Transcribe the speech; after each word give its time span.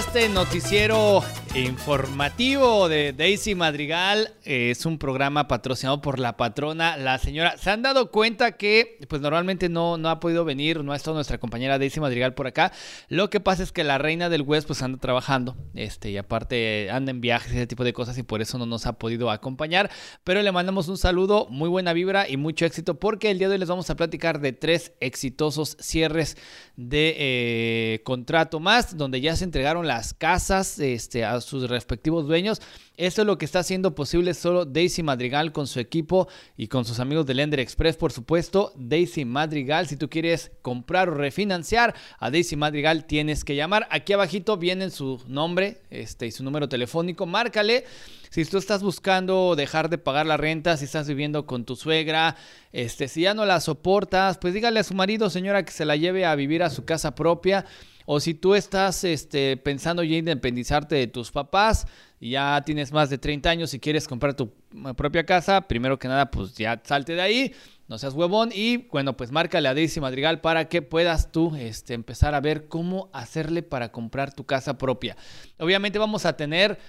este 0.00 0.30
noticiero 0.30 1.22
informativo 1.54 2.88
de 2.88 3.12
Daisy 3.12 3.54
Madrigal. 3.54 4.34
Es 4.44 4.86
un 4.86 4.98
programa 4.98 5.48
patrocinado 5.48 6.00
por 6.00 6.18
la 6.18 6.36
patrona, 6.36 6.96
la 6.96 7.18
señora. 7.18 7.56
¿Se 7.58 7.70
han 7.70 7.82
dado 7.82 8.10
cuenta 8.10 8.52
que 8.52 8.98
pues 9.08 9.20
normalmente 9.20 9.68
no, 9.68 9.96
no 9.96 10.10
ha 10.10 10.20
podido 10.20 10.44
venir, 10.44 10.84
no 10.84 10.92
ha 10.92 10.96
estado 10.96 11.14
nuestra 11.14 11.38
compañera 11.38 11.78
Daisy 11.78 12.00
Madrigal 12.00 12.34
por 12.34 12.46
acá? 12.46 12.72
Lo 13.08 13.30
que 13.30 13.40
pasa 13.40 13.62
es 13.62 13.72
que 13.72 13.84
la 13.84 13.98
reina 13.98 14.28
del 14.28 14.42
West 14.42 14.66
pues 14.66 14.82
anda 14.82 14.98
trabajando, 14.98 15.56
este, 15.74 16.10
y 16.10 16.16
aparte 16.16 16.90
anda 16.90 17.10
en 17.10 17.20
viajes 17.20 17.52
y 17.52 17.56
ese 17.56 17.66
tipo 17.66 17.84
de 17.84 17.92
cosas 17.92 18.16
y 18.18 18.22
por 18.22 18.40
eso 18.40 18.58
no 18.58 18.66
nos 18.66 18.86
ha 18.86 18.94
podido 18.94 19.30
acompañar. 19.30 19.90
Pero 20.24 20.42
le 20.42 20.52
mandamos 20.52 20.88
un 20.88 20.98
saludo, 20.98 21.46
muy 21.50 21.68
buena 21.68 21.92
vibra 21.92 22.28
y 22.28 22.36
mucho 22.36 22.64
éxito 22.64 22.98
porque 22.98 23.30
el 23.30 23.38
día 23.38 23.48
de 23.48 23.54
hoy 23.54 23.60
les 23.60 23.68
vamos 23.68 23.90
a 23.90 23.96
platicar 23.96 24.40
de 24.40 24.52
tres 24.52 24.92
exitosos 25.00 25.76
cierres 25.80 26.36
de 26.76 27.16
eh, 27.18 28.02
contrato 28.04 28.60
más, 28.60 28.96
donde 28.96 29.20
ya 29.20 29.34
se 29.36 29.44
entregaron 29.44 29.86
las 29.86 30.14
casas 30.14 30.78
este, 30.78 31.24
a 31.24 31.39
sus 31.40 31.68
respectivos 31.68 32.26
dueños. 32.26 32.60
Esto 32.96 33.22
es 33.22 33.26
lo 33.26 33.38
que 33.38 33.44
está 33.44 33.60
haciendo 33.60 33.94
posible 33.94 34.34
solo 34.34 34.64
Daisy 34.64 35.02
Madrigal 35.02 35.52
con 35.52 35.66
su 35.66 35.80
equipo 35.80 36.28
y 36.56 36.68
con 36.68 36.84
sus 36.84 37.00
amigos 37.00 37.26
de 37.26 37.34
Lender 37.34 37.60
Express, 37.60 37.96
por 37.96 38.12
supuesto. 38.12 38.72
Daisy 38.76 39.24
Madrigal, 39.24 39.86
si 39.86 39.96
tú 39.96 40.08
quieres 40.08 40.52
comprar 40.62 41.08
o 41.08 41.14
refinanciar 41.14 41.94
a 42.18 42.30
Daisy 42.30 42.56
Madrigal, 42.56 43.06
tienes 43.06 43.44
que 43.44 43.56
llamar. 43.56 43.88
Aquí 43.90 44.12
abajito 44.12 44.56
viene 44.56 44.90
su 44.90 45.22
nombre 45.26 45.82
este, 45.90 46.26
y 46.26 46.32
su 46.32 46.44
número 46.44 46.68
telefónico. 46.68 47.26
Márcale. 47.26 47.84
Si 48.30 48.44
tú 48.44 48.58
estás 48.58 48.80
buscando 48.80 49.56
dejar 49.56 49.90
de 49.90 49.98
pagar 49.98 50.24
la 50.24 50.36
renta, 50.36 50.76
si 50.76 50.84
estás 50.84 51.08
viviendo 51.08 51.46
con 51.46 51.64
tu 51.64 51.74
suegra, 51.74 52.36
este, 52.70 53.08
si 53.08 53.22
ya 53.22 53.34
no 53.34 53.44
la 53.44 53.58
soportas, 53.58 54.38
pues 54.38 54.54
dígale 54.54 54.78
a 54.78 54.84
su 54.84 54.94
marido, 54.94 55.30
señora, 55.30 55.64
que 55.64 55.72
se 55.72 55.84
la 55.84 55.96
lleve 55.96 56.24
a 56.24 56.36
vivir 56.36 56.62
a 56.62 56.70
su 56.70 56.84
casa 56.84 57.16
propia. 57.16 57.66
O 58.12 58.18
si 58.18 58.34
tú 58.34 58.56
estás 58.56 59.04
este, 59.04 59.56
pensando 59.56 60.02
ya 60.02 60.16
independizarte 60.16 60.96
de 60.96 61.06
tus 61.06 61.30
papás, 61.30 61.86
ya 62.20 62.60
tienes 62.66 62.90
más 62.90 63.08
de 63.08 63.18
30 63.18 63.48
años 63.48 63.72
y 63.72 63.78
quieres 63.78 64.08
comprar 64.08 64.34
tu 64.34 64.50
eh, 64.74 64.94
propia 64.96 65.24
casa, 65.24 65.60
primero 65.60 65.96
que 65.96 66.08
nada, 66.08 66.28
pues 66.28 66.56
ya 66.56 66.82
salte 66.82 67.14
de 67.14 67.22
ahí, 67.22 67.54
no 67.86 67.98
seas 67.98 68.14
huevón 68.14 68.50
y 68.52 68.78
bueno, 68.88 69.16
pues 69.16 69.30
márcale 69.30 69.68
a 69.68 69.74
Daisy 69.74 70.00
Madrigal 70.00 70.40
para 70.40 70.68
que 70.68 70.82
puedas 70.82 71.30
tú 71.30 71.54
este, 71.54 71.94
empezar 71.94 72.34
a 72.34 72.40
ver 72.40 72.66
cómo 72.66 73.10
hacerle 73.12 73.62
para 73.62 73.92
comprar 73.92 74.34
tu 74.34 74.44
casa 74.44 74.76
propia. 74.76 75.16
Obviamente 75.60 76.00
vamos 76.00 76.26
a 76.26 76.36
tener 76.36 76.80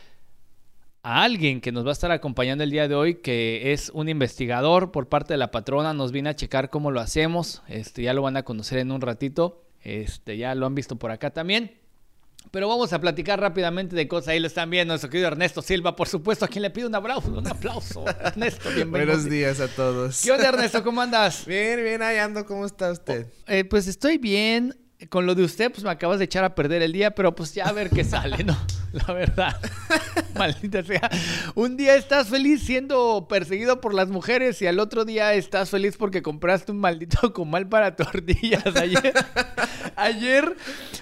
a 1.04 1.22
alguien 1.22 1.62
que 1.62 1.72
nos 1.72 1.86
va 1.86 1.90
a 1.90 1.94
estar 1.94 2.12
acompañando 2.12 2.64
el 2.64 2.72
día 2.72 2.88
de 2.88 2.96
hoy, 2.96 3.22
que 3.22 3.74
es 3.74 3.92
un 3.94 4.10
investigador 4.10 4.92
por 4.92 5.08
parte 5.08 5.36
de 5.36 5.38
la 5.38 5.52
patrona, 5.52 5.94
nos 5.94 6.12
viene 6.12 6.32
a 6.32 6.36
checar 6.36 6.72
cómo 6.72 6.90
lo 6.90 7.00
hacemos, 7.00 7.62
este, 7.68 8.02
ya 8.02 8.16
lo 8.16 8.24
van 8.24 8.38
a 8.38 8.44
conocer 8.44 8.80
en 8.80 8.92
un 8.92 9.02
ratito, 9.02 9.62
este, 9.84 10.38
ya 10.38 10.56
lo 10.56 10.66
han 10.66 10.76
visto 10.76 10.98
por 10.98 11.12
acá 11.12 11.32
también. 11.32 11.80
Pero 12.50 12.68
vamos 12.68 12.92
a 12.92 13.00
platicar 13.00 13.40
rápidamente 13.40 13.96
de 13.96 14.08
cosas. 14.08 14.30
Ahí 14.30 14.40
lo 14.40 14.48
están 14.48 14.70
viendo 14.70 14.94
nuestro 14.94 15.10
querido 15.10 15.28
Ernesto 15.28 15.62
Silva, 15.62 15.96
por 15.96 16.08
supuesto, 16.08 16.46
a 16.46 16.48
quien 16.48 16.64
le 16.64 16.72
pido 16.72 16.88
un 16.88 16.96
aplauso. 16.96 17.32
Un 17.32 17.48
aplauso. 17.48 18.04
Ernesto, 18.20 18.70
bienvenido. 18.74 19.14
Buenos 19.14 19.30
días 19.30 19.60
a 19.60 19.68
todos. 19.68 20.22
¿Qué 20.22 20.32
onda, 20.32 20.50
Ernesto? 20.50 20.84
¿Cómo 20.84 21.02
andas? 21.02 21.46
Bien, 21.46 21.82
bien, 21.84 22.02
ahí 22.02 22.18
ando. 22.18 22.46
¿Cómo 22.46 22.66
está 22.66 22.92
usted? 22.92 23.28
Eh, 23.48 23.64
pues 23.64 23.88
estoy 23.88 24.18
bien 24.18 24.76
con 25.10 25.26
lo 25.26 25.36
de 25.36 25.44
usted, 25.44 25.72
pues 25.72 25.84
me 25.84 25.90
acabas 25.90 26.20
de 26.20 26.26
echar 26.26 26.44
a 26.44 26.56
perder 26.56 26.82
el 26.82 26.92
día, 26.92 27.12
pero 27.12 27.34
pues 27.34 27.54
ya 27.54 27.66
a 27.66 27.72
ver 27.72 27.90
qué 27.90 28.04
sale, 28.04 28.44
¿no? 28.44 28.58
La 28.92 29.14
verdad. 29.14 29.60
Maldita 30.38 30.84
sea. 30.84 31.10
Un 31.56 31.78
día 31.78 31.96
estás 31.96 32.28
feliz 32.28 32.64
siendo 32.64 33.28
perseguido 33.30 33.80
por 33.80 33.94
las 33.94 34.10
mujeres 34.10 34.62
y 34.62 34.68
al 34.68 34.80
otro 34.80 35.06
día 35.06 35.34
estás 35.34 35.70
feliz 35.70 35.96
porque 35.98 36.22
compraste 36.22 36.72
un 36.72 36.80
maldito 36.80 37.34
comal 37.34 37.68
para 37.68 37.96
tortillas. 37.96 38.76
Ayer, 38.76 39.14
ayer 39.96 40.56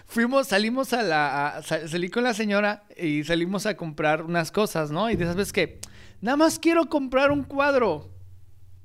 fuimos, 0.06 0.48
salimos 0.48 0.94
a 0.94 1.02
la. 1.02 1.62
salí 1.64 2.10
con 2.10 2.24
la 2.24 2.34
señora 2.34 2.84
y 2.96 3.24
salimos 3.24 3.66
a 3.66 3.76
comprar 3.76 4.24
unas 4.24 4.52
cosas, 4.52 4.92
¿no? 4.92 5.10
Y 5.10 5.16
de 5.16 5.24
esas 5.24 5.36
veces 5.36 5.54
que. 5.54 5.80
Nada 6.22 6.38
más 6.38 6.60
quiero 6.60 6.90
comprar 6.90 7.32
un 7.32 7.44
cuadro 7.44 8.10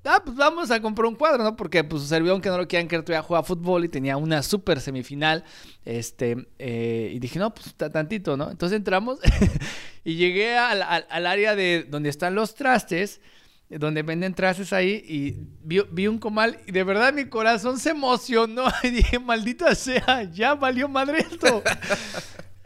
ah, 0.05 0.23
pues 0.25 0.37
vamos 0.37 0.71
a 0.71 0.81
comprar 0.81 1.07
un 1.07 1.15
cuadro, 1.15 1.43
¿no? 1.43 1.57
Porque 1.57 1.83
pues 1.85 2.05
servía 2.05 2.39
que 2.41 2.49
no 2.49 2.59
lo 2.59 2.69
quieran 2.69 2.89
que 2.89 3.01
todavía 3.03 3.23
jugaba 3.23 3.45
fútbol 3.45 3.85
y 3.85 3.89
tenía 3.89 4.17
una 4.17 4.43
súper 4.43 4.81
semifinal. 4.81 5.45
Este, 5.85 6.47
eh, 6.59 7.13
y 7.15 7.19
dije, 7.19 7.39
no, 7.39 7.55
pues 7.55 7.75
tantito, 7.75 8.37
¿no? 8.37 8.51
Entonces 8.51 8.77
entramos 8.77 9.19
y 10.05 10.17
llegué 10.17 10.57
al, 10.57 10.83
área 11.27 11.57
de 11.57 11.87
donde 11.89 12.09
están 12.09 12.35
los 12.35 12.55
trastes, 12.55 13.21
donde 13.69 14.03
venden 14.03 14.35
trastes 14.35 14.73
ahí, 14.73 15.03
y 15.09 15.37
vi, 15.63 15.81
vi, 15.91 16.07
un 16.07 16.19
comal 16.19 16.61
y 16.67 16.73
de 16.73 16.85
verdad 16.85 17.13
mi 17.13 17.25
corazón 17.25 17.79
se 17.79 17.91
emocionó 17.91 18.67
y 18.83 18.91
dije, 18.91 19.19
maldita 19.19 19.75
sea, 19.75 20.25
ya 20.33 20.55
valió 20.55 20.89
madre 20.89 21.21
esto. 21.21 21.63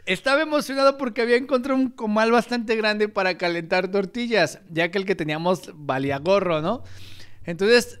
Estaba 0.05 0.41
emocionado 0.41 0.97
porque 0.97 1.21
había 1.21 1.37
encontrado 1.37 1.79
un 1.79 1.89
comal 1.91 2.31
bastante 2.31 2.75
grande 2.75 3.09
para 3.09 3.37
calentar 3.37 3.91
tortillas, 3.91 4.59
ya 4.67 4.89
que 4.89 4.97
el 4.97 5.05
que 5.05 5.13
teníamos 5.13 5.71
valía 5.75 6.17
gorro, 6.17 6.61
¿no? 6.63 6.81
Entonces, 7.49 7.99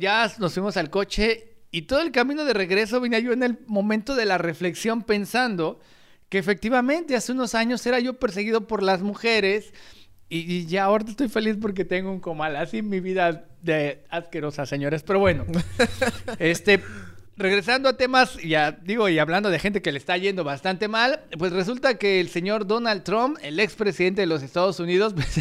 ya 0.00 0.28
nos 0.38 0.54
fuimos 0.54 0.76
al 0.76 0.90
coche 0.90 1.54
y 1.70 1.82
todo 1.82 2.00
el 2.00 2.10
camino 2.10 2.44
de 2.44 2.52
regreso 2.52 3.00
venía 3.00 3.20
yo 3.20 3.32
en 3.32 3.44
el 3.44 3.58
momento 3.68 4.16
de 4.16 4.24
la 4.24 4.38
reflexión 4.38 5.02
pensando 5.02 5.78
que 6.28 6.38
efectivamente 6.38 7.14
hace 7.14 7.30
unos 7.30 7.54
años 7.54 7.86
era 7.86 8.00
yo 8.00 8.14
perseguido 8.14 8.66
por 8.66 8.82
las 8.82 9.02
mujeres 9.02 9.72
y, 10.28 10.66
ya 10.66 10.84
ahora 10.84 11.04
estoy 11.06 11.28
feliz 11.28 11.56
porque 11.62 11.84
tengo 11.84 12.10
un 12.10 12.18
comal. 12.18 12.56
Así 12.56 12.82
mi 12.82 12.98
vida 12.98 13.46
de 13.62 14.02
asquerosa, 14.10 14.66
señores. 14.66 15.04
Pero 15.04 15.20
bueno, 15.20 15.44
este, 16.40 16.82
regresando 17.36 17.88
a 17.88 17.96
temas, 17.96 18.36
ya 18.42 18.72
digo, 18.72 19.08
y 19.08 19.20
hablando 19.20 19.48
de 19.48 19.60
gente 19.60 19.80
que 19.80 19.92
le 19.92 19.98
está 19.98 20.16
yendo 20.16 20.42
bastante 20.42 20.88
mal, 20.88 21.20
pues 21.38 21.52
resulta 21.52 21.98
que 21.98 22.18
el 22.18 22.30
señor 22.30 22.66
Donald 22.66 23.04
Trump, 23.04 23.38
el 23.42 23.60
expresidente 23.60 24.22
de 24.22 24.26
los 24.26 24.42
Estados 24.42 24.80
Unidos, 24.80 25.14
pues, 25.14 25.40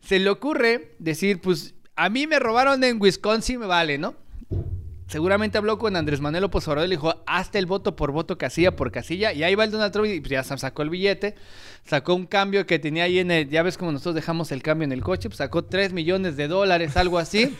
se 0.00 0.18
le 0.18 0.30
ocurre 0.30 0.94
decir, 0.98 1.38
pues 1.38 1.74
a 1.96 2.08
mí 2.08 2.26
me 2.26 2.38
robaron 2.38 2.82
en 2.84 3.00
Wisconsin, 3.00 3.60
me 3.60 3.66
vale, 3.66 3.98
¿no? 3.98 4.14
Seguramente 5.12 5.58
habló 5.58 5.78
con 5.78 5.94
Andrés 5.94 6.22
Manuel 6.22 6.42
López 6.42 6.66
Obrador 6.68 6.86
y 6.86 6.88
le 6.88 6.96
dijo, 6.96 7.14
hasta 7.26 7.58
el 7.58 7.66
voto 7.66 7.96
por 7.96 8.12
voto, 8.12 8.38
casilla 8.38 8.74
por 8.74 8.90
casilla. 8.90 9.34
Y 9.34 9.42
ahí 9.42 9.54
va 9.54 9.64
el 9.64 9.70
Donald 9.70 9.92
Trump 9.92 10.08
y 10.08 10.20
pues, 10.20 10.30
ya 10.30 10.42
sacó 10.42 10.80
el 10.80 10.88
billete. 10.88 11.34
Sacó 11.84 12.14
un 12.14 12.24
cambio 12.24 12.64
que 12.64 12.78
tenía 12.78 13.04
ahí 13.04 13.18
en 13.18 13.30
el... 13.30 13.48
Ya 13.50 13.62
ves 13.62 13.76
como 13.76 13.92
nosotros 13.92 14.14
dejamos 14.14 14.52
el 14.52 14.62
cambio 14.62 14.86
en 14.86 14.92
el 14.92 15.02
coche. 15.02 15.28
Pues 15.28 15.36
sacó 15.36 15.66
3 15.66 15.92
millones 15.92 16.38
de 16.38 16.48
dólares, 16.48 16.96
algo 16.96 17.18
así. 17.18 17.54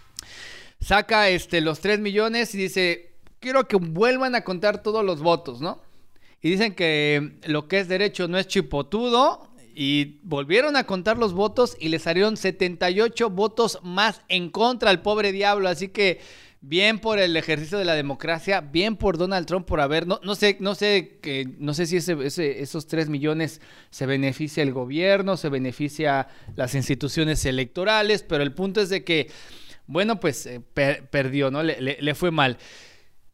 Saca 0.80 1.28
este, 1.28 1.60
los 1.60 1.80
3 1.80 2.00
millones 2.00 2.54
y 2.54 2.58
dice, 2.58 3.12
quiero 3.40 3.68
que 3.68 3.76
vuelvan 3.76 4.34
a 4.34 4.42
contar 4.42 4.82
todos 4.82 5.04
los 5.04 5.20
votos, 5.20 5.60
¿no? 5.60 5.82
Y 6.40 6.48
dicen 6.48 6.74
que 6.74 7.36
lo 7.44 7.68
que 7.68 7.80
es 7.80 7.88
derecho 7.88 8.26
no 8.26 8.38
es 8.38 8.46
chipotudo 8.46 9.49
y 9.74 10.18
volvieron 10.22 10.76
a 10.76 10.84
contar 10.84 11.18
los 11.18 11.32
votos 11.32 11.76
y 11.78 11.88
le 11.88 11.98
salieron 11.98 12.36
78 12.36 13.30
votos 13.30 13.78
más 13.82 14.22
en 14.28 14.50
contra 14.50 14.90
al 14.90 15.02
pobre 15.02 15.32
diablo. 15.32 15.68
Así 15.68 15.88
que 15.88 16.20
bien 16.60 16.98
por 16.98 17.18
el 17.18 17.36
ejercicio 17.36 17.78
de 17.78 17.84
la 17.84 17.94
democracia, 17.94 18.60
bien 18.60 18.96
por 18.96 19.16
Donald 19.16 19.46
Trump 19.46 19.66
por 19.66 19.80
haber, 19.80 20.06
no, 20.06 20.20
no 20.22 20.34
sé, 20.34 20.56
no 20.60 20.74
sé 20.74 21.18
que, 21.22 21.48
no 21.58 21.72
sé 21.74 21.86
si 21.86 21.96
ese, 21.96 22.62
esos 22.62 22.86
3 22.86 23.08
millones 23.08 23.60
se 23.90 24.06
beneficia 24.06 24.62
el 24.62 24.72
gobierno, 24.72 25.36
se 25.36 25.48
beneficia 25.48 26.28
las 26.56 26.74
instituciones 26.74 27.44
electorales, 27.46 28.22
pero 28.22 28.42
el 28.42 28.52
punto 28.52 28.80
es 28.80 28.90
de 28.90 29.04
que, 29.04 29.30
bueno, 29.86 30.20
pues 30.20 30.46
eh, 30.46 30.60
perdió, 30.60 31.50
¿no? 31.50 31.62
Le, 31.62 31.98
le 32.00 32.14
fue 32.14 32.30
mal. 32.30 32.58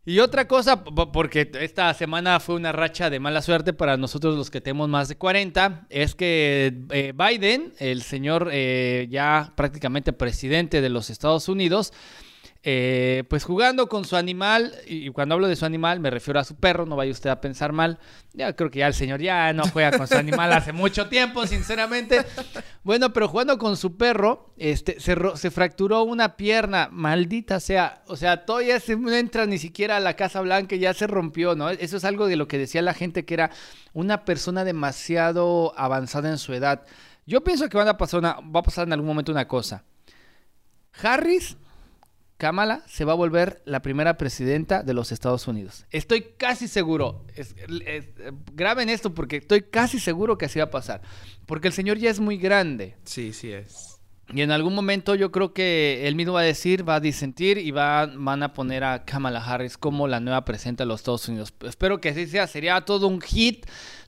Y 0.08 0.20
otra 0.20 0.46
cosa, 0.46 0.84
porque 0.84 1.50
esta 1.60 1.92
semana 1.92 2.38
fue 2.38 2.54
una 2.54 2.70
racha 2.70 3.10
de 3.10 3.18
mala 3.18 3.42
suerte 3.42 3.72
para 3.72 3.96
nosotros 3.96 4.36
los 4.36 4.52
que 4.52 4.60
tenemos 4.60 4.88
más 4.88 5.08
de 5.08 5.16
40, 5.16 5.88
es 5.90 6.14
que 6.14 6.84
eh, 6.90 7.12
Biden, 7.12 7.72
el 7.80 8.02
señor 8.02 8.48
eh, 8.52 9.08
ya 9.10 9.52
prácticamente 9.56 10.12
presidente 10.12 10.80
de 10.80 10.90
los 10.90 11.10
Estados 11.10 11.48
Unidos, 11.48 11.92
eh, 12.68 13.22
pues 13.30 13.44
jugando 13.44 13.88
con 13.88 14.04
su 14.04 14.16
animal, 14.16 14.74
y 14.88 15.10
cuando 15.10 15.36
hablo 15.36 15.46
de 15.46 15.54
su 15.54 15.64
animal 15.64 16.00
me 16.00 16.10
refiero 16.10 16.40
a 16.40 16.44
su 16.44 16.56
perro, 16.56 16.84
no 16.84 16.96
vaya 16.96 17.12
usted 17.12 17.30
a 17.30 17.40
pensar 17.40 17.70
mal. 17.70 18.00
Ya 18.32 18.56
creo 18.56 18.72
que 18.72 18.80
ya 18.80 18.88
el 18.88 18.94
señor 18.94 19.20
ya 19.20 19.52
no 19.52 19.62
juega 19.72 19.96
con 19.96 20.08
su 20.08 20.16
animal 20.16 20.52
hace 20.52 20.72
mucho 20.72 21.08
tiempo, 21.08 21.46
sinceramente. 21.46 22.24
Bueno, 22.82 23.12
pero 23.12 23.28
jugando 23.28 23.56
con 23.56 23.76
su 23.76 23.96
perro, 23.96 24.52
este, 24.56 24.98
se, 24.98 25.16
se 25.36 25.50
fracturó 25.52 26.02
una 26.02 26.36
pierna, 26.36 26.88
maldita 26.90 27.60
sea. 27.60 28.02
O 28.08 28.16
sea, 28.16 28.44
todavía 28.44 28.80
se 28.80 28.96
no 28.96 29.12
entra 29.12 29.46
ni 29.46 29.58
siquiera 29.58 29.98
a 29.98 30.00
la 30.00 30.14
Casa 30.14 30.40
Blanca 30.40 30.74
ya 30.74 30.92
se 30.92 31.06
rompió, 31.06 31.54
¿no? 31.54 31.70
Eso 31.70 31.98
es 31.98 32.04
algo 32.04 32.26
de 32.26 32.34
lo 32.34 32.48
que 32.48 32.58
decía 32.58 32.82
la 32.82 32.94
gente 32.94 33.24
que 33.24 33.34
era 33.34 33.52
una 33.92 34.24
persona 34.24 34.64
demasiado 34.64 35.72
avanzada 35.76 36.30
en 36.30 36.38
su 36.38 36.52
edad. 36.52 36.84
Yo 37.26 37.44
pienso 37.44 37.68
que 37.68 37.78
a 37.78 37.96
pasar 37.96 38.24
va 38.24 38.58
a 38.58 38.62
pasar 38.64 38.88
en 38.88 38.92
algún 38.92 39.06
momento 39.06 39.30
una 39.30 39.46
cosa. 39.46 39.84
Harris 41.00 41.56
Kamala 42.36 42.82
se 42.86 43.04
va 43.04 43.12
a 43.12 43.16
volver 43.16 43.62
la 43.64 43.80
primera 43.80 44.18
presidenta 44.18 44.82
de 44.82 44.94
los 44.94 45.10
Estados 45.10 45.48
Unidos. 45.48 45.86
Estoy 45.90 46.34
casi 46.36 46.68
seguro. 46.68 47.24
graben 48.52 48.90
esto 48.90 49.14
porque 49.14 49.36
estoy 49.36 49.62
casi 49.62 49.98
seguro 49.98 50.36
que 50.36 50.46
así 50.46 50.58
va 50.58 50.66
a 50.66 50.70
pasar. 50.70 51.00
Porque 51.46 51.68
el 51.68 51.74
señor 51.74 51.98
ya 51.98 52.10
es 52.10 52.20
muy 52.20 52.36
grande. 52.36 52.96
Sí, 53.04 53.32
sí 53.32 53.52
es. 53.52 54.00
Y 54.34 54.42
en 54.42 54.50
algún 54.50 54.74
momento 54.74 55.14
yo 55.14 55.30
creo 55.30 55.52
que 55.52 56.06
él 56.08 56.16
mismo 56.16 56.34
va 56.34 56.40
a 56.40 56.44
decir, 56.44 56.86
va 56.86 56.96
a 56.96 57.00
disentir 57.00 57.58
y 57.58 57.70
va, 57.70 58.06
van 58.06 58.42
a 58.42 58.52
poner 58.52 58.82
a 58.82 59.04
Kamala 59.04 59.42
Harris 59.42 59.78
como 59.78 60.08
la 60.08 60.20
nueva 60.20 60.44
presidenta 60.44 60.84
de 60.84 60.88
los 60.88 61.00
Estados 61.00 61.28
Unidos. 61.28 61.54
Espero 61.60 62.00
que 62.00 62.08
así 62.08 62.26
sea, 62.26 62.46
sería 62.46 62.80
todo 62.82 63.06
un 63.06 63.20
hit. 63.20 63.66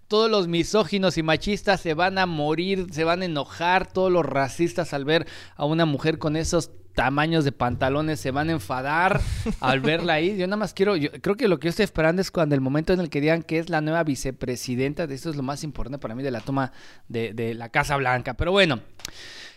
Todos 0.09 0.31
los 0.31 0.49
misóginos 0.49 1.19
y 1.19 1.23
machistas 1.23 1.83
se 1.83 1.93
van 1.93 2.17
a 2.17 2.25
morir, 2.25 2.87
se 2.93 3.05
van 3.05 3.21
a 3.21 3.27
enojar, 3.27 3.93
todos 3.93 4.11
los 4.11 4.25
racistas 4.25 4.95
al 4.95 5.05
ver 5.05 5.27
a 5.55 5.67
una 5.67 5.85
mujer 5.85 6.19
con 6.19 6.35
esos 6.35 6.71
tamaños 6.99 7.45
de 7.45 7.53
pantalones 7.53 8.19
se 8.19 8.33
van 8.33 8.49
a 8.49 8.53
enfadar 8.53 9.21
al 9.61 9.79
verla 9.79 10.15
ahí. 10.15 10.37
Yo 10.37 10.49
nada 10.49 10.56
más 10.56 10.75
quiero, 10.75 10.97
yo 10.97 11.12
creo 11.12 11.37
que 11.37 11.47
lo 11.47 11.61
que 11.61 11.67
yo 11.67 11.71
estoy 11.71 11.85
esperando 11.85 12.21
es 12.21 12.33
cuando 12.33 12.56
el 12.56 12.61
momento 12.61 12.93
en 12.93 12.99
el 12.99 13.09
que 13.09 13.21
digan 13.21 13.45
que 13.45 13.61
es 13.61 13.71
la 13.71 13.81
nueva 13.81 14.03
vicepresidenta, 14.03 15.06
de 15.06 15.15
eso 15.15 15.31
es 15.31 15.37
lo 15.37 15.45
más 15.45 15.62
importante 15.62 16.00
para 16.00 16.17
mí 16.17 16.25
de 16.25 16.33
la 16.33 16.41
toma 16.41 16.73
de, 17.06 17.35
de 17.35 17.55
la 17.55 17.69
Casa 17.69 17.97
Blanca. 17.97 18.35
Pero 18.35 18.50
bueno. 18.50 18.81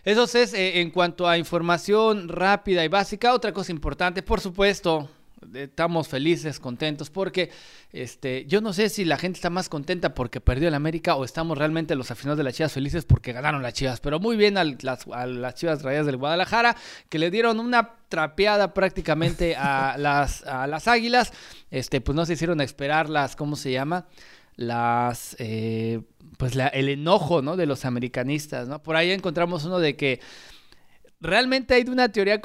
Eso 0.03 0.23
es 0.23 0.53
eh, 0.53 0.81
en 0.81 0.91
cuanto 0.91 1.27
a 1.27 1.39
información 1.39 2.27
rápida 2.27 2.85
y 2.85 2.87
básica. 2.87 3.33
Otra 3.33 3.53
cosa 3.53 3.71
importante, 3.71 4.21
por 4.21 4.39
supuesto, 4.39 5.09
estamos 5.53 6.07
felices, 6.07 6.59
contentos, 6.59 7.09
porque 7.09 7.49
este, 7.91 8.45
yo 8.45 8.61
no 8.61 8.73
sé 8.73 8.89
si 8.89 9.05
la 9.05 9.17
gente 9.17 9.37
está 9.37 9.49
más 9.49 9.69
contenta 9.69 10.13
porque 10.13 10.41
perdió 10.41 10.67
el 10.67 10.73
América 10.73 11.15
o 11.15 11.25
estamos 11.25 11.57
realmente 11.57 11.95
los 11.95 12.11
aficionados 12.11 12.37
de 12.37 12.43
las 12.43 12.55
Chivas 12.55 12.73
felices 12.73 13.05
porque 13.05 13.33
ganaron 13.33 13.61
las 13.61 13.73
Chivas. 13.73 13.99
Pero 13.99 14.19
muy 14.19 14.37
bien 14.37 14.57
a 14.57 14.63
las, 14.63 15.07
a 15.07 15.25
las 15.25 15.55
Chivas 15.55 15.81
Rayas 15.81 16.05
del 16.05 16.17
Guadalajara, 16.17 16.75
que 17.09 17.19
le 17.19 17.31
dieron 17.31 17.59
una 17.59 17.95
trapeada 18.09 18.73
prácticamente 18.73 19.55
a 19.55 19.95
las, 19.99 20.45
a 20.45 20.67
las 20.67 20.87
Águilas. 20.87 21.31
Este, 21.69 22.01
pues 22.01 22.15
no 22.15 22.25
se 22.25 22.33
hicieron 22.33 22.61
esperar 22.61 23.09
las, 23.09 23.35
¿cómo 23.35 23.55
se 23.55 23.71
llama? 23.71 24.07
Las... 24.55 25.35
Eh, 25.39 26.01
pues 26.37 26.55
el 26.55 26.89
enojo, 26.89 27.41
¿no? 27.41 27.55
De 27.55 27.65
los 27.65 27.85
americanistas, 27.85 28.67
¿no? 28.67 28.81
Por 28.81 28.95
ahí 28.95 29.11
encontramos 29.11 29.65
uno 29.65 29.79
de 29.79 29.95
que 29.95 30.19
realmente 31.19 31.75
hay 31.75 31.83
una 31.87 32.09
teoría 32.09 32.41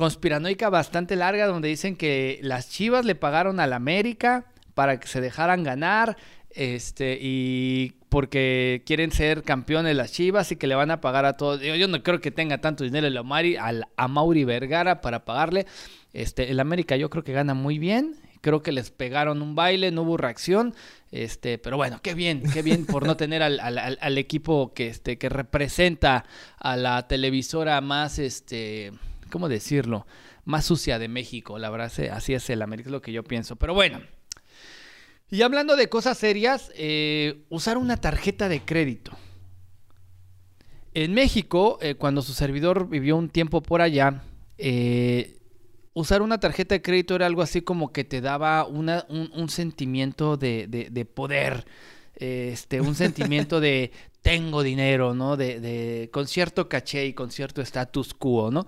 conspiranoica 0.00 0.70
bastante 0.70 1.14
larga 1.14 1.46
donde 1.46 1.68
dicen 1.68 1.94
que 1.94 2.38
las 2.40 2.70
Chivas 2.70 3.04
le 3.04 3.14
pagaron 3.14 3.60
al 3.60 3.74
América 3.74 4.46
para 4.72 4.98
que 4.98 5.06
se 5.06 5.20
dejaran 5.20 5.62
ganar, 5.62 6.16
este, 6.48 7.18
y 7.20 7.92
porque 8.08 8.82
quieren 8.86 9.12
ser 9.12 9.42
campeones 9.42 9.94
las 9.94 10.10
Chivas 10.10 10.52
y 10.52 10.56
que 10.56 10.66
le 10.66 10.74
van 10.74 10.90
a 10.90 11.02
pagar 11.02 11.26
a 11.26 11.36
todos. 11.36 11.60
Yo, 11.60 11.86
no 11.86 12.02
creo 12.02 12.18
que 12.22 12.30
tenga 12.30 12.62
tanto 12.62 12.82
dinero 12.82 13.08
el 13.08 13.16
Amari, 13.18 13.56
al, 13.56 13.88
a 13.94 14.08
Mauri 14.08 14.44
Vergara 14.44 15.02
para 15.02 15.26
pagarle. 15.26 15.66
Este, 16.14 16.50
el 16.50 16.60
América 16.60 16.96
yo 16.96 17.10
creo 17.10 17.22
que 17.22 17.34
gana 17.34 17.52
muy 17.52 17.78
bien. 17.78 18.16
Creo 18.40 18.62
que 18.62 18.72
les 18.72 18.90
pegaron 18.90 19.42
un 19.42 19.54
baile, 19.54 19.90
no 19.90 20.00
hubo 20.00 20.16
reacción. 20.16 20.74
Este, 21.12 21.58
pero 21.58 21.76
bueno, 21.76 22.00
qué 22.02 22.14
bien, 22.14 22.42
qué 22.54 22.62
bien 22.62 22.86
por 22.86 23.06
no 23.06 23.18
tener 23.18 23.42
al, 23.42 23.60
al, 23.60 23.98
al, 24.00 24.16
equipo 24.16 24.72
que, 24.72 24.86
este, 24.86 25.18
que 25.18 25.28
representa 25.28 26.24
a 26.58 26.78
la 26.78 27.06
televisora 27.06 27.78
más, 27.82 28.18
este, 28.18 28.92
¿cómo 29.30 29.48
decirlo? 29.48 30.06
Más 30.44 30.64
sucia 30.64 30.98
de 30.98 31.08
México. 31.08 31.58
La 31.58 31.70
verdad, 31.70 31.92
así 32.12 32.34
es 32.34 32.50
el 32.50 32.62
América, 32.62 32.88
es 32.88 32.92
lo 32.92 33.02
que 33.02 33.12
yo 33.12 33.24
pienso. 33.24 33.56
Pero 33.56 33.74
bueno. 33.74 34.00
Y 35.30 35.42
hablando 35.42 35.76
de 35.76 35.88
cosas 35.88 36.18
serias, 36.18 36.72
eh, 36.74 37.44
usar 37.48 37.78
una 37.78 37.96
tarjeta 37.96 38.48
de 38.48 38.60
crédito. 38.60 39.12
En 40.92 41.14
México, 41.14 41.78
eh, 41.80 41.94
cuando 41.94 42.20
su 42.20 42.32
servidor 42.32 42.88
vivió 42.88 43.16
un 43.16 43.28
tiempo 43.28 43.62
por 43.62 43.80
allá, 43.80 44.24
eh, 44.58 45.38
usar 45.94 46.20
una 46.20 46.40
tarjeta 46.40 46.74
de 46.74 46.82
crédito 46.82 47.14
era 47.14 47.26
algo 47.26 47.42
así 47.42 47.62
como 47.62 47.92
que 47.92 48.02
te 48.02 48.20
daba 48.20 48.66
una, 48.66 49.06
un, 49.08 49.48
sentimiento 49.48 50.36
de, 50.36 50.66
de, 50.66 51.04
poder, 51.04 51.64
este, 52.16 52.80
un 52.80 52.94
sentimiento 52.96 53.60
de 53.60 53.92
tengo 54.22 54.64
dinero, 54.64 55.14
¿no? 55.14 55.36
De, 55.36 55.60
de, 55.60 56.10
con 56.12 56.26
cierto 56.26 56.68
caché 56.68 57.06
y 57.06 57.14
con 57.14 57.30
cierto 57.30 57.62
status 57.62 58.12
quo, 58.14 58.50
¿no? 58.50 58.66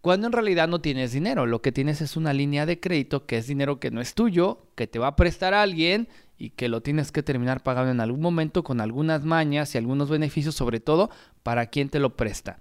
Cuando 0.00 0.28
en 0.28 0.32
realidad 0.32 0.68
no 0.68 0.80
tienes 0.80 1.12
dinero, 1.12 1.46
lo 1.46 1.62
que 1.62 1.72
tienes 1.72 2.00
es 2.00 2.16
una 2.16 2.32
línea 2.32 2.64
de 2.66 2.78
crédito 2.78 3.26
que 3.26 3.38
es 3.38 3.46
dinero 3.46 3.80
que 3.80 3.90
no 3.90 4.00
es 4.00 4.14
tuyo, 4.14 4.68
que 4.76 4.86
te 4.86 4.98
va 4.98 5.08
a 5.08 5.16
prestar 5.16 5.52
a 5.52 5.62
alguien 5.62 6.08
y 6.38 6.50
que 6.50 6.68
lo 6.68 6.82
tienes 6.82 7.12
que 7.12 7.22
terminar 7.22 7.62
pagando 7.62 7.90
en 7.90 8.00
algún 8.00 8.20
momento 8.20 8.62
con 8.62 8.80
algunas 8.80 9.24
mañas 9.24 9.74
y 9.74 9.78
algunos 9.78 10.08
beneficios, 10.08 10.54
sobre 10.54 10.80
todo 10.80 11.10
para 11.42 11.66
quien 11.66 11.88
te 11.88 11.98
lo 11.98 12.16
presta. 12.16 12.58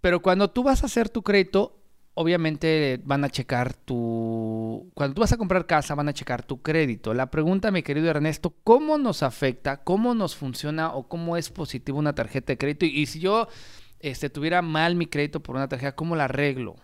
Pero 0.00 0.20
cuando 0.20 0.50
tú 0.50 0.62
vas 0.62 0.82
a 0.82 0.86
hacer 0.86 1.08
tu 1.08 1.22
crédito, 1.22 1.80
obviamente 2.14 3.00
van 3.04 3.24
a 3.24 3.30
checar 3.30 3.74
tu... 3.74 4.90
Cuando 4.94 5.14
tú 5.14 5.20
vas 5.20 5.32
a 5.32 5.36
comprar 5.36 5.66
casa, 5.66 5.94
van 5.94 6.08
a 6.08 6.12
checar 6.12 6.44
tu 6.44 6.62
crédito. 6.62 7.12
La 7.14 7.30
pregunta, 7.30 7.70
mi 7.70 7.82
querido 7.82 8.08
Ernesto, 8.08 8.54
¿cómo 8.64 8.98
nos 8.98 9.22
afecta, 9.22 9.82
cómo 9.82 10.14
nos 10.14 10.36
funciona 10.36 10.92
o 10.92 11.08
cómo 11.08 11.36
es 11.36 11.50
positivo 11.50 11.98
una 11.98 12.14
tarjeta 12.14 12.52
de 12.52 12.58
crédito? 12.58 12.86
Y, 12.86 13.06
si 13.06 13.18
yo 13.18 13.48
este, 14.04 14.28
tuviera 14.28 14.60
mal 14.60 14.96
mi 14.96 15.06
crédito 15.06 15.42
por 15.42 15.56
una 15.56 15.68
tarjeta, 15.68 15.96
¿cómo 15.96 16.14
la 16.14 16.24
arreglo? 16.24 16.76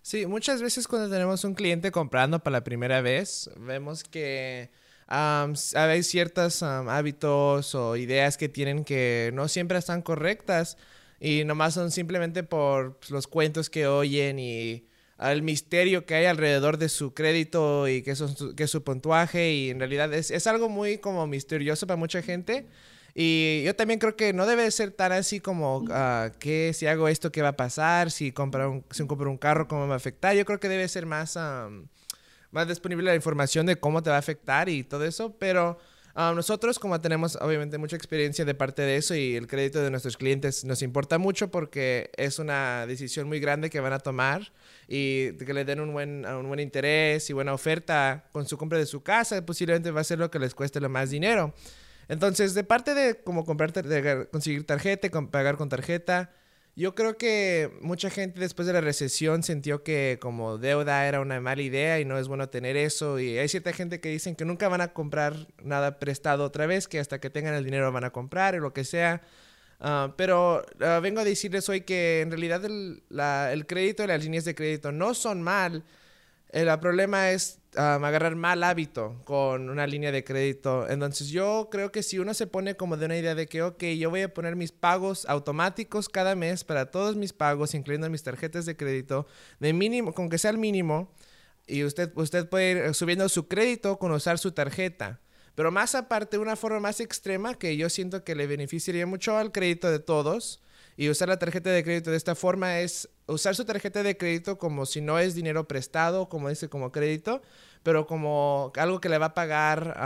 Sí, 0.00 0.26
muchas 0.26 0.62
veces 0.62 0.88
cuando 0.88 1.10
tenemos 1.10 1.44
un 1.44 1.54
cliente 1.54 1.90
comprando 1.90 2.42
para 2.42 2.58
la 2.58 2.64
primera 2.64 3.00
vez, 3.00 3.50
vemos 3.56 4.04
que 4.04 4.70
hay 5.06 6.02
ciertos 6.02 6.62
hábitos 6.62 7.74
o 7.74 7.96
ideas 7.96 8.38
que 8.38 8.48
tienen 8.48 8.84
que 8.84 9.30
no 9.34 9.48
siempre 9.48 9.78
están 9.78 10.00
correctas 10.00 10.78
y 11.20 11.44
nomás 11.44 11.74
son 11.74 11.90
simplemente 11.90 12.42
por 12.42 12.98
pues, 12.98 13.10
los 13.10 13.26
cuentos 13.26 13.68
que 13.68 13.86
oyen 13.86 14.38
y 14.38 14.88
el 15.18 15.42
misterio 15.42 16.06
que 16.06 16.14
hay 16.14 16.24
alrededor 16.24 16.78
de 16.78 16.88
su 16.88 17.14
crédito 17.14 17.88
y 17.88 18.02
que, 18.02 18.12
es 18.12 18.70
su 18.70 18.84
puntuaje 18.84 19.52
y 19.52 19.70
en 19.70 19.78
realidad 19.78 20.12
es, 20.12 20.46
algo 20.46 20.68
muy 20.68 20.98
como 20.98 21.26
misterioso 21.26 21.86
para 21.86 21.96
mucha 21.96 22.22
gente. 22.22 22.66
Y 23.14 23.62
yo 23.64 23.76
también 23.76 24.00
creo 24.00 24.16
que 24.16 24.32
no 24.32 24.44
debe 24.46 24.68
ser 24.70 24.90
tan 24.90 25.12
así 25.12 25.38
como, 25.38 25.78
uh, 25.78 26.30
¿qué? 26.40 26.72
Si 26.74 26.86
hago 26.86 27.08
esto, 27.08 27.30
¿qué 27.30 27.42
va 27.42 27.50
a 27.50 27.56
pasar? 27.56 28.10
Si 28.10 28.32
compro 28.32 28.70
un, 28.70 28.84
si 28.90 29.06
compro 29.06 29.30
un 29.30 29.38
carro, 29.38 29.68
¿cómo 29.68 29.82
me 29.82 29.88
va 29.88 29.94
a 29.94 29.96
afectar? 29.96 30.34
Yo 30.34 30.44
creo 30.44 30.58
que 30.58 30.68
debe 30.68 30.88
ser 30.88 31.06
más, 31.06 31.38
más 32.50 32.68
disponible 32.68 33.04
la 33.04 33.14
información 33.14 33.66
de 33.66 33.76
cómo 33.76 34.02
te 34.02 34.10
va 34.10 34.16
a 34.16 34.18
afectar 34.18 34.68
y 34.68 34.82
todo 34.82 35.04
eso. 35.04 35.36
Pero 35.38 35.78
Ah, 36.16 36.32
nosotros, 36.32 36.78
como 36.78 37.00
tenemos 37.00 37.36
obviamente 37.40 37.76
mucha 37.76 37.96
experiencia 37.96 38.44
de 38.44 38.54
parte 38.54 38.82
de 38.82 38.96
eso 38.96 39.16
y 39.16 39.34
el 39.34 39.48
crédito 39.48 39.82
de 39.82 39.90
nuestros 39.90 40.16
clientes 40.16 40.64
nos 40.64 40.80
importa 40.80 41.18
mucho 41.18 41.50
porque 41.50 42.12
es 42.16 42.38
una 42.38 42.86
decisión 42.86 43.26
muy 43.26 43.40
grande 43.40 43.68
que 43.68 43.80
van 43.80 43.92
a 43.92 43.98
tomar 43.98 44.52
y 44.86 45.32
que 45.32 45.52
le 45.52 45.64
den 45.64 45.80
un 45.80 45.92
buen, 45.92 46.24
un 46.24 46.46
buen 46.46 46.60
interés 46.60 47.28
y 47.30 47.32
buena 47.32 47.52
oferta 47.52 48.28
con 48.30 48.46
su 48.46 48.56
compra 48.56 48.78
de 48.78 48.86
su 48.86 49.02
casa, 49.02 49.44
posiblemente 49.44 49.90
va 49.90 50.02
a 50.02 50.04
ser 50.04 50.20
lo 50.20 50.30
que 50.30 50.38
les 50.38 50.54
cueste 50.54 50.78
lo 50.78 50.88
más 50.88 51.10
dinero. 51.10 51.52
Entonces, 52.08 52.54
de 52.54 52.64
parte 52.64 52.94
de 52.94 53.16
como 53.16 53.44
comprar, 53.44 53.72
de 53.72 54.28
conseguir 54.30 54.66
tarjeta, 54.66 55.08
pagar 55.30 55.56
con 55.56 55.68
tarjeta, 55.68 56.30
yo 56.76 56.94
creo 56.94 57.16
que 57.16 57.70
mucha 57.82 58.10
gente 58.10 58.40
después 58.40 58.66
de 58.66 58.72
la 58.72 58.80
recesión 58.80 59.44
sintió 59.44 59.84
que 59.84 60.18
como 60.20 60.58
deuda 60.58 61.06
era 61.06 61.20
una 61.20 61.40
mala 61.40 61.62
idea 61.62 62.00
y 62.00 62.04
no 62.04 62.18
es 62.18 62.26
bueno 62.26 62.48
tener 62.48 62.76
eso. 62.76 63.20
Y 63.20 63.38
hay 63.38 63.48
cierta 63.48 63.72
gente 63.72 64.00
que 64.00 64.08
dicen 64.08 64.34
que 64.34 64.44
nunca 64.44 64.68
van 64.68 64.80
a 64.80 64.88
comprar 64.92 65.46
nada 65.62 65.98
prestado 66.00 66.44
otra 66.44 66.66
vez, 66.66 66.88
que 66.88 66.98
hasta 66.98 67.20
que 67.20 67.30
tengan 67.30 67.54
el 67.54 67.64
dinero 67.64 67.92
van 67.92 68.04
a 68.04 68.10
comprar 68.10 68.56
o 68.56 68.60
lo 68.60 68.72
que 68.72 68.84
sea. 68.84 69.22
Ah, 69.80 70.14
pero 70.16 70.64
ah, 70.80 71.00
vengo 71.00 71.20
a 71.20 71.24
decirles 71.24 71.68
hoy 71.68 71.82
que 71.82 72.22
en 72.22 72.30
realidad 72.30 72.64
el, 72.64 73.66
crédito 73.66 74.02
y 74.04 74.06
las 74.06 74.22
líneas 74.24 74.44
de 74.44 74.54
crédito 74.54 74.92
no 74.92 75.14
son 75.14 75.42
mal 75.42 75.84
el 76.54 76.78
problema 76.78 77.32
es 77.32 77.58
agarrar 77.76 78.36
mal 78.36 78.62
hábito 78.62 79.20
con 79.24 79.70
una 79.70 79.86
línea 79.86 80.12
de 80.12 80.24
crédito. 80.24 80.88
Entonces 80.88 81.28
yo 81.28 81.68
creo 81.70 81.92
que 81.92 82.02
si 82.02 82.18
uno 82.18 82.34
se 82.34 82.46
pone 82.46 82.76
como 82.76 82.96
de 82.96 83.06
una 83.06 83.16
idea 83.16 83.34
de 83.34 83.46
que, 83.46 83.62
ok, 83.62 83.82
yo 83.98 84.10
voy 84.10 84.22
a 84.22 84.32
poner 84.32 84.56
mis 84.56 84.72
pagos 84.72 85.26
automáticos 85.28 86.08
cada 86.08 86.34
mes 86.34 86.64
para 86.64 86.90
todos 86.90 87.16
mis 87.16 87.32
pagos, 87.32 87.74
incluyendo 87.74 88.08
mis 88.10 88.22
tarjetas 88.22 88.66
de 88.66 88.76
crédito, 88.76 89.26
de 89.60 89.72
mínimo, 89.72 90.12
con 90.12 90.28
que 90.28 90.38
sea 90.38 90.50
el 90.50 90.58
mínimo, 90.58 91.12
y 91.66 91.84
usted, 91.84 92.12
usted 92.16 92.48
puede 92.48 92.88
ir 92.88 92.94
subiendo 92.94 93.28
su 93.28 93.48
crédito 93.48 93.98
con 93.98 94.12
usar 94.12 94.38
su 94.38 94.52
tarjeta. 94.52 95.20
Pero 95.54 95.70
más 95.70 95.94
aparte, 95.94 96.38
una 96.38 96.56
forma 96.56 96.80
más 96.80 97.00
extrema 97.00 97.54
que 97.54 97.76
yo 97.76 97.88
siento 97.88 98.24
que 98.24 98.34
le 98.34 98.46
beneficiaría 98.46 99.06
mucho 99.06 99.36
al 99.36 99.52
crédito 99.52 99.90
de 99.90 100.00
todos 100.00 100.60
y 100.96 101.08
usar 101.08 101.28
la 101.28 101.38
tarjeta 101.38 101.70
de 101.70 101.84
crédito 101.84 102.10
de 102.10 102.16
esta 102.16 102.34
forma 102.34 102.80
es 102.80 103.08
usar 103.26 103.54
su 103.54 103.64
tarjeta 103.64 104.02
de 104.02 104.16
crédito 104.16 104.58
como 104.58 104.86
si 104.86 105.00
no 105.00 105.18
es 105.18 105.34
dinero 105.34 105.66
prestado, 105.66 106.28
como 106.28 106.48
dice, 106.48 106.68
como 106.68 106.92
crédito, 106.92 107.42
pero 107.82 108.06
como 108.06 108.72
algo 108.76 109.00
que 109.00 109.08
le 109.08 109.18
va 109.18 109.26
a 109.26 109.34
pagar 109.34 109.96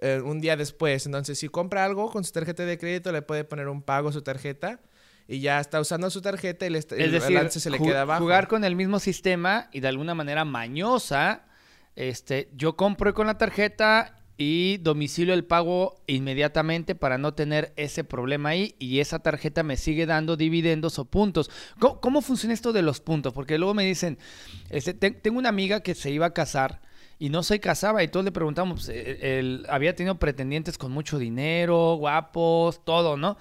eh, 0.00 0.20
un 0.24 0.40
día 0.40 0.56
después. 0.56 1.06
Entonces, 1.06 1.38
si 1.38 1.48
compra 1.48 1.84
algo 1.84 2.10
con 2.10 2.24
su 2.24 2.32
tarjeta 2.32 2.64
de 2.64 2.78
crédito, 2.78 3.12
le 3.12 3.22
puede 3.22 3.44
poner 3.44 3.68
un 3.68 3.82
pago 3.82 4.08
a 4.08 4.12
su 4.12 4.22
tarjeta 4.22 4.80
y 5.28 5.40
ya 5.40 5.60
está 5.60 5.80
usando 5.80 6.08
su 6.10 6.22
tarjeta 6.22 6.66
y 6.66 6.68
el 6.68 7.20
balance 7.20 7.60
se 7.60 7.70
le 7.70 7.78
queda 7.78 8.02
abajo. 8.02 8.22
Jugar 8.22 8.48
con 8.48 8.64
el 8.64 8.76
mismo 8.76 8.98
sistema 9.00 9.68
y 9.72 9.80
de 9.80 9.88
alguna 9.88 10.14
manera 10.14 10.44
mañosa. 10.44 11.42
Este, 11.96 12.50
yo 12.54 12.76
compro 12.76 13.14
con 13.14 13.26
la 13.26 13.38
tarjeta 13.38 14.15
y 14.38 14.76
domicilio 14.78 15.32
el 15.32 15.44
pago 15.44 15.96
inmediatamente 16.06 16.94
para 16.94 17.16
no 17.16 17.34
tener 17.34 17.72
ese 17.76 18.04
problema 18.04 18.50
ahí 18.50 18.74
y 18.78 19.00
esa 19.00 19.18
tarjeta 19.18 19.62
me 19.62 19.76
sigue 19.76 20.04
dando 20.04 20.36
dividendos 20.36 20.98
o 20.98 21.06
puntos. 21.06 21.50
¿Cómo, 21.78 22.20
funciona 22.20 22.52
esto 22.52 22.72
de 22.72 22.82
los 22.82 23.00
puntos? 23.00 23.32
Porque 23.32 23.58
luego 23.58 23.74
me 23.74 23.84
dicen, 23.84 24.18
este, 24.68 24.92
tengo 24.94 25.38
una 25.38 25.48
amiga 25.48 25.80
que 25.80 25.94
se 25.94 26.10
iba 26.10 26.26
a 26.26 26.34
casar 26.34 26.82
y 27.18 27.30
no 27.30 27.42
se 27.42 27.60
casaba 27.60 28.02
y 28.02 28.08
todos 28.08 28.24
le 28.24 28.32
preguntamos, 28.32 28.90
eh, 28.92 29.62
había 29.70 29.96
tenido 29.96 30.18
pretendientes 30.18 30.76
con 30.76 30.92
mucho 30.92 31.18
dinero, 31.18 31.96
guapos, 31.96 32.84
todo, 32.84 33.16
¿no? 33.16 33.38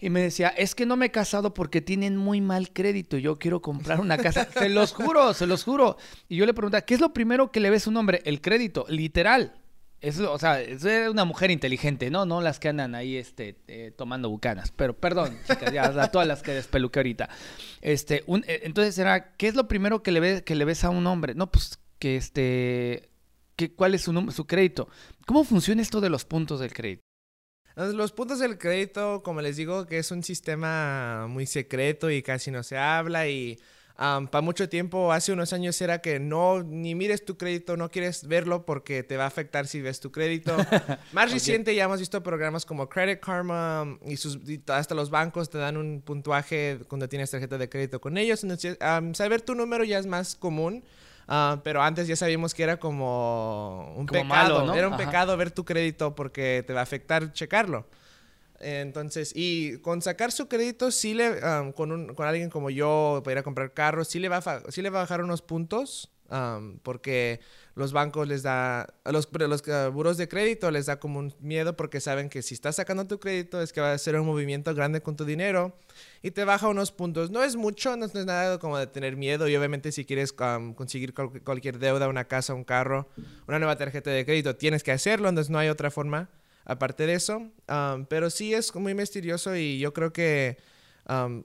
Y 0.00 0.10
me 0.10 0.20
decía, 0.20 0.48
es 0.50 0.76
que 0.76 0.86
no 0.86 0.96
me 0.96 1.06
he 1.06 1.10
casado 1.10 1.54
porque 1.54 1.80
tienen 1.80 2.16
muy 2.16 2.40
mal 2.40 2.72
crédito. 2.72 3.16
Yo 3.16 3.36
quiero 3.36 3.60
comprar 3.60 4.00
una 4.00 4.16
casa. 4.16 4.46
se 4.56 4.68
los 4.68 4.92
juro, 4.92 5.34
se 5.34 5.48
los 5.48 5.64
juro. 5.64 5.96
Y 6.28 6.36
yo 6.36 6.46
le 6.46 6.54
preguntaba, 6.54 6.82
¿qué 6.82 6.94
es 6.94 7.00
lo 7.00 7.12
primero 7.12 7.50
que 7.50 7.58
le 7.58 7.68
ves 7.68 7.88
a 7.88 7.90
un 7.90 7.96
hombre? 7.96 8.22
El 8.24 8.40
crédito, 8.40 8.86
literal. 8.88 9.54
Es, 10.00 10.20
o 10.20 10.38
sea, 10.38 10.60
es 10.60 10.84
una 11.10 11.24
mujer 11.24 11.50
inteligente, 11.50 12.10
¿no? 12.10 12.24
No 12.24 12.40
las 12.40 12.60
que 12.60 12.68
andan 12.68 12.94
ahí 12.94 13.16
este, 13.16 13.56
eh, 13.66 13.92
tomando 13.96 14.30
bucanas. 14.30 14.70
Pero 14.70 14.96
perdón, 14.96 15.36
chicas, 15.48 15.72
ya 15.72 15.84
a 15.86 16.10
todas 16.10 16.26
las 16.26 16.42
que 16.42 16.52
despeluqué 16.52 17.00
ahorita. 17.00 17.28
Este, 17.80 18.24
eh, 18.26 18.60
entonces 18.62 18.96
era, 18.98 19.32
¿qué 19.32 19.48
es 19.48 19.54
lo 19.54 19.66
primero 19.66 20.02
que 20.02 20.12
le, 20.12 20.20
ves, 20.20 20.42
que 20.42 20.54
le 20.54 20.64
ves 20.64 20.84
a 20.84 20.90
un 20.90 21.06
hombre? 21.06 21.34
No, 21.34 21.50
pues 21.50 21.80
que 21.98 22.16
este, 22.16 23.10
que, 23.56 23.74
¿cuál 23.74 23.94
es 23.94 24.02
su, 24.02 24.30
su 24.30 24.46
crédito? 24.46 24.88
¿Cómo 25.26 25.42
funciona 25.42 25.82
esto 25.82 26.00
de 26.00 26.10
los 26.10 26.24
puntos 26.24 26.60
del 26.60 26.72
crédito? 26.72 27.02
Los 27.74 28.10
puntos 28.10 28.40
del 28.40 28.58
crédito, 28.58 29.22
como 29.22 29.40
les 29.40 29.56
digo, 29.56 29.86
que 29.86 29.98
es 29.98 30.10
un 30.10 30.24
sistema 30.24 31.26
muy 31.28 31.46
secreto 31.46 32.10
y 32.10 32.22
casi 32.22 32.50
no 32.50 32.64
se 32.64 32.76
habla 32.76 33.28
y 33.28 33.58
para 33.98 34.42
mucho 34.42 34.68
tiempo, 34.68 35.12
hace 35.12 35.32
unos 35.32 35.52
años 35.52 35.80
era 35.80 36.00
que 36.00 36.20
no, 36.20 36.62
ni 36.62 36.94
mires 36.94 37.24
tu 37.24 37.36
crédito, 37.36 37.76
no 37.76 37.90
quieres 37.90 38.28
verlo 38.28 38.64
porque 38.64 39.02
te 39.02 39.16
va 39.16 39.24
a 39.24 39.26
afectar 39.26 39.66
si 39.66 39.80
ves 39.80 39.98
tu 39.98 40.12
crédito. 40.12 40.56
Más 41.12 41.32
reciente 41.32 41.74
ya 41.74 41.84
hemos 41.84 41.98
visto 41.98 42.22
programas 42.22 42.64
como 42.64 42.88
Credit 42.88 43.18
Karma 43.18 43.98
y, 44.06 44.16
sus, 44.16 44.38
hasta 44.68 44.94
los 44.94 45.10
bancos 45.10 45.50
te 45.50 45.58
dan 45.58 45.76
un 45.76 46.00
puntuaje 46.00 46.78
cuando 46.86 47.08
tienes 47.08 47.32
tarjeta 47.32 47.58
de 47.58 47.68
crédito 47.68 48.00
con 48.00 48.18
ellos. 48.18 48.44
Entonces, 48.44 48.78
saber 49.14 49.42
tu 49.42 49.56
número 49.56 49.82
ya 49.82 49.98
es 49.98 50.06
más 50.06 50.36
común. 50.36 50.84
Ah, 51.26 51.60
pero 51.64 51.82
antes 51.82 52.06
ya 52.06 52.16
sabíamos 52.16 52.54
que 52.54 52.62
era 52.62 52.78
como 52.78 53.92
un 53.96 54.06
pecado. 54.06 54.74
Era 54.74 54.88
un 54.88 54.96
pecado 54.96 55.36
ver 55.36 55.50
tu 55.50 55.64
crédito 55.64 56.14
porque 56.14 56.62
te 56.64 56.72
va 56.72 56.80
a 56.80 56.82
afectar 56.84 57.32
checarlo. 57.32 57.86
Entonces, 58.60 59.32
y 59.34 59.78
con 59.78 60.02
sacar 60.02 60.32
su 60.32 60.48
crédito, 60.48 60.90
sí 60.90 61.14
le, 61.14 61.40
con, 61.74 62.14
con 62.14 62.26
alguien 62.26 62.50
como 62.50 62.70
yo, 62.70 63.20
para 63.24 63.32
ir 63.32 63.38
a 63.38 63.42
comprar 63.42 63.72
carros, 63.72 64.08
sí 64.08 64.18
le 64.18 64.28
va 64.28 64.38
a, 64.38 64.62
sí 64.70 64.82
le 64.82 64.90
va 64.90 65.00
a 65.00 65.02
bajar 65.02 65.22
unos 65.22 65.42
puntos, 65.42 66.10
porque 66.82 67.40
los 67.74 67.92
bancos 67.92 68.28
les 68.28 68.42
da, 68.42 68.92
los, 69.04 69.28
los 69.32 69.62
buros 69.92 70.16
de 70.16 70.28
crédito 70.28 70.70
les 70.70 70.86
da 70.86 70.98
como 70.98 71.20
un 71.20 71.34
miedo 71.40 71.76
porque 71.76 72.00
saben 72.00 72.28
que 72.28 72.42
si 72.42 72.54
estás 72.54 72.76
sacando 72.76 73.06
tu 73.06 73.18
crédito 73.18 73.62
es 73.62 73.72
que 73.72 73.80
va 73.80 73.92
a 73.92 73.98
ser 73.98 74.18
un 74.20 74.26
movimiento 74.26 74.74
grande 74.74 75.00
con 75.00 75.16
tu 75.16 75.24
dinero 75.24 75.78
y 76.20 76.32
te 76.32 76.44
baja 76.44 76.68
unos 76.68 76.92
puntos. 76.92 77.30
No 77.30 77.42
es 77.42 77.56
mucho, 77.56 77.96
no 77.96 78.04
es 78.04 78.14
nada 78.14 78.58
como 78.58 78.76
de 78.76 78.88
tener 78.88 79.16
miedo 79.16 79.48
y 79.48 79.56
obviamente 79.56 79.92
si 79.92 80.04
quieres 80.04 80.32
conseguir 80.32 81.14
cualquier 81.14 81.78
deuda, 81.78 82.08
una 82.08 82.24
casa, 82.24 82.52
un 82.52 82.64
carro, 82.64 83.08
una 83.46 83.58
nueva 83.58 83.76
tarjeta 83.76 84.10
de 84.10 84.26
crédito, 84.26 84.56
tienes 84.56 84.82
que 84.82 84.92
hacerlo, 84.92 85.28
entonces 85.28 85.50
no 85.50 85.58
hay 85.58 85.68
otra 85.68 85.90
forma 85.90 86.28
aparte 86.68 87.06
de 87.06 87.14
eso. 87.14 87.50
pero 88.08 88.30
sí 88.30 88.54
es 88.54 88.72
muy 88.76 88.94
misterioso 88.94 89.56
y 89.56 89.80
yo 89.80 89.92
creo 89.92 90.12
que 90.12 90.58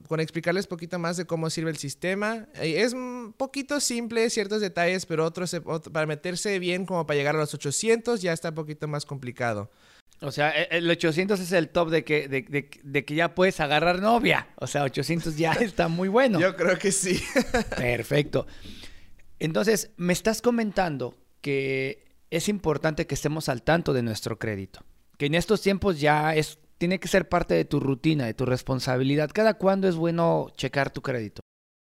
con 0.06 0.20
explicarles 0.20 0.66
un 0.66 0.68
poquito 0.68 0.98
más 0.98 1.16
de 1.16 1.24
cómo 1.24 1.48
sirve 1.48 1.70
el 1.70 1.78
sistema, 1.78 2.46
eh, 2.56 2.82
es 2.82 2.92
un 2.92 3.34
poquito 3.34 3.80
simple 3.80 4.28
ciertos 4.28 4.60
detalles, 4.60 5.06
pero 5.06 5.24
otros, 5.24 5.56
para 5.90 6.06
meterse 6.06 6.58
bien 6.58 6.84
como 6.84 7.06
para 7.06 7.16
llegar 7.16 7.34
a 7.34 7.38
los 7.38 7.54
800 7.54 8.20
ya 8.20 8.34
está 8.34 8.50
un 8.50 8.56
poquito 8.56 8.86
más 8.88 9.06
complicado. 9.06 9.70
O 10.20 10.30
sea, 10.30 10.50
e, 10.50 10.68
el 10.70 10.90
800 10.90 11.40
es 11.40 11.52
el 11.52 11.70
top 11.70 11.88
de 11.88 12.04
que, 12.04 12.28
de, 12.28 12.42
de, 12.82 13.04
que 13.06 13.14
ya 13.14 13.34
puedes 13.34 13.58
agarrar 13.58 14.02
novia. 14.02 14.48
O 14.56 14.66
sea, 14.66 14.82
800 14.84 15.34
ya 15.36 15.52
está 15.60 15.88
muy 15.88 16.08
bueno. 16.08 16.38
Yo 16.40 16.54
creo 16.56 16.78
que 16.78 16.92
sí. 16.92 17.22
Perfecto. 17.76 18.46
Entonces, 19.38 19.92
me 19.96 20.12
estás 20.12 20.42
comentando 20.42 21.16
que 21.40 22.04
es 22.30 22.50
importante 22.50 23.06
que 23.06 23.14
estemos 23.14 23.48
al 23.48 23.62
tanto 23.62 23.94
de 23.94 24.02
nuestro 24.02 24.38
crédito 24.38 24.84
que 25.18 25.26
en 25.26 25.34
estos 25.34 25.62
tiempos 25.62 26.00
ya 26.00 26.34
es, 26.34 26.58
tiene 26.78 26.98
que 26.98 27.08
ser 27.08 27.28
parte 27.28 27.54
de 27.54 27.64
tu 27.64 27.80
rutina, 27.80 28.26
de 28.26 28.34
tu 28.34 28.46
responsabilidad. 28.46 29.30
¿Cada 29.32 29.54
cuándo 29.54 29.88
es 29.88 29.96
bueno 29.96 30.48
checar 30.56 30.90
tu 30.90 31.02
crédito? 31.02 31.40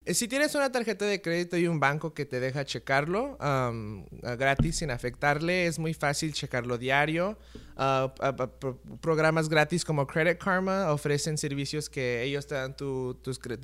Eh, 0.06 0.14
si 0.14 0.28
tienes 0.28 0.54
una 0.54 0.70
tarjeta 0.70 1.06
de 1.06 1.22
crédito 1.22 1.56
y 1.56 1.66
un 1.66 1.80
banco 1.80 2.14
que 2.14 2.26
te 2.26 2.42
deja 2.42 2.66
checarlo 2.66 3.38
gratis 4.38 4.78
sin 4.78 4.92
afectarle, 4.92 5.68
es 5.68 5.80
muy 5.80 5.94
fácil 5.94 6.34
checarlo 6.34 6.78
diario. 6.78 7.38
Ah, 7.78 8.14
programas 9.02 9.48
gratis 9.48 9.86
como 9.86 10.06
Credit 10.06 10.38
Karma 10.38 10.92
ofrecen 10.92 11.38
servicios 11.38 11.90
que 11.90 12.24
ellos 12.24 12.48
te 12.48 12.56
dan 12.56 12.76
tu, 12.76 13.18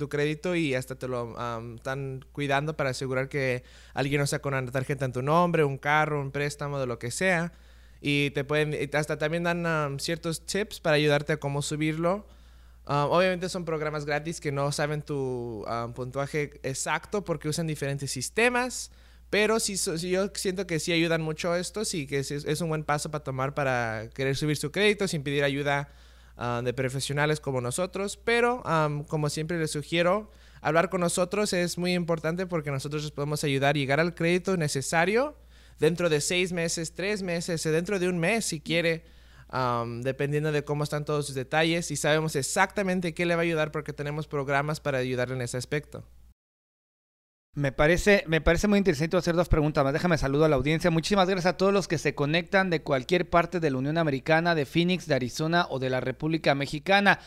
crédito 0.08 0.54
y 0.54 0.74
hasta 0.74 0.96
te 0.96 1.08
lo 1.08 1.36
están 1.76 2.24
cuidando 2.32 2.74
para 2.74 2.90
asegurar 2.90 3.28
que 3.28 3.62
alguien 3.92 4.20
no 4.20 4.26
saca 4.26 4.48
una 4.48 4.64
tarjeta 4.64 5.04
en 5.04 5.12
tu 5.12 5.22
nombre, 5.22 5.64
un 5.64 5.76
carro, 5.76 6.20
un 6.20 6.30
préstamo, 6.30 6.80
de 6.80 6.86
lo 6.86 6.98
que 6.98 7.10
sea 7.10 7.52
y 8.00 8.30
te 8.30 8.44
pueden, 8.44 8.74
hasta 8.94 9.18
también 9.18 9.44
dan 9.44 9.66
um, 9.66 9.98
ciertos 9.98 10.46
tips 10.46 10.80
para 10.80 10.96
ayudarte 10.96 11.34
a 11.34 11.36
cómo 11.36 11.62
subirlo. 11.62 12.26
Um, 12.86 13.10
obviamente 13.10 13.48
son 13.48 13.64
programas 13.64 14.06
gratis 14.06 14.40
que 14.40 14.50
no 14.52 14.72
saben 14.72 15.02
tu 15.02 15.64
um, 15.64 15.92
puntuaje 15.92 16.58
exacto 16.62 17.24
porque 17.24 17.48
usan 17.48 17.66
diferentes 17.66 18.10
sistemas, 18.10 18.90
pero 19.28 19.60
sí, 19.60 19.76
yo 19.76 20.30
siento 20.34 20.66
que 20.66 20.80
sí 20.80 20.92
ayudan 20.92 21.20
mucho 21.20 21.54
esto, 21.54 21.84
sí 21.84 22.06
que 22.06 22.18
es, 22.20 22.30
es, 22.30 22.60
un 22.60 22.68
buen 22.68 22.82
paso 22.82 23.10
para 23.10 23.22
tomar 23.22 23.54
para 23.54 24.08
querer 24.14 24.34
subir 24.34 24.56
su 24.56 24.72
crédito 24.72 25.06
sin 25.06 25.22
pedir 25.22 25.44
ayuda 25.44 25.90
uh, 26.36 26.62
de 26.62 26.72
profesionales 26.72 27.38
como 27.38 27.60
nosotros, 27.60 28.16
pero 28.16 28.62
como 29.08 29.28
siempre 29.28 29.58
les 29.58 29.70
sugiero, 29.70 30.30
hablar 30.62 30.88
con 30.88 31.02
nosotros 31.02 31.52
es 31.52 31.76
muy 31.76 31.92
importante 31.92 32.46
porque 32.46 32.70
nosotros 32.70 33.02
les 33.02 33.12
podemos 33.12 33.44
ayudar 33.44 33.76
a 33.76 33.78
llegar 33.78 34.00
al 34.00 34.14
crédito 34.14 34.56
necesario 34.56 35.36
dentro 35.80 36.08
de 36.08 36.20
seis 36.20 36.52
meses, 36.52 36.94
tres 36.94 37.22
meses, 37.22 37.62
dentro 37.64 37.98
de 37.98 38.08
un 38.08 38.18
mes 38.18 38.44
si 38.44 38.60
quiere, 38.60 39.04
dependiendo 40.02 40.52
de 40.52 40.62
cómo 40.62 40.84
están 40.84 41.04
todos 41.04 41.26
sus 41.26 41.34
detalles 41.34 41.90
y 41.90 41.96
sabemos 41.96 42.36
exactamente 42.36 43.14
qué 43.14 43.26
le 43.26 43.34
va 43.34 43.40
a 43.40 43.44
ayudar 43.44 43.72
porque 43.72 43.92
tenemos 43.92 44.28
programas 44.28 44.78
para 44.78 44.98
ayudarle 44.98 45.34
en 45.34 45.42
ese 45.42 45.56
aspecto. 45.56 46.04
Me 47.52 47.72
parece, 47.72 48.22
me 48.28 48.40
parece 48.40 48.68
muy 48.68 48.78
interesante 48.78 49.16
hacer 49.16 49.34
dos 49.34 49.48
preguntas 49.48 49.82
más. 49.82 49.92
Déjame 49.92 50.16
saludar 50.18 50.46
a 50.46 50.50
la 50.50 50.56
audiencia. 50.56 50.88
Muchísimas 50.92 51.28
gracias 51.28 51.52
a 51.52 51.56
todos 51.56 51.72
los 51.72 51.88
que 51.88 51.98
se 51.98 52.14
conectan 52.14 52.70
de 52.70 52.82
cualquier 52.82 53.28
parte 53.28 53.58
de 53.58 53.70
la 53.72 53.78
Unión 53.78 53.98
Americana, 53.98 54.54
de 54.54 54.66
Phoenix, 54.66 55.08
de 55.08 55.16
Arizona 55.16 55.66
o 55.68 55.80
de 55.80 55.90
la 55.90 55.98
República 55.98 56.54
Mexicana. 56.54 57.18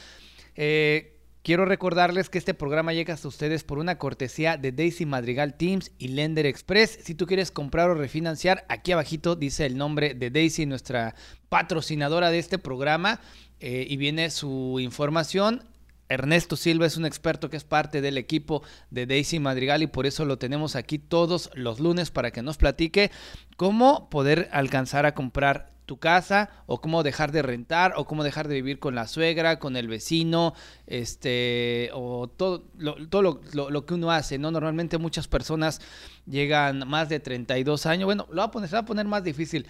Eh, 0.55 1.12
Quiero 1.43 1.65
recordarles 1.65 2.29
que 2.29 2.37
este 2.37 2.53
programa 2.53 2.93
llega 2.93 3.13
hasta 3.13 3.27
ustedes 3.27 3.65
por 3.65 3.77
una 3.77 3.97
cortesía 3.97 4.55
de 4.55 4.71
Daisy 4.71 5.05
Madrigal 5.05 5.55
Teams 5.55 5.91
y 5.97 6.07
Lender 6.07 6.45
Express. 6.45 6.99
Si 7.03 7.15
tú 7.15 7.25
quieres 7.25 7.51
comprar 7.51 7.89
o 7.89 7.95
refinanciar, 7.95 8.65
aquí 8.69 8.93
abajito 8.93 9.35
dice 9.35 9.65
el 9.65 9.75
nombre 9.75 10.13
de 10.13 10.29
Daisy, 10.29 10.65
nuestra 10.65 11.15
patrocinadora 11.49 12.31
de 12.31 12.39
este 12.39 12.59
programa, 12.59 13.19
eh, 13.59 13.85
y 13.89 13.97
viene 13.97 14.29
su 14.29 14.79
información. 14.79 15.65
Ernesto 16.07 16.55
Silva 16.55 16.85
es 16.85 16.95
un 16.95 17.05
experto 17.05 17.49
que 17.49 17.57
es 17.57 17.65
parte 17.65 17.99
del 17.99 18.17
equipo 18.17 18.63
de 18.89 19.05
Daisy 19.05 19.39
Madrigal 19.39 19.83
y 19.83 19.87
por 19.87 20.05
eso 20.05 20.23
lo 20.23 20.37
tenemos 20.37 20.77
aquí 20.77 20.97
todos 20.97 21.49
los 21.55 21.81
lunes 21.81 22.09
para 22.09 22.31
que 22.31 22.41
nos 22.41 22.55
platique 22.55 23.11
cómo 23.57 24.09
poder 24.09 24.47
alcanzar 24.53 25.05
a 25.05 25.13
comprar 25.13 25.72
tu 25.85 25.97
casa 25.97 26.49
o 26.65 26.81
cómo 26.81 27.03
dejar 27.03 27.31
de 27.31 27.41
rentar 27.41 27.93
o 27.97 28.05
cómo 28.05 28.23
dejar 28.23 28.47
de 28.47 28.55
vivir 28.55 28.79
con 28.79 28.95
la 28.95 29.07
suegra, 29.07 29.59
con 29.59 29.75
el 29.75 29.87
vecino, 29.87 30.53
este, 30.87 31.89
o 31.93 32.27
todo, 32.27 32.65
lo, 32.77 32.95
todo 33.07 33.21
lo, 33.53 33.69
lo, 33.69 33.85
que 33.85 33.93
uno 33.93 34.11
hace, 34.11 34.37
¿no? 34.37 34.51
Normalmente 34.51 34.97
muchas 34.97 35.27
personas 35.27 35.81
llegan 36.25 36.87
más 36.87 37.09
de 37.09 37.19
32 37.19 37.85
años, 37.85 38.05
bueno, 38.05 38.27
lo 38.29 38.37
va 38.37 38.45
a 38.45 38.51
poner, 38.51 38.69
se 38.69 38.75
va 38.75 38.81
a 38.81 38.85
poner 38.85 39.05
más 39.05 39.23
difícil. 39.23 39.67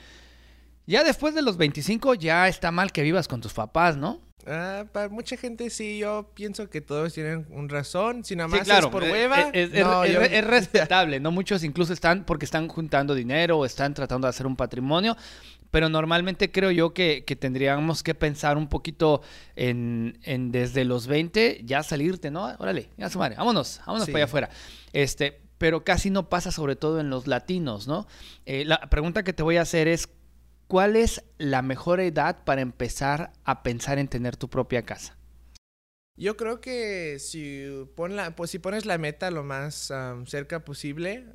Ya 0.86 1.04
después 1.04 1.34
de 1.34 1.42
los 1.42 1.58
25 1.58 2.16
ya 2.16 2.48
está 2.48 2.72
mal 2.72 2.92
que 2.92 3.04
vivas 3.04 3.28
con 3.28 3.42
tus 3.42 3.54
papás, 3.54 3.96
¿no? 3.96 4.22
Ah, 4.46 4.86
para 4.92 5.08
mucha 5.08 5.38
gente 5.38 5.70
sí, 5.70 6.00
yo 6.00 6.30
pienso 6.34 6.70
que 6.70 6.82
todos 6.82 7.14
tienen 7.14 7.48
un 7.50 7.70
razón, 7.70 8.26
si 8.26 8.36
nada 8.36 8.50
más 8.50 8.68
es 8.68 8.86
por 8.88 9.04
eh, 9.06 9.12
hueva. 9.12 9.50
Es, 9.54 9.70
es, 9.74 10.46
respetable, 10.46 11.22
¿no? 11.22 11.32
Muchos 11.32 11.64
incluso 11.64 11.94
están 11.94 12.26
porque 12.26 12.44
están 12.44 12.68
juntando 12.68 13.16
dinero 13.16 13.60
o 13.60 13.66
están 13.66 13.94
tratando 13.94 14.28
de 14.28 14.30
hacer 14.30 14.46
un 14.46 14.58
patrimonio, 14.58 15.16
pero 15.74 15.90
normalmente 15.90 16.52
creo 16.52 16.70
yo 16.70 16.94
que, 16.94 17.24
tendríamos 17.40 18.04
que 18.04 18.14
pensar 18.14 18.58
un 18.58 18.68
poquito 18.68 19.24
en, 19.56 20.14
desde 20.52 20.86
los 20.86 21.08
20 21.08 21.62
ya 21.66 21.82
salirte, 21.82 22.30
¿no? 22.30 22.44
Órale, 22.60 22.92
ya 22.96 23.10
su 23.10 23.18
madre, 23.18 23.38
vámonos, 23.38 23.82
vámonos 23.84 24.06
para 24.06 24.20
allá 24.20 24.26
afuera. 24.26 24.50
Este, 24.94 25.42
pero 25.58 25.84
casi 25.84 26.12
no 26.12 26.30
pasa 26.30 26.52
sobre 26.52 26.76
todo 26.76 27.00
en 27.00 27.10
los 27.10 27.26
latinos, 27.26 27.88
¿no? 27.88 28.06
Eh, 28.46 28.66
la 28.66 28.82
pregunta 28.82 29.24
que 29.24 29.34
te 29.34 29.42
voy 29.42 29.58
a 29.58 29.64
hacer 29.64 29.88
es, 29.88 30.10
¿cuál 30.68 30.96
es 30.96 31.24
la 31.40 31.64
mejor 31.64 32.02
edad 32.02 32.44
para 32.44 32.62
empezar 32.62 33.34
a 33.44 33.64
pensar 33.64 33.98
en 33.98 34.08
tener 34.08 34.38
tu 34.38 34.52
propia 34.52 34.84
casa? 34.84 35.18
Yo 36.16 36.38
creo 36.38 36.62
que 36.62 37.18
si, 37.20 37.66
pon 37.96 38.16
la, 38.16 38.36
pues 38.36 38.52
si 38.52 38.60
pones 38.60 38.86
la 38.86 39.00
meta 39.00 39.32
lo 39.32 39.44
más 39.44 39.92
cerca 40.28 40.64
posible, 40.64 41.26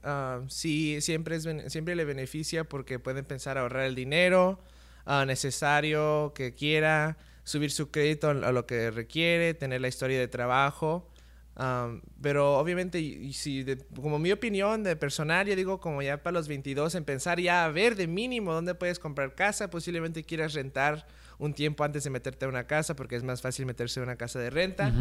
sí, 0.49 1.01
siempre, 1.01 1.37
es, 1.37 1.49
siempre 1.67 1.97
le 1.97 2.05
beneficia 2.05 2.63
porque 2.65 3.01
pueden 3.01 3.25
pensar 3.25 3.59
ahorrar 3.59 3.87
el 3.87 3.97
dinero 3.97 4.61
ah, 5.05 5.25
necesario 5.27 6.33
que 6.35 6.55
quiera, 6.55 7.19
subir 7.43 7.73
su 7.73 7.91
crédito 7.91 8.31
a 8.31 8.53
lo 8.53 8.67
que 8.67 8.91
requiere, 8.93 9.55
tener 9.55 9.81
la 9.81 9.89
historia 9.89 10.19
de 10.19 10.29
trabajo. 10.29 11.11
Um, 11.57 12.03
pero 12.23 12.57
obviamente, 12.57 13.01
si 13.33 13.67
como 13.97 14.21
mi 14.21 14.31
opinión 14.31 14.85
de 14.85 14.95
personal, 14.95 15.49
yo 15.49 15.57
digo 15.57 15.81
como 15.81 16.03
ya 16.03 16.23
para 16.23 16.35
los 16.35 16.47
22, 16.47 16.95
en 16.95 17.05
pensar 17.05 17.41
ya 17.41 17.65
a 17.65 17.69
ver 17.69 17.97
de 17.97 18.07
mínimo 18.07 18.53
dónde 18.53 18.77
puedes 18.77 19.01
comprar 19.01 19.35
casa, 19.35 19.69
posiblemente 19.69 20.23
quieras 20.23 20.55
rentar 20.55 21.05
un 21.39 21.55
tiempo 21.55 21.85
antes 21.85 22.05
de 22.05 22.11
meterte 22.11 22.45
a 22.45 22.49
una 22.49 22.67
casa 22.67 22.97
porque 22.97 23.17
es 23.17 23.23
más 23.23 23.41
fácil 23.43 23.67
meterse 23.67 24.01
a 24.01 24.03
una 24.03 24.17
casa 24.17 24.39
de 24.39 24.51
renta. 24.51 24.93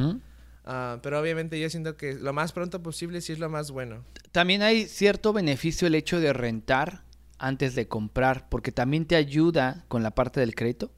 Ah, 0.69 0.99
pero 1.01 1.19
obviamente 1.19 1.59
yo 1.59 1.69
siento 1.69 1.95
que 1.95 2.13
lo 2.13 2.33
más 2.33 2.51
pronto 2.51 2.83
posible 2.83 3.21
sí 3.21 3.31
es 3.33 3.39
lo 3.39 3.49
más 3.49 3.71
bueno. 3.71 4.03
También 4.31 4.61
hay 4.61 4.85
cierto 4.85 5.31
beneficio 5.31 5.87
el 5.87 5.95
hecho 5.95 6.19
de 6.19 6.33
rentar 6.33 7.03
antes 7.39 7.73
de 7.73 7.87
comprar, 7.87 8.49
porque 8.49 8.71
también 8.71 9.05
te 9.05 9.15
ayuda 9.15 9.85
con 9.87 10.03
la 10.03 10.11
parte 10.11 10.39
del 10.39 10.55
crédito. 10.55 10.91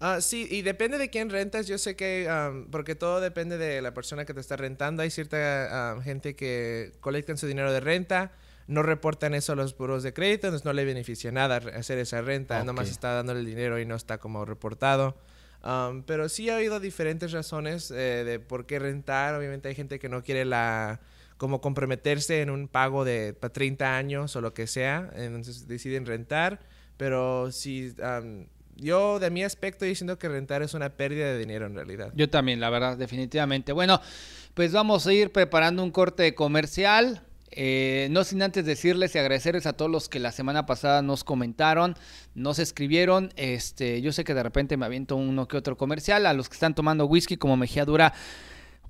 Ah, 0.00 0.20
sí, 0.20 0.48
y 0.50 0.62
depende 0.62 0.98
de 0.98 1.08
quién 1.08 1.30
rentas. 1.30 1.66
Yo 1.68 1.78
sé 1.78 1.94
que, 1.94 2.28
porque 2.70 2.94
todo 2.94 3.20
depende 3.20 3.56
de 3.58 3.80
la 3.80 3.94
persona 3.94 4.24
que 4.24 4.34
te 4.34 4.40
está 4.40 4.56
rentando. 4.56 5.02
Hay 5.02 5.10
cierta 5.10 5.96
gente 6.02 6.34
que 6.34 6.92
colectan 7.00 7.38
su 7.38 7.46
dinero 7.46 7.72
de 7.72 7.80
renta, 7.80 8.32
no 8.66 8.82
reportan 8.82 9.34
eso 9.34 9.52
a 9.52 9.56
los 9.56 9.76
buros 9.76 10.02
de 10.02 10.12
crédito, 10.12 10.46
entonces 10.46 10.64
no 10.64 10.72
le 10.72 10.84
beneficia 10.84 11.30
nada 11.32 11.56
hacer 11.56 11.98
esa 11.98 12.22
renta. 12.22 12.62
Nomás 12.64 12.90
está 12.90 13.12
dándole 13.12 13.40
el 13.40 13.46
dinero 13.46 13.78
y 13.78 13.86
no 13.86 13.94
está 13.94 14.18
como 14.18 14.44
reportado. 14.44 15.16
pero 16.06 16.28
sí 16.28 16.48
he 16.48 16.54
oído 16.54 16.80
diferentes 16.80 17.32
razones 17.32 17.90
eh, 17.90 18.24
de 18.24 18.40
por 18.40 18.66
qué 18.66 18.78
rentar. 18.78 19.34
Obviamente 19.34 19.68
hay 19.68 19.74
gente 19.74 19.98
que 19.98 20.08
no 20.08 20.22
quiere 20.22 20.44
la 20.44 21.00
como 21.36 21.60
comprometerse 21.60 22.42
en 22.42 22.50
un 22.50 22.68
pago 22.68 23.04
de 23.04 23.32
30 23.32 23.96
años 23.96 24.36
o 24.36 24.40
lo 24.40 24.54
que 24.54 24.66
sea, 24.66 25.10
entonces 25.14 25.66
deciden 25.66 26.06
rentar. 26.06 26.60
Pero 26.96 27.50
si 27.50 27.92
yo, 28.76 29.18
de 29.18 29.30
mi 29.30 29.42
aspecto, 29.42 29.84
diciendo 29.84 30.18
que 30.18 30.28
rentar 30.28 30.62
es 30.62 30.74
una 30.74 30.90
pérdida 30.90 31.26
de 31.26 31.38
dinero 31.38 31.66
en 31.66 31.74
realidad. 31.74 32.12
Yo 32.14 32.28
también, 32.28 32.60
la 32.60 32.70
verdad, 32.70 32.96
definitivamente. 32.96 33.72
Bueno, 33.72 34.00
pues 34.54 34.72
vamos 34.72 35.06
a 35.06 35.12
ir 35.12 35.32
preparando 35.32 35.82
un 35.82 35.90
corte 35.90 36.34
comercial. 36.34 37.22
Eh, 37.56 38.08
no 38.10 38.24
sin 38.24 38.42
antes 38.42 38.66
decirles 38.66 39.14
y 39.14 39.18
agradecerles 39.18 39.66
a 39.66 39.74
todos 39.74 39.90
los 39.90 40.08
que 40.08 40.18
la 40.18 40.32
semana 40.32 40.66
pasada 40.66 41.02
nos 41.02 41.22
comentaron, 41.22 41.94
nos 42.34 42.58
escribieron. 42.58 43.32
Este, 43.36 44.02
yo 44.02 44.12
sé 44.12 44.24
que 44.24 44.34
de 44.34 44.42
repente 44.42 44.76
me 44.76 44.86
aviento 44.86 45.14
uno 45.14 45.46
que 45.46 45.56
otro 45.56 45.76
comercial. 45.76 46.26
A 46.26 46.32
los 46.32 46.48
que 46.48 46.54
están 46.54 46.74
tomando 46.74 47.06
whisky 47.06 47.36
como 47.36 47.56
Mejía 47.56 47.84
Dura, 47.84 48.12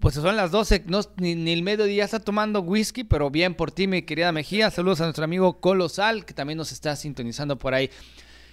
pues 0.01 0.15
son 0.15 0.37
las 0.37 0.51
12, 0.51 0.85
no, 0.87 1.01
ni, 1.19 1.53
el 1.53 1.63
mediodía 1.63 2.05
está 2.05 2.21
tomando 2.21 2.61
whisky, 2.61 3.05
pero 3.05 3.31
bien 3.31 3.55
por 3.55 3.71
ti, 3.71 3.87
mi 3.87 4.03
querida 4.03 4.33
Mejía. 4.33 4.71
Saludos 4.71 5.01
a 5.03 5.05
nuestro 5.05 5.25
amigo 5.25 5.61
Colosal, 5.61 6.25
que 6.25 6.33
también 6.33 6.57
nos 6.57 6.73
está 6.73 6.97
sintonizando 6.97 7.59
por 7.59 7.75
ahí 7.75 7.91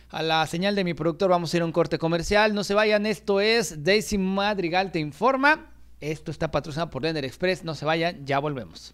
a 0.10 0.22
la 0.22 0.46
señal 0.46 0.76
de 0.76 0.84
mi 0.84 0.94
productor 0.94 1.30
vamos 1.30 1.54
a 1.54 1.58
ir 1.58 1.64
a 1.64 1.66
un 1.66 1.72
corte 1.72 1.98
comercial. 1.98 2.54
No 2.54 2.66
se 2.66 2.74
vayan, 2.74 3.06
esto 3.06 3.40
es 3.40 3.84
Daisy 3.84 4.18
Madrigal 4.18 4.92
te 4.92 5.00
informa. 5.00 5.72
Esto 6.02 6.32
está 6.32 6.52
patrocinado 6.52 6.90
por 6.90 7.04
Lender 7.04 7.24
Express. 7.24 7.64
No 7.64 7.76
se 7.76 7.86
vayan, 7.86 8.26
ya 8.26 8.40
volvemos. 8.40 8.94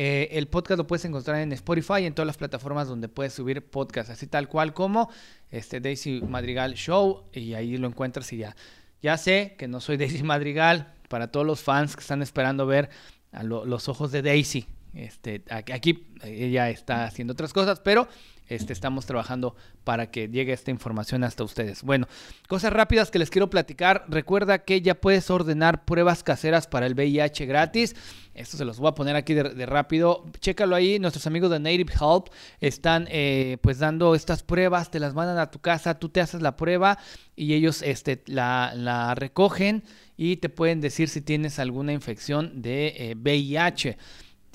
Eh, 0.00 0.28
el 0.38 0.46
podcast 0.46 0.78
lo 0.78 0.86
puedes 0.86 1.04
encontrar 1.06 1.40
en 1.40 1.52
Spotify 1.52 2.02
y 2.02 2.06
en 2.06 2.14
todas 2.14 2.28
las 2.28 2.36
plataformas 2.36 2.86
donde 2.86 3.08
puedes 3.08 3.32
subir 3.32 3.64
podcast, 3.64 4.10
así 4.10 4.28
tal 4.28 4.48
cual 4.48 4.72
como 4.72 5.10
este 5.50 5.80
Daisy 5.80 6.20
Madrigal 6.20 6.74
Show 6.74 7.24
y 7.32 7.54
ahí 7.54 7.76
lo 7.78 7.88
encuentras 7.88 8.32
y 8.32 8.36
ya 8.36 8.54
ya 9.02 9.16
sé 9.16 9.54
que 9.58 9.68
no 9.68 9.80
soy 9.80 9.96
Daisy 9.98 10.22
Madrigal, 10.22 10.92
para 11.08 11.28
todos 11.28 11.46
los 11.46 11.62
fans 11.62 11.96
que 11.96 12.00
están 12.00 12.22
esperando 12.22 12.66
ver 12.66 12.90
a 13.32 13.42
los 13.42 13.88
ojos 13.88 14.12
de 14.12 14.22
Daisy. 14.22 14.66
Este, 14.94 15.42
aquí 15.50 16.06
ella 16.22 16.70
está 16.70 17.04
haciendo 17.04 17.32
otras 17.32 17.52
cosas, 17.52 17.80
pero 17.80 18.08
este, 18.48 18.72
estamos 18.72 19.06
trabajando 19.06 19.54
para 19.84 20.10
que 20.10 20.28
llegue 20.28 20.52
esta 20.52 20.70
información 20.70 21.24
hasta 21.24 21.44
ustedes. 21.44 21.82
Bueno, 21.82 22.08
cosas 22.48 22.72
rápidas 22.72 23.10
que 23.10 23.18
les 23.18 23.30
quiero 23.30 23.50
platicar. 23.50 24.04
Recuerda 24.08 24.58
que 24.58 24.80
ya 24.80 24.94
puedes 24.94 25.30
ordenar 25.30 25.84
pruebas 25.84 26.22
caseras 26.22 26.66
para 26.66 26.86
el 26.86 26.94
VIH 26.94 27.46
gratis. 27.46 27.94
Esto 28.34 28.56
se 28.56 28.64
los 28.64 28.78
voy 28.78 28.88
a 28.88 28.94
poner 28.94 29.16
aquí 29.16 29.34
de, 29.34 29.66
rápido. 29.66 30.24
Chécalo 30.40 30.76
ahí. 30.76 30.98
Nuestros 30.98 31.26
amigos 31.26 31.50
de 31.50 31.58
Native 31.58 31.92
Help 31.92 32.28
están 32.60 33.06
eh, 33.10 33.58
pues 33.60 33.78
dando 33.80 34.14
estas 34.14 34.42
pruebas. 34.42 34.90
Te 34.90 35.00
las 35.00 35.14
mandan 35.14 35.38
a 35.38 35.50
tu 35.50 35.58
casa. 35.58 35.98
Tú 35.98 36.08
te 36.08 36.20
haces 36.20 36.40
la 36.40 36.56
prueba 36.56 36.98
y 37.34 37.54
ellos 37.54 37.82
este, 37.82 38.22
la, 38.26 38.72
la 38.74 39.14
recogen 39.14 39.82
y 40.16 40.36
te 40.36 40.48
pueden 40.48 40.80
decir 40.80 41.08
si 41.08 41.20
tienes 41.20 41.58
alguna 41.58 41.92
infección 41.92 42.62
de 42.62 43.14
VIH. 43.16 43.98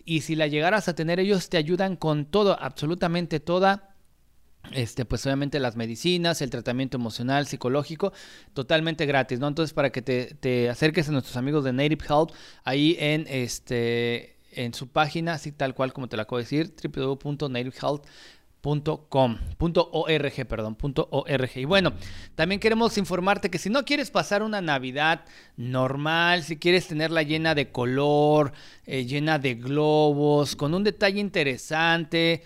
Y 0.05 0.21
si 0.21 0.35
la 0.35 0.47
llegaras 0.47 0.87
a 0.87 0.95
tener, 0.95 1.19
ellos 1.19 1.49
te 1.49 1.57
ayudan 1.57 1.95
con 1.95 2.25
todo, 2.25 2.57
absolutamente 2.59 3.39
toda. 3.39 3.95
Este, 4.71 5.03
pues 5.03 5.25
obviamente 5.25 5.59
las 5.59 5.75
medicinas, 5.75 6.41
el 6.41 6.49
tratamiento 6.49 6.95
emocional, 6.95 7.47
psicológico, 7.47 8.13
totalmente 8.53 9.05
gratis, 9.05 9.39
¿no? 9.39 9.47
Entonces, 9.47 9.73
para 9.73 9.91
que 9.91 10.01
te, 10.01 10.35
te 10.35 10.69
acerques 10.69 11.09
a 11.09 11.11
nuestros 11.11 11.35
amigos 11.35 11.65
de 11.65 11.73
Native 11.73 12.05
Health, 12.09 12.31
ahí 12.63 12.95
en 12.99 13.25
este 13.27 14.37
en 14.55 14.73
su 14.73 14.87
página, 14.87 15.33
así 15.33 15.51
tal 15.51 15.73
cual 15.73 15.93
como 15.93 16.07
te 16.07 16.15
la 16.15 16.23
acabo 16.23 16.37
de 16.37 16.43
decir, 16.43 16.73
www.nativehealth.com 16.81 18.07
.org, 18.63 20.47
perdón, 20.47 20.77
.org. 21.09 21.49
Y 21.55 21.65
bueno, 21.65 21.93
también 22.35 22.59
queremos 22.59 22.97
informarte 22.97 23.49
que 23.49 23.57
si 23.57 23.69
no 23.69 23.83
quieres 23.83 24.09
pasar 24.09 24.41
una 24.41 24.61
Navidad 24.61 25.25
normal, 25.57 26.43
si 26.43 26.57
quieres 26.57 26.87
tenerla 26.87 27.23
llena 27.23 27.55
de 27.55 27.71
color, 27.71 28.53
eh, 28.85 29.05
llena 29.05 29.37
de 29.37 29.55
globos, 29.55 30.55
con 30.55 30.73
un 30.73 30.83
detalle 30.83 31.19
interesante, 31.19 32.43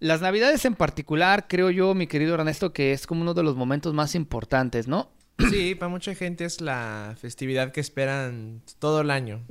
las 0.00 0.20
Navidades 0.20 0.64
en 0.64 0.74
particular, 0.74 1.46
creo 1.48 1.70
yo, 1.70 1.94
mi 1.94 2.06
querido 2.06 2.34
Ernesto, 2.34 2.72
que 2.72 2.92
es 2.92 3.06
como 3.06 3.22
uno 3.22 3.34
de 3.34 3.42
los 3.42 3.56
momentos 3.56 3.94
más 3.94 4.14
importantes, 4.14 4.88
¿no? 4.88 5.10
Sí, 5.50 5.74
para 5.74 5.88
mucha 5.88 6.14
gente 6.14 6.44
es 6.44 6.60
la 6.60 7.16
festividad 7.20 7.72
que 7.72 7.80
esperan 7.80 8.62
todo 8.78 9.00
el 9.00 9.10
año. 9.10 9.42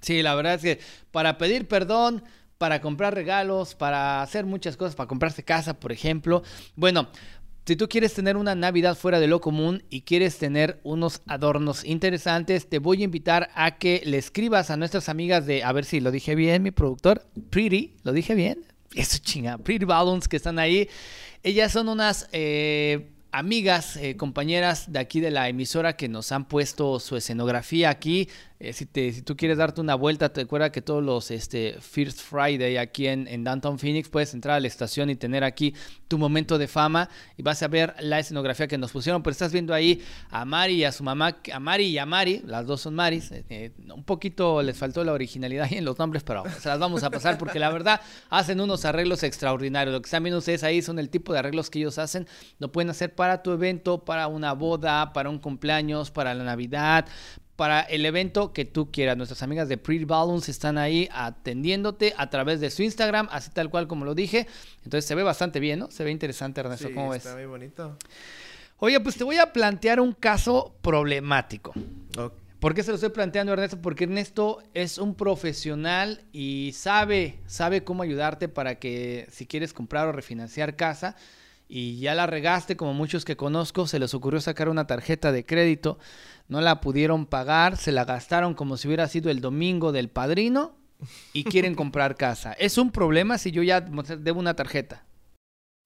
Sí, 0.00 0.22
la 0.22 0.34
verdad 0.34 0.54
es 0.54 0.62
que 0.62 0.80
para 1.10 1.38
pedir 1.38 1.68
perdón, 1.68 2.24
para 2.62 2.80
comprar 2.80 3.12
regalos, 3.12 3.74
para 3.74 4.22
hacer 4.22 4.46
muchas 4.46 4.76
cosas, 4.76 4.94
para 4.94 5.08
comprarse 5.08 5.42
casa, 5.42 5.80
por 5.80 5.90
ejemplo. 5.90 6.44
Bueno, 6.76 7.08
si 7.66 7.74
tú 7.74 7.88
quieres 7.88 8.14
tener 8.14 8.36
una 8.36 8.54
Navidad 8.54 8.96
fuera 8.96 9.18
de 9.18 9.26
lo 9.26 9.40
común 9.40 9.82
y 9.90 10.02
quieres 10.02 10.38
tener 10.38 10.78
unos 10.84 11.22
adornos 11.26 11.84
interesantes, 11.84 12.68
te 12.68 12.78
voy 12.78 13.00
a 13.00 13.04
invitar 13.06 13.50
a 13.56 13.78
que 13.78 14.00
le 14.04 14.16
escribas 14.16 14.70
a 14.70 14.76
nuestras 14.76 15.08
amigas 15.08 15.44
de, 15.44 15.64
a 15.64 15.72
ver 15.72 15.84
si 15.84 15.98
lo 15.98 16.12
dije 16.12 16.36
bien, 16.36 16.62
mi 16.62 16.70
productor, 16.70 17.26
Pretty, 17.50 17.96
¿lo 18.04 18.12
dije 18.12 18.36
bien? 18.36 18.64
Eso 18.94 19.18
chinga, 19.20 19.58
Pretty 19.58 19.84
Balloons 19.84 20.28
que 20.28 20.36
están 20.36 20.60
ahí. 20.60 20.88
Ellas 21.42 21.72
son 21.72 21.88
unas 21.88 22.28
eh, 22.30 23.10
amigas, 23.32 23.96
eh, 23.96 24.16
compañeras 24.16 24.92
de 24.92 25.00
aquí 25.00 25.18
de 25.18 25.32
la 25.32 25.48
emisora 25.48 25.96
que 25.96 26.08
nos 26.08 26.30
han 26.30 26.46
puesto 26.46 27.00
su 27.00 27.16
escenografía 27.16 27.90
aquí 27.90 28.28
Eh, 28.62 28.72
si, 28.72 28.86
tú 29.22 29.36
quieres 29.36 29.58
darte 29.58 29.80
una 29.80 29.96
vuelta, 29.96 30.32
te 30.32 30.42
recuerda 30.42 30.70
que 30.70 30.80
todos 30.80 31.02
los 31.02 31.32
este, 31.32 31.78
First 31.80 32.20
Friday 32.20 32.76
aquí 32.76 33.08
en, 33.08 33.26
en 33.26 33.42
Downtown 33.42 33.76
Phoenix 33.76 34.08
puedes 34.08 34.34
entrar 34.34 34.54
a 34.54 34.60
la 34.60 34.68
estación 34.68 35.10
y 35.10 35.16
tener 35.16 35.42
aquí 35.42 35.74
tu 36.06 36.16
momento 36.16 36.58
de 36.58 36.68
fama 36.68 37.08
y 37.36 37.42
vas 37.42 37.60
a 37.64 37.68
ver 37.68 37.94
la 37.98 38.20
escenografía 38.20 38.68
que 38.68 38.78
nos 38.78 38.92
pusieron. 38.92 39.20
Pero 39.20 39.32
estás 39.32 39.50
viendo 39.50 39.74
ahí 39.74 40.00
a 40.30 40.44
Mari 40.44 40.74
y 40.74 40.84
a 40.84 40.92
su 40.92 41.02
mamá, 41.02 41.38
a 41.52 41.58
Mari 41.58 41.86
y 41.86 41.98
a 41.98 42.06
Mari, 42.06 42.42
las 42.46 42.64
dos 42.64 42.82
son 42.82 42.94
Maris. 42.94 43.32
Eh, 43.32 43.44
eh, 43.48 43.72
un 43.92 44.04
poquito 44.04 44.62
les 44.62 44.76
faltó 44.76 45.02
la 45.02 45.12
originalidad 45.12 45.66
ahí 45.68 45.78
en 45.78 45.84
los 45.84 45.98
nombres, 45.98 46.22
pero 46.22 46.44
se 46.60 46.68
las 46.68 46.78
vamos 46.78 47.02
a 47.02 47.10
pasar 47.10 47.38
porque 47.38 47.58
la 47.58 47.70
verdad 47.70 48.00
hacen 48.30 48.60
unos 48.60 48.84
arreglos 48.84 49.24
extraordinarios. 49.24 49.92
Lo 49.92 50.00
que 50.00 50.06
están 50.06 50.22
viendo 50.22 50.38
ustedes 50.38 50.62
ahí 50.62 50.82
son 50.82 51.00
el 51.00 51.10
tipo 51.10 51.32
de 51.32 51.40
arreglos 51.40 51.68
que 51.68 51.80
ellos 51.80 51.98
hacen. 51.98 52.28
Lo 52.60 52.70
pueden 52.70 52.90
hacer 52.90 53.12
para 53.12 53.42
tu 53.42 53.50
evento, 53.50 54.04
para 54.04 54.28
una 54.28 54.52
boda, 54.52 55.12
para 55.12 55.30
un 55.30 55.40
cumpleaños, 55.40 56.12
para 56.12 56.32
la 56.34 56.44
Navidad, 56.44 57.08
para 57.62 57.82
el 57.82 58.04
evento 58.04 58.52
que 58.52 58.64
tú 58.64 58.90
quieras. 58.90 59.16
Nuestras 59.16 59.40
amigas 59.44 59.68
de 59.68 59.78
Pretty 59.78 60.04
Balloons 60.04 60.48
están 60.48 60.78
ahí 60.78 61.08
atendiéndote 61.12 62.12
a 62.16 62.28
través 62.28 62.58
de 62.58 62.70
su 62.70 62.82
Instagram, 62.82 63.28
así 63.30 63.52
tal 63.52 63.70
cual 63.70 63.86
como 63.86 64.04
lo 64.04 64.16
dije. 64.16 64.48
Entonces 64.78 65.04
se 65.04 65.14
ve 65.14 65.22
bastante 65.22 65.60
bien, 65.60 65.78
¿no? 65.78 65.88
Se 65.88 66.02
ve 66.02 66.10
interesante, 66.10 66.60
Ernesto. 66.60 66.88
Sí, 66.88 66.92
¿Cómo 66.92 67.10
ves? 67.10 67.18
está 67.18 67.36
muy 67.36 67.46
bonito. 67.46 67.96
Oye, 68.78 68.98
pues 68.98 69.16
te 69.16 69.22
voy 69.22 69.36
a 69.36 69.52
plantear 69.52 70.00
un 70.00 70.12
caso 70.12 70.74
problemático. 70.82 71.72
¿Por 72.58 72.74
qué 72.74 72.82
se 72.82 72.90
lo 72.90 72.96
estoy 72.96 73.10
planteando, 73.10 73.52
Ernesto? 73.52 73.80
Porque 73.80 74.02
Ernesto 74.02 74.60
es 74.74 74.98
un 74.98 75.14
profesional 75.14 76.24
y 76.32 76.72
sabe, 76.74 77.38
sabe 77.46 77.84
cómo 77.84 78.02
ayudarte 78.02 78.48
para 78.48 78.80
que 78.80 79.28
si 79.30 79.46
quieres 79.46 79.72
comprar 79.72 80.08
o 80.08 80.10
refinanciar 80.10 80.74
casa 80.74 81.14
y 81.74 81.98
ya 82.00 82.14
la 82.14 82.26
regaste, 82.26 82.76
como 82.76 82.92
muchos 82.92 83.24
que 83.24 83.34
conozco, 83.36 83.86
se 83.86 83.98
les 83.98 84.12
ocurrió 84.12 84.40
sacar 84.42 84.68
una 84.68 84.86
tarjeta 84.86 85.32
de 85.32 85.46
crédito, 85.46 85.98
no 86.48 86.60
la 86.60 86.82
pudieron 86.82 87.24
pagar, 87.24 87.78
se 87.78 87.92
la 87.92 88.04
gastaron 88.04 88.52
como 88.52 88.76
si 88.76 88.88
hubiera 88.88 89.08
sido 89.08 89.30
el 89.30 89.40
domingo 89.40 89.90
del 89.90 90.10
padrino 90.10 90.76
y 91.32 91.44
quieren 91.52 91.74
comprar 91.74 92.16
casa. 92.16 92.52
¿Es 92.52 92.76
un 92.76 92.92
problema 92.92 93.38
si 93.38 93.52
yo 93.52 93.62
ya 93.62 93.80
debo 93.80 94.38
una 94.38 94.54
tarjeta? 94.54 95.06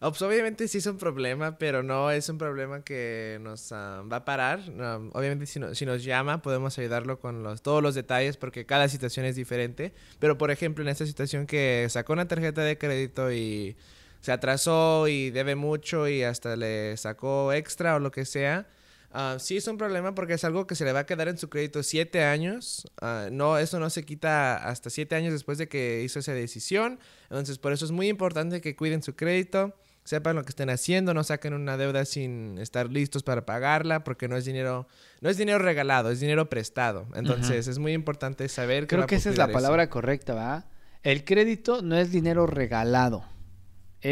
Ah, 0.01 0.11
Pues 0.11 0.21
obviamente 0.23 0.69
sí 0.69 0.79
es 0.79 0.87
un 0.87 0.99
problema, 0.99 1.57
pero 1.57 1.83
no 1.83 2.11
es 2.11 2.29
un 2.29 2.37
problema 2.37 2.83
que 2.83 3.39
nos 3.41 3.73
ah, 3.73 4.03
va 4.11 4.17
a 4.19 4.25
parar. 4.25 4.59
Um, 4.69 5.11
obviamente 5.15 5.47
si, 5.47 5.59
no- 5.61 5.75
si 5.75 5.87
nos 5.87 6.03
llama 6.05 6.43
podemos 6.43 6.77
ayudarlo 6.79 7.19
con 7.19 7.43
los, 7.43 7.63
todos 7.63 7.83
los 7.83 7.95
detalles 7.95 8.37
porque 8.37 8.67
cada 8.67 8.89
situación 8.89 9.25
es 9.25 9.37
diferente. 9.37 9.95
Pero 10.19 10.37
por 10.37 10.51
ejemplo 10.51 10.83
en 10.83 10.89
esta 10.89 11.07
situación 11.07 11.47
que 11.47 11.87
sacó 11.89 12.13
una 12.13 12.29
tarjeta 12.29 12.63
de 12.63 12.77
crédito 12.77 13.33
y 13.33 13.77
se 14.27 14.33
atrasó 14.33 15.07
y 15.07 15.31
debe 15.31 15.55
mucho 15.55 16.09
y 16.09 16.25
hasta 16.25 16.57
le 16.57 16.97
sacó 16.97 17.53
extra 17.53 17.95
o 17.95 18.01
lo 18.01 18.11
que 18.11 18.25
sea. 18.25 18.67
ah, 19.13 19.37
sí 19.39 19.57
es 19.57 19.69
un 19.69 19.79
problema 19.79 20.17
porque 20.17 20.35
es 20.35 20.43
algo 20.43 20.67
que 20.67 20.75
se 20.75 20.85
le 20.85 20.91
va 20.93 20.99
a 20.99 21.07
quedar 21.07 21.29
en 21.29 21.39
su 21.39 21.49
crédito 21.49 21.85
siete 21.85 22.25
años. 22.25 22.89
Ah, 23.01 23.29
no, 23.31 23.57
eso 23.57 23.79
no 23.79 23.89
se 23.89 24.05
quita 24.05 24.57
hasta 24.69 24.91
siete 24.91 25.15
años 25.15 25.33
después 25.33 25.59
de 25.59 25.69
que 25.69 26.03
hizo 26.05 26.19
esa 26.19 26.33
decisión. 26.33 26.99
Entonces, 27.31 27.59
por 27.59 27.73
eso 27.73 27.85
es 27.85 27.93
muy 27.93 28.09
importante 28.09 28.61
que 28.61 28.75
cuiden 28.75 29.01
su 29.05 29.15
crédito, 29.15 29.77
sepan 30.03 30.35
lo 30.35 30.43
que 30.43 30.51
estén 30.51 30.71
haciendo, 30.71 31.15
no 31.15 31.23
saquen 31.23 31.55
una 31.55 31.77
deuda 31.77 32.05
sin 32.05 32.59
estar 32.59 32.91
listos 32.91 33.23
para 33.23 33.47
pagarla, 33.47 34.03
porque 34.03 34.27
no 34.27 34.37
es 34.37 34.45
dinero, 34.45 34.89
no 35.21 35.31
es 35.31 35.37
dinero 35.37 35.61
regalado, 35.61 36.11
es 36.11 36.19
dinero 36.19 36.51
prestado. 36.51 37.07
Entonces, 37.15 37.69
es 37.69 37.79
muy 37.79 37.93
importante 37.93 38.49
saber 38.49 38.83
que 38.83 38.89
Creo 38.89 39.03
va 39.03 39.07
que 39.07 39.15
esa 39.15 39.31
es 39.31 39.39
la 39.39 39.45
eso. 39.45 39.53
palabra 39.53 39.89
correcta, 39.89 40.35
¿va? 40.35 40.67
El 41.05 41.25
crédito 41.25 41.81
no 41.81 41.97
es 41.97 42.11
dinero 42.11 42.49
regalado, 42.49 43.25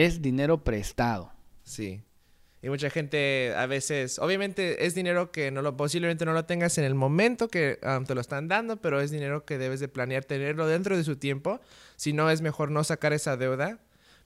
es 0.02 0.20
dinero 0.20 0.64
prestado. 0.64 1.32
Sí. 1.62 2.02
Y 2.62 2.68
mucha 2.68 2.90
gente 2.90 3.54
a 3.56 3.66
veces, 3.66 4.18
obviamente 4.18 4.86
es 4.86 4.94
dinero 4.94 5.30
que 5.30 5.50
no 5.50 5.60
lo, 5.62 5.76
posiblemente 5.76 6.24
no 6.24 6.32
lo 6.32 6.46
tengas 6.46 6.78
en 6.78 6.84
el 6.84 6.94
momento 6.94 7.48
que 7.48 7.78
um, 7.82 8.04
te 8.04 8.14
lo 8.14 8.20
están 8.20 8.48
dando, 8.48 8.78
pero 8.78 9.00
es 9.00 9.10
dinero 9.10 9.44
que 9.44 9.58
debes 9.58 9.80
de 9.80 9.88
planear 9.88 10.24
tenerlo 10.24 10.66
dentro 10.66 10.96
de 10.96 11.04
su 11.04 11.16
tiempo. 11.16 11.60
Si 11.96 12.12
no, 12.12 12.30
es 12.30 12.40
mejor 12.40 12.70
no 12.70 12.82
sacar 12.82 13.12
esa 13.12 13.36
deuda. 13.36 13.78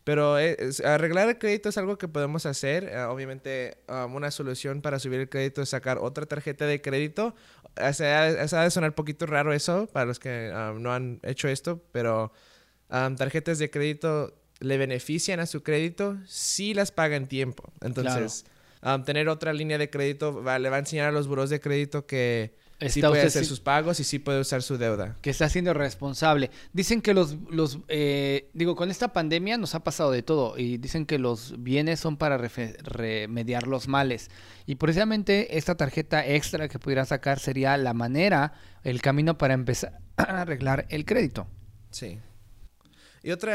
Pero 0.04 0.38
es- 0.38 0.80
arreglar 0.80 1.28
el 1.28 1.38
crédito 1.38 1.68
es 1.68 1.76
algo 1.76 1.98
que 1.98 2.08
podemos 2.08 2.46
hacer. 2.46 2.84
Eh, 2.84 3.02
obviamente, 3.02 3.78
um, 3.88 4.14
una 4.14 4.30
solución 4.30 4.80
para 4.80 4.98
subir 5.00 5.20
el 5.20 5.28
crédito 5.28 5.60
es 5.60 5.68
sacar 5.68 5.98
otra 5.98 6.24
tarjeta 6.24 6.64
de 6.64 6.80
crédito. 6.80 7.34
Sea, 7.92 8.22
ha 8.22 8.62
de 8.64 8.70
sonar 8.70 8.90
un 8.90 8.94
poquito 8.94 9.26
raro 9.26 9.52
eso 9.52 9.86
para 9.92 10.06
los 10.06 10.18
que 10.18 10.50
um, 10.54 10.80
no 10.80 10.94
han 10.94 11.20
hecho 11.24 11.48
esto, 11.48 11.82
pero 11.92 12.32
um, 12.88 13.16
tarjetas 13.16 13.58
de 13.58 13.68
crédito 13.68 14.32
le 14.60 14.76
benefician 14.78 15.40
a 15.40 15.46
su 15.46 15.62
crédito 15.62 16.16
si 16.26 16.74
las 16.74 16.90
paga 16.92 17.16
en 17.16 17.26
tiempo. 17.28 17.72
Entonces, 17.80 18.44
um, 18.82 19.02
tener 19.04 19.28
otra 19.28 19.52
línea 19.52 19.78
de 19.78 19.88
crédito 19.90 20.42
va- 20.42 20.58
le 20.58 20.68
va 20.70 20.76
a 20.76 20.80
enseñar 20.80 21.08
a 21.08 21.12
los 21.12 21.28
buros 21.28 21.50
de 21.50 21.60
crédito 21.60 22.06
que 22.06 22.54
sí 22.88 23.00
puede 23.02 23.22
hacer 23.22 23.44
sus 23.44 23.58
pagos 23.60 23.98
y 23.98 24.04
sí 24.04 24.18
puede 24.20 24.40
usar 24.40 24.62
su 24.62 24.78
deuda. 24.78 25.16
que 25.20 25.30
está 25.30 25.48
siendo 25.48 25.74
responsable. 25.74 26.50
Dicen 26.72 27.02
que 27.02 27.12
los, 27.14 27.36
los 27.50 27.78
eh, 27.88 28.50
digo, 28.52 28.76
con 28.76 28.90
esta 28.90 29.12
pandemia 29.12 29.58
nos 29.58 29.74
ha 29.74 29.82
pasado 29.84 30.10
de 30.12 30.22
todo 30.22 30.56
y 30.58 30.78
dicen 30.78 31.04
que 31.06 31.18
los 31.18 31.54
bienes 31.62 31.98
son 32.00 32.16
para 32.16 32.36
remediar 32.38 33.66
los 33.66 33.88
males. 33.88 34.30
Y 34.66 34.76
precisamente 34.76 35.56
esta 35.58 35.76
tarjeta 35.76 36.26
extra 36.26 36.68
que 36.68 36.78
pudiera 36.78 37.04
sacar 37.04 37.38
sería 37.40 37.76
la 37.76 37.94
manera, 37.94 38.52
el 38.84 39.00
camino 39.02 39.38
para 39.38 39.54
empezar 39.54 39.98
a 40.16 40.42
arreglar 40.42 40.86
el 40.88 41.04
crédito. 41.04 41.46
Sí. 41.90 42.18
Y 43.22 43.30
otro 43.32 43.50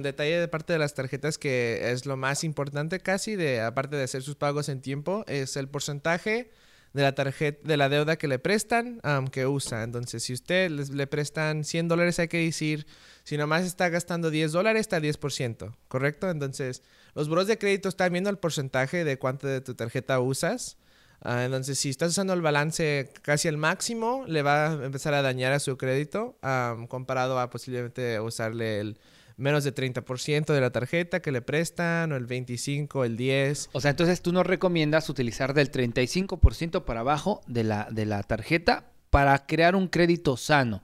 detalle 0.00 0.38
de 0.40 0.48
parte 0.48 0.72
de 0.72 0.78
las 0.78 0.94
tarjetas 0.94 1.38
que 1.38 1.90
es 1.92 2.06
lo 2.06 2.16
más 2.16 2.44
importante 2.44 3.00
casi, 3.00 3.36
de 3.36 3.60
aparte 3.60 3.96
de 3.96 4.04
hacer 4.04 4.22
sus 4.22 4.36
pagos 4.36 4.68
en 4.68 4.80
tiempo, 4.80 5.24
es 5.26 5.56
el 5.56 5.68
porcentaje 5.68 6.50
de 6.94 7.02
la 7.02 7.14
tarjeta 7.14 7.66
de 7.68 7.76
la 7.76 7.88
deuda 7.90 8.16
que 8.16 8.28
le 8.28 8.38
prestan 8.38 9.00
am, 9.02 9.28
que 9.28 9.46
usa. 9.46 9.82
Entonces, 9.82 10.22
si 10.22 10.32
usted 10.32 10.70
les- 10.70 10.90
le 10.90 11.06
prestan 11.06 11.64
100 11.64 11.86
dólares, 11.88 12.18
hay 12.18 12.28
que 12.28 12.38
decir, 12.38 12.86
si 13.24 13.36
nomás 13.36 13.64
está 13.66 13.88
gastando 13.90 14.30
10 14.30 14.52
dólares, 14.52 14.80
está 14.80 14.98
10%, 15.00 15.76
¿correcto? 15.88 16.30
Entonces, 16.30 16.82
los 17.14 17.28
buros 17.28 17.46
de 17.46 17.58
crédito 17.58 17.88
están 17.90 18.12
viendo 18.12 18.30
el 18.30 18.38
porcentaje 18.38 19.04
de 19.04 19.18
cuánto 19.18 19.46
de 19.46 19.60
tu 19.60 19.74
tarjeta 19.74 20.18
usas. 20.20 20.78
Ah, 21.20 21.44
entonces, 21.44 21.78
si 21.78 21.88
estás 21.88 22.10
usando 22.10 22.32
el 22.32 22.42
balance 22.42 23.10
casi 23.22 23.48
al 23.48 23.56
máximo, 23.56 24.24
le 24.26 24.42
va 24.42 24.68
a 24.70 24.84
empezar 24.84 25.14
a 25.14 25.22
dañar 25.22 25.52
a 25.52 25.58
su 25.58 25.76
crédito 25.76 26.38
am, 26.42 26.86
comparado 26.86 27.40
a 27.40 27.50
posiblemente 27.50 28.20
usarle 28.20 28.80
el 28.80 28.98
menos 29.36 29.64
de 29.64 29.74
30% 29.74 30.52
de 30.52 30.60
la 30.60 30.70
tarjeta 30.70 31.20
que 31.20 31.32
le 31.32 31.42
prestan 31.42 32.12
o 32.12 32.16
el 32.16 32.26
25, 32.26 33.04
el 33.04 33.16
10. 33.16 33.70
O 33.72 33.80
sea, 33.80 33.92
entonces 33.92 34.20
tú 34.20 34.32
nos 34.32 34.46
recomiendas 34.46 35.08
utilizar 35.08 35.54
del 35.54 35.70
35% 35.70 36.84
para 36.84 37.00
abajo 37.00 37.40
de 37.46 37.64
la, 37.64 37.88
de 37.90 38.04
la 38.04 38.22
tarjeta 38.22 38.90
para 39.10 39.46
crear 39.46 39.74
un 39.74 39.88
crédito 39.88 40.36
sano. 40.36 40.82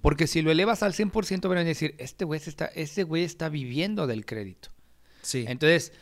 Porque 0.00 0.26
si 0.26 0.42
lo 0.42 0.50
elevas 0.50 0.82
al 0.82 0.92
100%, 0.92 1.48
van 1.48 1.58
a 1.58 1.64
decir, 1.64 1.94
este 1.98 2.24
güey 2.24 2.40
está, 2.44 2.66
este 2.66 3.04
güey 3.04 3.24
está 3.24 3.48
viviendo 3.48 4.06
del 4.06 4.26
crédito. 4.26 4.68
Sí. 5.22 5.46
Entonces, 5.48 5.92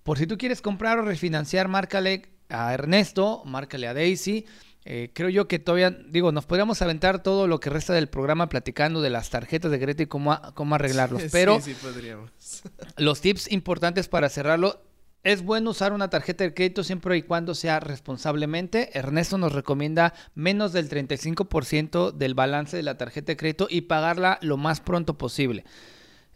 Por 0.03 0.17
si 0.19 0.27
tú 0.27 0.39
quieres 0.39 0.63
comprar 0.63 0.99
o 0.99 1.03
refinanciar, 1.03 1.69
márcale 1.69 2.23
a 2.49 2.73
Ernesto, 2.73 3.43
márcale 3.45 3.87
a 3.87 3.93
Daisy. 3.95 4.47
Eh, 4.87 5.11
creo 5.15 5.29
yo 5.31 5.47
que 5.49 5.59
todavía, 5.59 5.91
digo, 5.91 6.31
nos 6.33 6.45
podríamos 6.47 6.81
aventar 6.83 7.23
todo 7.23 7.47
lo 7.47 7.59
que 7.61 7.71
resta 7.71 7.93
del 7.95 8.09
programa 8.09 8.49
platicando 8.51 9.01
de 9.01 9.09
las 9.11 9.31
tarjetas 9.31 9.71
de 9.71 9.79
crédito 9.81 10.03
y 10.03 10.07
cómo, 10.07 10.33
a- 10.33 10.53
cómo 10.55 10.75
arreglarlos. 10.75 11.23
Pero 11.33 11.61
Sí, 11.61 11.73
sí, 11.75 11.87
podríamos. 11.87 12.31
los 12.99 13.21
tips 13.21 13.51
importantes 13.51 14.09
para 14.09 14.29
cerrarlo, 14.29 14.83
es 15.25 15.43
bueno 15.43 15.71
usar 15.71 15.95
una 15.95 16.11
tarjeta 16.11 16.45
de 16.45 16.53
crédito 16.53 16.85
siempre 16.85 17.17
y 17.17 17.23
cuando 17.23 17.55
sea 17.55 17.81
responsablemente. 17.81 18.97
Ernesto 18.97 19.39
nos 19.39 19.53
recomienda 19.53 20.13
menos 20.35 20.73
del 20.73 20.91
35% 20.91 22.13
del 22.13 22.35
balance 22.35 22.77
de 22.77 22.83
la 22.83 22.99
tarjeta 22.99 23.33
de 23.33 23.37
crédito 23.39 23.67
y 23.71 23.83
pagarla 23.83 24.39
lo 24.43 24.59
más 24.59 24.81
pronto 24.81 25.17
posible. 25.17 25.65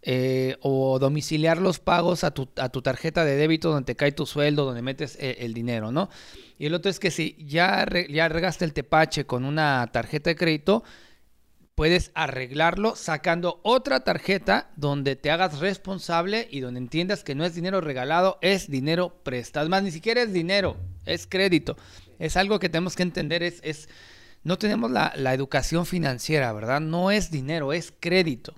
Eh, 0.02 0.56
o 0.62 0.98
domiciliar 0.98 1.58
los 1.58 1.80
pagos 1.80 2.24
a 2.24 2.30
tu, 2.30 2.46
tarjeta 2.46 3.24
de 3.24 3.36
débito 3.36 3.70
donde 3.70 3.84
te 3.84 3.96
cae 3.96 4.12
tu 4.12 4.24
sueldo, 4.24 4.64
donde 4.64 4.80
metes 4.80 5.16
eh, 5.20 5.38
el, 5.40 5.52
dinero, 5.52 5.92
¿no? 5.92 6.08
Y 6.58 6.66
el 6.66 6.74
otro 6.74 6.90
es 6.90 6.98
que 6.98 7.10
si 7.10 7.36
ya, 7.46 7.86
ya 8.08 8.28
regaste 8.28 8.64
el 8.64 8.72
tepache 8.72 9.26
con 9.26 9.44
una 9.44 9.86
tarjeta 9.92 10.30
de 10.30 10.36
crédito, 10.36 10.82
puedes 11.78 12.10
arreglarlo 12.14 12.96
sacando 12.96 13.60
otra 13.62 14.00
tarjeta 14.00 14.68
donde 14.74 15.14
te 15.14 15.30
hagas 15.30 15.60
responsable 15.60 16.48
y 16.50 16.58
donde 16.58 16.80
entiendas 16.80 17.22
que 17.22 17.36
no 17.36 17.44
es 17.44 17.54
dinero 17.54 17.80
regalado, 17.80 18.36
es 18.42 18.68
dinero 18.68 19.20
prestado. 19.22 19.68
Más, 19.68 19.84
ni 19.84 19.92
siquiera 19.92 20.22
es 20.22 20.32
dinero, 20.32 20.76
es 21.06 21.28
crédito. 21.28 21.76
Es 22.18 22.36
algo 22.36 22.58
que 22.58 22.68
tenemos 22.68 22.96
que 22.96 23.04
entender, 23.04 23.44
es, 23.44 23.60
es 23.62 23.88
no 24.42 24.58
tenemos 24.58 24.90
la, 24.90 25.12
la 25.14 25.32
educación 25.32 25.86
financiera, 25.86 26.52
¿verdad? 26.52 26.80
No 26.80 27.12
es 27.12 27.30
dinero, 27.30 27.72
es 27.72 27.94
crédito. 28.00 28.56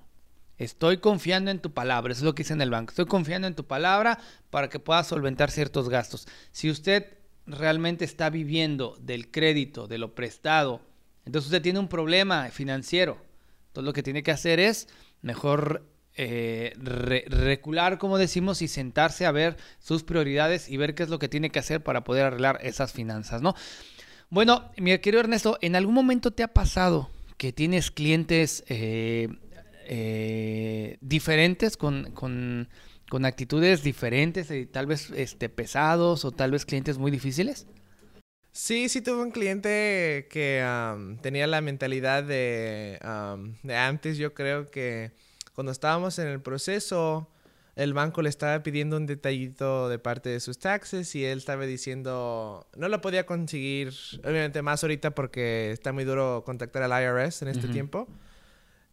Estoy 0.57 0.97
confiando 0.97 1.51
en 1.51 1.59
tu 1.59 1.75
palabra, 1.75 2.15
eso 2.15 2.21
es 2.21 2.25
lo 2.25 2.35
que 2.35 2.43
dice 2.43 2.55
en 2.55 2.63
el 2.63 2.71
banco. 2.71 2.93
Estoy 2.93 3.05
confiando 3.05 3.47
en 3.47 3.55
tu 3.55 3.67
palabra 3.67 4.19
para 4.49 4.71
que 4.71 4.79
puedas 4.79 5.07
solventar 5.07 5.51
ciertos 5.51 5.91
gastos. 5.91 6.27
Si 6.53 6.71
usted 6.71 7.19
realmente 7.45 8.07
está 8.07 8.31
viviendo 8.31 8.97
del 8.99 9.31
crédito, 9.31 9.89
de 9.89 9.99
lo 9.99 10.15
prestado, 10.15 10.81
entonces 11.31 11.47
usted 11.47 11.63
tiene 11.63 11.79
un 11.79 11.87
problema 11.87 12.49
financiero. 12.49 13.17
Entonces 13.69 13.87
lo 13.87 13.93
que 13.93 14.03
tiene 14.03 14.25
que 14.25 14.33
hacer 14.33 14.59
es 14.59 14.89
mejor 15.23 15.87
eh, 16.17 16.73
recular, 16.77 17.99
como 17.99 18.19
decimos, 18.19 18.63
y 18.63 18.67
sentarse 18.67 19.27
a 19.27 19.31
ver 19.31 19.57
sus 19.79 20.03
prioridades 20.03 20.69
y 20.69 20.77
ver 20.77 20.97
qué 20.97 21.05
es 21.05 21.09
lo 21.09 21.21
que 21.21 21.29
tiene 21.29 21.51
que 21.51 21.61
hacer 21.61 21.85
para 21.85 22.03
poder 22.03 22.25
arreglar 22.25 22.59
esas 22.65 22.93
finanzas, 22.93 23.43
¿no? 23.43 23.55
Bueno, 24.29 24.73
mi 24.77 24.99
querido 24.99 25.21
Ernesto, 25.21 25.57
¿en 25.61 25.77
algún 25.77 25.95
momento 25.95 26.33
te 26.33 26.43
ha 26.43 26.49
pasado 26.49 27.11
que 27.37 27.53
tienes 27.53 27.93
clientes 27.93 28.65
eh, 28.67 29.29
eh, 29.87 30.99
diferentes 31.01 31.77
con, 31.77 32.11
con, 32.11 32.69
con, 33.09 33.25
actitudes 33.25 33.85
diferentes, 33.85 34.49
tal 34.73 34.87
vez 34.87 35.11
este, 35.15 35.49
pesados 35.49 36.25
o 36.25 36.33
tal 36.33 36.51
vez 36.51 36.67
clientes 36.67 36.99
muy 36.99 37.13
difíciles? 37.13 37.69
Sí, 38.63 38.91
sí 38.91 39.01
tuve 39.01 39.23
un 39.23 39.31
cliente 39.31 40.29
que 40.29 40.63
tenía 41.23 41.47
la 41.47 41.63
mentalidad 41.63 42.23
de, 42.23 42.99
de 43.63 43.77
antes. 43.77 44.19
Yo 44.19 44.35
creo 44.35 44.71
que 44.71 45.13
cuando 45.55 45.73
estábamos 45.73 46.19
en 46.19 46.29
el 46.29 46.43
proceso, 46.43 47.27
el 47.75 47.95
banco 47.95 48.21
le 48.21 48.29
estaba 48.29 48.63
pidiendo 48.63 48.99
un 48.99 49.07
detallito 49.07 49.89
de 49.89 49.99
parte 49.99 50.29
de 50.29 50.41
sus 50.41 50.59
taxes 50.59 51.15
y 51.15 51.25
él 51.25 51.39
estaba 51.39 51.65
diciendo, 51.65 52.67
no 52.77 52.89
lo 52.89 53.01
podía 53.01 53.25
conseguir, 53.25 53.95
obviamente 54.25 54.61
más 54.61 54.85
ahorita 54.85 55.13
porque 55.13 55.71
está 55.71 55.95
muy 55.95 56.05
duro 56.05 56.43
contactar 56.45 56.83
al 56.83 57.03
IRS 57.03 57.41
en 57.41 57.49
este 57.49 57.67
tiempo. 57.69 58.09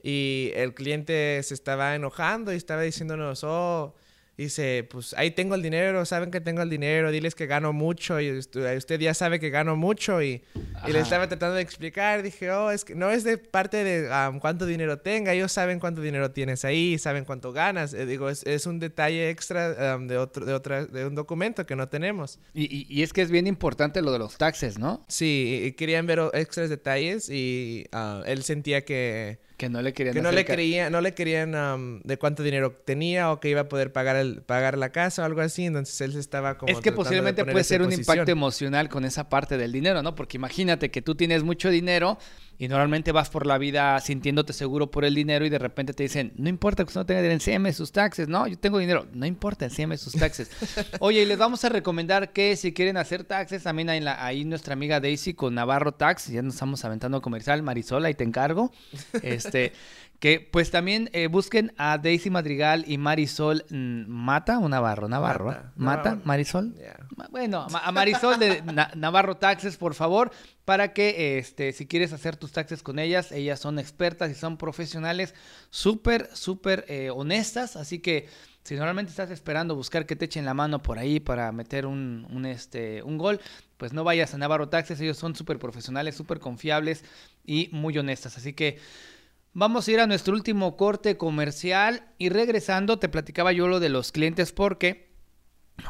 Y 0.02 0.52
el 0.56 0.76
cliente 0.76 1.44
se 1.44 1.54
estaba 1.54 1.94
enojando 1.94 2.54
y 2.54 2.56
estaba 2.56 2.84
diciéndonos, 2.84 3.44
oh, 3.44 3.94
Dice, 4.38 4.88
pues 4.88 5.16
ahí 5.18 5.32
tengo 5.32 5.56
el 5.56 5.64
dinero, 5.64 6.06
saben 6.06 6.30
que 6.30 6.40
tengo 6.40 6.62
el 6.62 6.70
dinero, 6.70 7.10
diles 7.10 7.34
que 7.34 7.48
gano 7.48 7.74
mucho 7.74 8.22
y 8.22 8.38
usted 8.38 9.00
ya 9.00 9.16
sabe 9.16 9.40
que 9.40 9.50
gano 9.50 9.76
mucho 9.76 10.22
y, 10.22 10.44
le 10.88 11.00
estaba 11.00 11.28
tratando 11.28 11.56
de 11.56 11.64
explicar, 11.64 12.22
dije, 12.22 12.52
oh, 12.52 12.70
es 12.70 12.86
que 12.86 12.94
no 12.94 13.10
es 13.10 13.24
de 13.24 13.40
parte 13.40 13.84
de 13.84 14.08
cuánto 14.40 14.68
dinero 14.68 15.00
tenga, 15.00 15.34
ellos 15.34 15.52
saben 15.52 15.80
cuánto 15.80 16.02
dinero 16.02 16.30
tienes 16.30 16.66
ahí, 16.66 17.00
saben 17.00 17.26
cuánto 17.26 17.52
ganas, 17.52 17.96
eh, 17.96 18.06
digo, 18.06 18.30
es, 18.30 18.44
es, 18.46 18.68
un 18.68 18.78
detalle 18.78 19.32
extra 19.32 19.98
de, 19.98 20.18
otro, 20.20 20.46
de, 20.46 20.54
otra, 20.54 20.86
de 20.86 21.08
un 21.08 21.16
documento 21.16 21.66
que 21.66 21.76
no 21.76 21.90
tenemos. 21.90 22.38
Y, 22.54 22.86
y, 22.88 23.02
es 23.02 23.14
que 23.14 23.24
es 23.24 23.32
bien 23.32 23.48
importante 23.48 24.04
lo 24.04 24.12
de 24.12 24.20
los 24.20 24.38
taxes, 24.38 24.78
¿no? 24.78 25.04
Sí, 25.08 25.74
querían 25.80 26.06
ver 26.06 26.22
extras 26.34 26.70
detalles 26.70 27.28
y 27.30 27.88
ah, 27.92 28.22
él 28.28 28.44
sentía 28.44 28.86
que 28.86 29.40
que 29.58 29.70
no 29.70 29.82
le 29.82 29.92
querían 29.92 30.14
Que 30.14 30.22
no 30.22 30.32
le, 30.32 30.90
no 30.92 31.02
le 31.02 31.14
querían 31.14 32.02
de 32.04 32.18
cuánto 32.18 32.44
dinero 32.44 32.72
tenía 32.86 33.32
o 33.32 33.40
que 33.40 33.50
iba 33.50 33.62
a 33.62 33.68
poder 33.68 33.92
pagar, 33.92 34.16
el, 34.16 34.44
pagar 34.44 34.78
la 34.78 34.92
casa 34.92 35.24
o 35.24 35.26
algo 35.26 35.42
así. 35.42 35.66
Entonces 35.66 36.00
él 36.02 36.14
se 36.14 36.20
estaba 36.20 36.58
como. 36.58 36.72
Es 36.72 36.80
que 36.80 36.92
posiblemente 36.92 37.44
puede 37.44 37.64
ser 37.64 37.82
un 37.82 37.92
impacto 37.92 38.30
emocional 38.32 38.88
con 38.88 39.04
esa 39.04 39.30
parte 39.30 39.58
del 39.58 39.72
dinero, 39.72 40.04
¿no? 40.04 40.14
Porque 40.14 40.38
imagínate 40.38 40.92
que 40.92 41.02
tú 41.02 41.16
tienes 41.16 41.44
mucho 41.44 41.72
dinero 41.72 42.20
y 42.60 42.68
normalmente 42.68 43.12
vas 43.12 43.30
por 43.30 43.46
la 43.46 43.58
vida 43.58 44.00
sintiéndote 44.00 44.52
seguro 44.52 44.90
por 44.90 45.06
el 45.06 45.14
dinero 45.14 45.46
y 45.46 45.50
de 45.50 45.60
repente 45.60 45.94
te 45.94 46.04
dicen, 46.04 46.34
no 46.38 46.50
importa 46.50 46.84
que 46.84 46.88
usted 46.88 47.02
no 47.02 47.06
tenga 47.06 47.22
dinero, 47.22 47.36
enséñame 47.36 47.72
sus 47.72 47.92
taxes. 47.92 48.28
No, 48.28 48.48
yo 48.48 48.58
tengo 48.58 48.80
dinero. 48.80 49.08
No 49.14 49.26
importa, 49.26 49.66
enséñame 49.66 49.98
sus 49.98 50.14
taxes. 50.14 50.50
Oye, 51.00 51.22
y 51.22 51.26
les 51.26 51.38
vamos 51.38 51.64
a 51.66 51.70
recomendar 51.70 52.34
que 52.34 52.56
si 52.56 52.74
quieren 52.74 52.98
hacer 52.98 53.24
taxes, 53.24 53.64
también 53.64 53.90
hay 53.90 54.00
la, 54.00 54.26
ahí 54.26 54.44
nuestra 54.44 54.74
amiga 54.74 55.00
Daisy 55.00 55.36
con 55.36 55.54
Navarro 55.54 55.94
Tax. 55.94 56.30
Ya 56.30 56.42
nos 56.42 56.56
estamos 56.56 56.84
aventando 56.84 57.22
comercial. 57.22 57.62
Marisol, 57.62 58.06
ahí 58.06 58.16
te 58.16 58.24
encargo. 58.24 58.72
Este, 59.22 59.74
que 60.20 60.40
pues 60.52 60.72
también 60.72 61.10
eh, 61.14 61.28
busquen 61.28 61.74
a 61.78 61.98
Daisy 62.00 62.30
Madrigal 62.30 62.84
y 62.88 62.98
Marisol 62.98 63.66
mm, 63.70 64.06
Mata 64.08 64.58
o 64.58 64.68
Navarro, 64.68 65.08
Navarro, 65.08 65.56
Mata, 65.76 66.20
Marisol. 66.24 66.74
Bueno, 67.30 67.68
a 67.72 67.92
Marisol 67.92 68.40
de 68.40 68.64
Navarro 68.96 69.38
Taxes, 69.38 69.78
por 69.78 69.94
favor, 69.94 70.32
para 70.66 70.94
que 70.94 71.38
este, 71.38 71.72
si 71.72 71.86
quieres 71.86 72.14
hacer 72.14 72.36
tus 72.36 72.52
taxes 72.52 72.82
con 72.82 72.98
ellas, 72.98 73.32
ellas 73.32 73.60
son 73.60 73.78
expertas 73.78 74.32
y 74.32 74.36
son 74.36 74.58
profesionales 74.58 75.36
súper, 75.70 76.30
súper 76.36 76.86
eh, 76.88 77.12
honestas, 77.12 77.76
así 77.76 78.00
que 78.00 78.28
si 78.64 78.76
normalmente 78.76 79.12
estás 79.12 79.30
esperando 79.30 79.76
buscar 79.76 80.06
que 80.06 80.16
te 80.16 80.26
echen 80.26 80.46
la 80.46 80.54
mano 80.54 80.82
por 80.82 80.98
ahí 81.00 81.20
para 81.20 81.52
meter 81.52 81.86
un, 81.86 82.28
un, 82.32 82.46
este, 82.46 83.04
un 83.04 83.18
gol, 83.18 83.40
pues 83.78 83.94
no 83.94 84.04
vayas 84.04 84.34
a 84.34 84.38
Navarro 84.40 84.68
Taxes, 84.68 85.00
ellos 85.00 85.18
son 85.18 85.36
súper 85.36 85.60
profesionales, 85.60 86.16
súper 86.16 86.40
confiables 86.40 87.06
y 87.46 87.70
muy 87.72 87.96
honestas, 88.00 88.36
así 88.36 88.54
que... 88.54 88.80
Vamos 89.60 89.88
a 89.88 89.92
ir 89.92 90.00
a 90.00 90.06
nuestro 90.06 90.36
último 90.36 90.78
corte 90.78 91.18
comercial 91.18 92.14
y 92.20 92.30
regresando 92.30 93.00
te 93.00 93.10
platicaba 93.10 93.52
yo 93.54 93.68
lo 93.68 93.80
de 93.80 93.90
los 93.90 94.12
clientes 94.12 94.52
porque, 94.52 95.10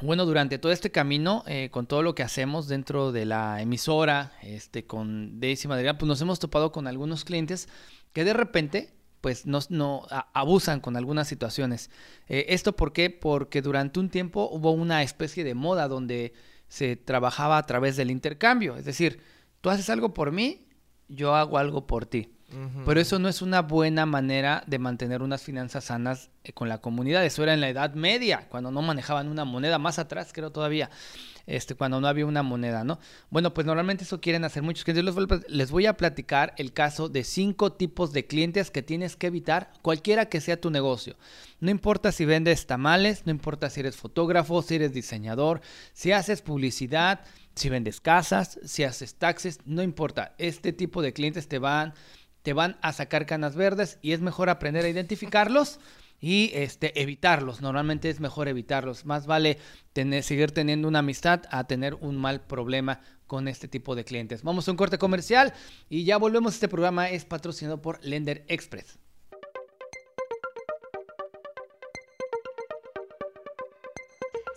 bueno, 0.02 0.26
durante 0.26 0.58
todo 0.58 0.72
este 0.72 0.90
camino, 0.90 1.44
eh, 1.48 1.68
con 1.70 1.86
todo 1.86 2.02
lo 2.02 2.16
que 2.16 2.24
hacemos 2.24 2.70
dentro 2.70 3.12
de 3.12 3.26
la 3.26 3.62
emisora, 3.62 4.32
este, 4.42 4.86
con 4.86 5.42
Daisy 5.42 5.68
Madrigal, 5.68 5.98
pues 5.98 6.08
nos 6.08 6.22
hemos 6.22 6.40
topado 6.40 6.72
con 6.72 6.88
algunos 6.88 7.26
clientes 7.26 7.68
que 8.14 8.24
de 8.24 8.32
repente 8.32 8.94
pues 9.20 9.46
nos, 9.46 9.70
no 9.70 10.08
abusan 10.32 10.80
con 10.80 10.96
algunas 10.96 11.28
situaciones. 11.28 11.92
Eh, 12.30 12.46
¿Esto 12.48 12.74
por 12.74 12.94
qué? 12.94 13.10
Porque 13.10 13.62
durante 13.62 14.00
un 14.00 14.08
tiempo 14.08 14.48
hubo 14.50 14.72
una 14.72 15.04
especie 15.04 15.44
de 15.44 15.56
moda 15.56 15.90
donde 15.90 16.32
se 16.70 16.96
trabajaba 16.96 17.58
a 17.58 17.66
través 17.66 17.98
del 17.98 18.12
intercambio. 18.12 18.78
Es 18.78 18.86
decir, 18.86 19.20
tú 19.60 19.70
haces 19.70 19.90
algo 19.90 20.14
por 20.14 20.32
mí, 20.32 20.70
yo 21.10 21.36
hago 21.36 21.58
algo 21.58 21.86
por 21.86 22.06
ti. 22.06 22.37
Pero 22.86 23.02
eso 23.02 23.20
no 23.20 23.28
es 23.28 23.42
una 23.42 23.62
buena 23.62 24.06
manera 24.06 24.64
de 24.68 24.80
mantener 24.80 25.22
unas 25.22 25.42
finanzas 25.42 25.86
sanas 25.86 26.30
eh, 26.46 26.54
con 26.54 26.70
la 26.70 26.78
comunidad. 26.78 27.26
Eso 27.26 27.44
era 27.44 27.54
en 27.54 27.60
la 27.60 27.68
Edad 27.68 27.94
Media, 27.94 28.48
cuando 28.48 28.72
no 28.72 28.82
manejaban 28.82 29.28
una 29.28 29.44
moneda, 29.44 29.78
más 29.80 30.00
atrás 30.00 30.32
creo 30.32 30.50
todavía, 30.50 30.90
este, 31.46 31.76
cuando 31.76 32.00
no 32.00 32.08
había 32.08 32.26
una 32.26 32.44
moneda, 32.44 32.86
¿no? 32.86 33.00
Bueno, 33.30 33.54
pues 33.54 33.68
normalmente 33.68 34.06
eso 34.06 34.22
quieren 34.22 34.46
hacer 34.46 34.64
muchos 34.64 34.86
clientes. 34.86 35.14
Les 35.50 35.72
voy 35.72 35.88
a 35.88 35.98
platicar 35.98 36.54
el 36.58 36.72
caso 36.72 37.10
de 37.10 37.26
cinco 37.26 37.74
tipos 37.74 38.14
de 38.14 38.28
clientes 38.28 38.72
que 38.72 38.82
tienes 38.82 39.18
que 39.18 39.28
evitar, 39.28 39.72
cualquiera 39.82 40.28
que 40.28 40.40
sea 40.40 40.62
tu 40.62 40.72
negocio. 40.72 41.18
No 41.60 41.70
importa 41.70 42.14
si 42.14 42.24
vendes 42.24 42.66
tamales, 42.66 43.26
no 43.26 43.32
importa 43.32 43.70
si 43.70 43.82
eres 43.82 43.98
fotógrafo, 43.98 44.62
si 44.62 44.76
eres 44.76 44.94
diseñador, 44.94 45.60
si 45.92 46.14
haces 46.14 46.42
publicidad, 46.42 47.22
si 47.56 47.70
vendes 47.70 48.00
casas, 48.00 48.60
si 48.64 48.84
haces 48.84 49.16
taxes, 49.16 49.60
no 49.66 49.82
importa. 49.82 50.34
Este 50.38 50.72
tipo 50.72 51.02
de 51.02 51.12
clientes 51.14 51.48
te 51.48 51.60
van 51.60 51.94
te 52.48 52.54
van 52.54 52.78
a 52.82 52.94
sacar 52.94 53.26
canas 53.26 53.58
verdes 53.58 54.00
y 54.02 54.14
es 54.14 54.22
mejor 54.22 54.50
aprender 54.50 54.86
a 54.86 54.88
identificarlos 54.88 55.82
y 56.22 56.50
este, 56.54 57.02
evitarlos. 57.02 57.60
Normalmente 57.60 58.10
es 58.10 58.22
mejor 58.22 58.48
evitarlos. 58.48 59.06
Más 59.06 59.28
vale 59.28 59.58
tener, 59.92 60.24
seguir 60.24 60.54
teniendo 60.54 60.88
una 60.88 61.00
amistad 61.00 61.42
a 61.52 61.66
tener 61.66 61.96
un 61.96 62.16
mal 62.16 62.40
problema 62.40 63.02
con 63.26 63.50
este 63.50 63.68
tipo 63.68 63.96
de 63.96 64.06
clientes. 64.06 64.44
Vamos 64.44 64.66
a 64.66 64.72
un 64.72 64.78
corte 64.78 64.98
comercial 64.98 65.54
y 65.90 66.06
ya 66.06 66.16
volvemos. 66.16 66.54
Este 66.54 66.70
programa 66.70 67.10
es 67.10 67.26
patrocinado 67.26 67.82
por 67.82 68.02
Lender 68.02 68.46
Express. 68.48 68.98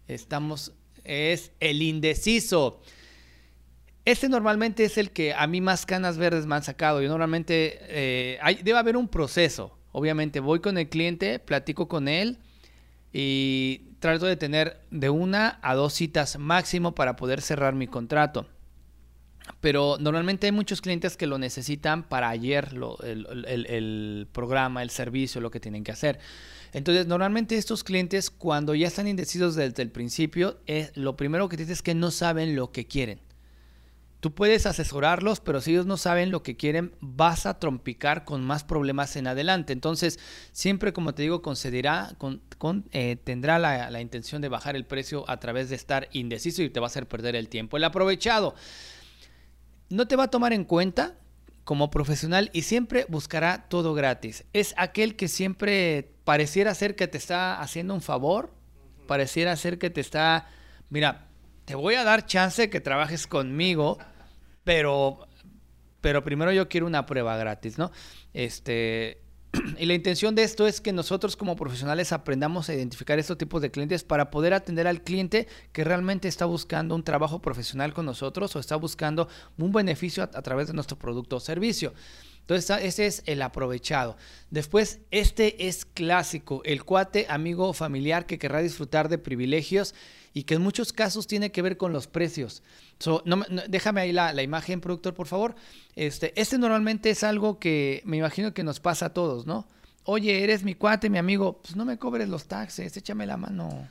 Estamos 0.09 0.73
es 1.05 1.51
el 1.61 1.81
indeciso. 1.81 2.81
Este 4.05 4.27
normalmente 4.27 4.83
es 4.83 4.97
el 4.97 5.11
que 5.11 5.33
a 5.33 5.47
mí 5.47 5.61
más 5.61 5.85
canas 5.85 6.17
verdes 6.17 6.45
me 6.45 6.55
han 6.55 6.63
sacado. 6.63 7.01
Yo 7.01 7.09
normalmente 7.09 7.79
eh, 7.81 8.39
debe 8.63 8.77
haber 8.77 8.97
un 8.97 9.07
proceso. 9.07 9.77
Obviamente 9.93 10.39
voy 10.39 10.59
con 10.59 10.77
el 10.77 10.89
cliente, 10.89 11.39
platico 11.39 11.87
con 11.87 12.07
él 12.07 12.39
y 13.13 13.93
trato 13.99 14.25
de 14.25 14.35
tener 14.35 14.81
de 14.91 15.09
una 15.09 15.59
a 15.61 15.75
dos 15.75 15.93
citas 15.93 16.37
máximo 16.37 16.95
para 16.95 17.15
poder 17.15 17.41
cerrar 17.41 17.75
mi 17.75 17.87
contrato. 17.87 18.47
Pero 19.61 19.97
normalmente 19.99 20.47
hay 20.47 20.51
muchos 20.51 20.81
clientes 20.81 21.15
que 21.15 21.27
lo 21.27 21.37
necesitan 21.37 22.03
para 22.03 22.29
ayer, 22.29 22.69
el, 23.03 24.27
programa, 24.31 24.81
el 24.83 24.89
servicio, 24.89 25.41
lo 25.41 25.51
que 25.51 25.59
tienen 25.59 25.83
que 25.83 25.91
hacer. 25.91 26.19
Entonces, 26.73 27.07
normalmente 27.07 27.57
estos 27.57 27.83
clientes, 27.83 28.29
cuando 28.29 28.73
ya 28.73 28.87
están 28.87 29.07
indecisos 29.07 29.55
desde 29.55 29.83
el 29.83 29.91
principio, 29.91 30.59
es, 30.65 30.95
lo 30.95 31.15
primero 31.15 31.47
que 31.49 31.57
dicen 31.57 31.73
es 31.73 31.81
que 31.81 31.93
no 31.93 32.09
saben 32.09 32.55
lo 32.55 32.71
que 32.71 32.87
quieren. 32.87 33.19
Tú 34.23 34.33
puedes 34.33 34.65
asesorarlos, 34.65 35.41
pero 35.41 35.59
si 35.59 35.71
ellos 35.71 35.85
no 35.85 35.97
saben 35.97 36.31
lo 36.31 36.43
que 36.43 36.55
quieren, 36.55 36.95
vas 37.01 37.45
a 37.45 37.59
trompicar 37.59 38.23
con 38.23 38.41
más 38.41 38.63
problemas 38.63 39.17
en 39.17 39.27
adelante. 39.27 39.73
Entonces, 39.73 40.17
siempre, 40.53 40.93
como 40.93 41.13
te 41.13 41.23
digo, 41.23 41.41
concederá, 41.41 42.15
con, 42.17 42.41
eh, 42.93 43.17
tendrá 43.21 43.59
la, 43.59 43.99
intención 43.99 44.41
de 44.41 44.47
bajar 44.47 44.77
el 44.77 44.85
precio 44.85 45.29
a 45.29 45.41
través 45.41 45.69
de 45.69 45.75
estar 45.75 46.07
indeciso 46.13 46.63
y 46.63 46.69
te 46.69 46.79
va 46.79 46.85
a 46.85 46.87
hacer 46.87 47.05
perder 47.05 47.35
el 47.35 47.49
tiempo. 47.49 47.75
El 47.75 47.83
aprovechado 47.83 48.55
no 49.89 50.07
te 50.07 50.15
va 50.15 50.23
a 50.23 50.31
tomar 50.31 50.53
en 50.53 50.63
cuenta 50.63 51.17
como 51.65 51.91
profesional 51.91 52.49
y 52.53 52.61
siempre 52.61 53.05
buscará 53.09 53.67
todo 53.67 53.93
gratis. 53.93 54.45
Es 54.53 54.73
aquel 54.77 55.17
que 55.17 55.27
siempre 55.27 56.13
pareciera 56.23 56.73
ser 56.75 56.95
que 56.95 57.09
te 57.09 57.17
está 57.17 57.59
haciendo 57.59 57.93
un 57.93 58.01
favor, 58.01 58.53
pareciera 59.05 59.53
ser 59.57 59.79
que 59.79 59.89
te 59.89 59.99
está, 59.99 60.47
mira, 60.89 61.27
te 61.65 61.75
voy 61.75 61.95
a 61.95 62.05
dar 62.05 62.25
chance 62.25 62.69
que 62.69 62.79
trabajes 62.79 63.27
conmigo 63.27 63.97
pero, 64.63 65.27
pero 66.01 66.23
primero 66.23 66.51
yo 66.51 66.69
quiero 66.69 66.87
una 66.87 67.05
prueba 67.05 67.35
gratis, 67.37 67.77
¿no? 67.77 67.91
Este, 68.33 69.21
y 69.77 69.85
la 69.85 69.93
intención 69.93 70.35
de 70.35 70.43
esto 70.43 70.67
es 70.67 70.81
que 70.81 70.93
nosotros 70.93 71.35
como 71.35 71.55
profesionales 71.55 72.11
aprendamos 72.11 72.69
a 72.69 72.73
identificar 72.73 73.19
estos 73.19 73.37
tipos 73.37 73.61
de 73.61 73.71
clientes 73.71 74.03
para 74.03 74.31
poder 74.31 74.53
atender 74.53 74.87
al 74.87 75.01
cliente 75.01 75.47
que 75.71 75.83
realmente 75.83 76.27
está 76.27 76.45
buscando 76.45 76.95
un 76.95 77.03
trabajo 77.03 77.41
profesional 77.41 77.93
con 77.93 78.05
nosotros 78.05 78.55
o 78.55 78.59
está 78.59 78.75
buscando 78.75 79.27
un 79.57 79.71
beneficio 79.71 80.23
a, 80.23 80.29
a 80.33 80.41
través 80.41 80.67
de 80.67 80.73
nuestro 80.73 80.97
producto 80.97 81.37
o 81.37 81.39
servicio. 81.39 81.93
Entonces, 82.43 82.77
ese 82.81 83.05
es 83.05 83.23
el 83.25 83.41
aprovechado. 83.41 84.17
Después, 84.49 84.99
este 85.11 85.67
es 85.67 85.85
clásico, 85.85 86.61
el 86.65 86.83
cuate, 86.83 87.25
amigo 87.29 87.71
familiar 87.73 88.25
que 88.25 88.37
querrá 88.37 88.59
disfrutar 88.59 89.07
de 89.07 89.17
privilegios 89.17 89.95
y 90.33 90.43
que 90.43 90.55
en 90.55 90.61
muchos 90.61 90.91
casos 90.91 91.25
tiene 91.25 91.51
que 91.51 91.61
ver 91.61 91.77
con 91.77 91.93
los 91.93 92.07
precios. 92.07 92.61
no, 93.23 93.45
déjame 93.69 94.01
ahí 94.01 94.11
la, 94.11 94.43
imagen, 94.43 94.81
productor, 94.81 95.13
por 95.13 95.27
favor. 95.27 95.55
Este, 95.95 96.33
este 96.39 96.57
normalmente 96.57 97.09
es 97.11 97.23
algo 97.23 97.59
que 97.59 98.01
me 98.03 98.17
imagino 98.17 98.53
que 98.53 98.63
nos 98.63 98.81
pasa 98.81 99.07
a 99.07 99.13
todos, 99.13 99.45
¿no? 99.45 99.65
Oye, 100.03 100.43
eres 100.43 100.63
mi 100.63 100.75
cuate, 100.75 101.09
mi 101.09 101.17
amigo, 101.17 101.61
pues 101.61 101.77
no 101.77 101.85
me 101.85 101.97
cobres 101.97 102.27
los 102.27 102.45
taxes, 102.45 102.97
échame 102.97 103.25
la 103.25 103.37
mano. 103.37 103.87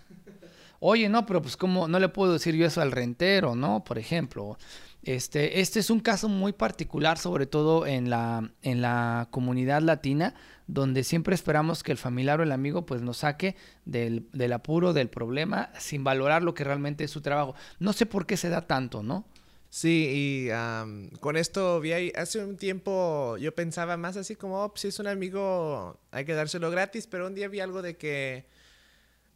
Oye, 0.78 1.08
no, 1.08 1.24
pero 1.24 1.40
pues 1.40 1.56
como 1.56 1.88
no 1.88 1.98
le 1.98 2.08
puedo 2.10 2.34
decir 2.34 2.54
yo 2.54 2.66
eso 2.66 2.82
al 2.82 2.92
rentero, 2.92 3.54
¿no? 3.54 3.82
Por 3.82 3.98
ejemplo. 3.98 4.58
Este, 5.04 5.60
este 5.60 5.80
es 5.80 5.90
un 5.90 6.00
caso 6.00 6.28
muy 6.28 6.52
particular, 6.52 7.18
sobre 7.18 7.46
todo 7.46 7.86
en 7.86 8.08
la, 8.08 8.52
en 8.62 8.82
la 8.82 9.28
comunidad 9.30 9.82
latina, 9.82 10.34
donde 10.68 11.02
siempre 11.02 11.34
esperamos 11.34 11.82
que 11.82 11.90
el 11.90 11.98
familiar 11.98 12.38
o 12.40 12.44
el 12.44 12.52
amigo 12.52 12.86
pues 12.86 13.02
nos 13.02 13.18
saque 13.18 13.56
del, 13.84 14.28
del 14.32 14.52
apuro, 14.52 14.92
del 14.92 15.08
problema, 15.08 15.70
sin 15.78 16.04
valorar 16.04 16.42
lo 16.42 16.54
que 16.54 16.62
realmente 16.62 17.04
es 17.04 17.10
su 17.10 17.20
trabajo. 17.20 17.54
No 17.80 17.92
sé 17.92 18.06
por 18.06 18.26
qué 18.26 18.36
se 18.36 18.48
da 18.48 18.66
tanto, 18.68 19.02
¿no? 19.02 19.26
Sí, 19.70 20.08
y 20.12 20.48
con 21.20 21.38
esto 21.38 21.80
vi 21.80 21.92
ahí, 21.92 22.12
hace 22.14 22.44
un 22.44 22.58
tiempo 22.58 23.38
yo 23.38 23.54
pensaba 23.54 23.96
más 23.96 24.18
así 24.18 24.36
como, 24.36 24.62
oh, 24.62 24.68
pues, 24.68 24.82
si 24.82 24.88
es 24.88 24.98
un 24.98 25.06
amigo 25.06 25.98
hay 26.10 26.26
que 26.26 26.34
dárselo 26.34 26.70
gratis, 26.70 27.06
pero 27.06 27.26
un 27.26 27.34
día 27.34 27.48
vi 27.48 27.60
algo 27.60 27.80
de 27.80 27.96
que 27.96 28.44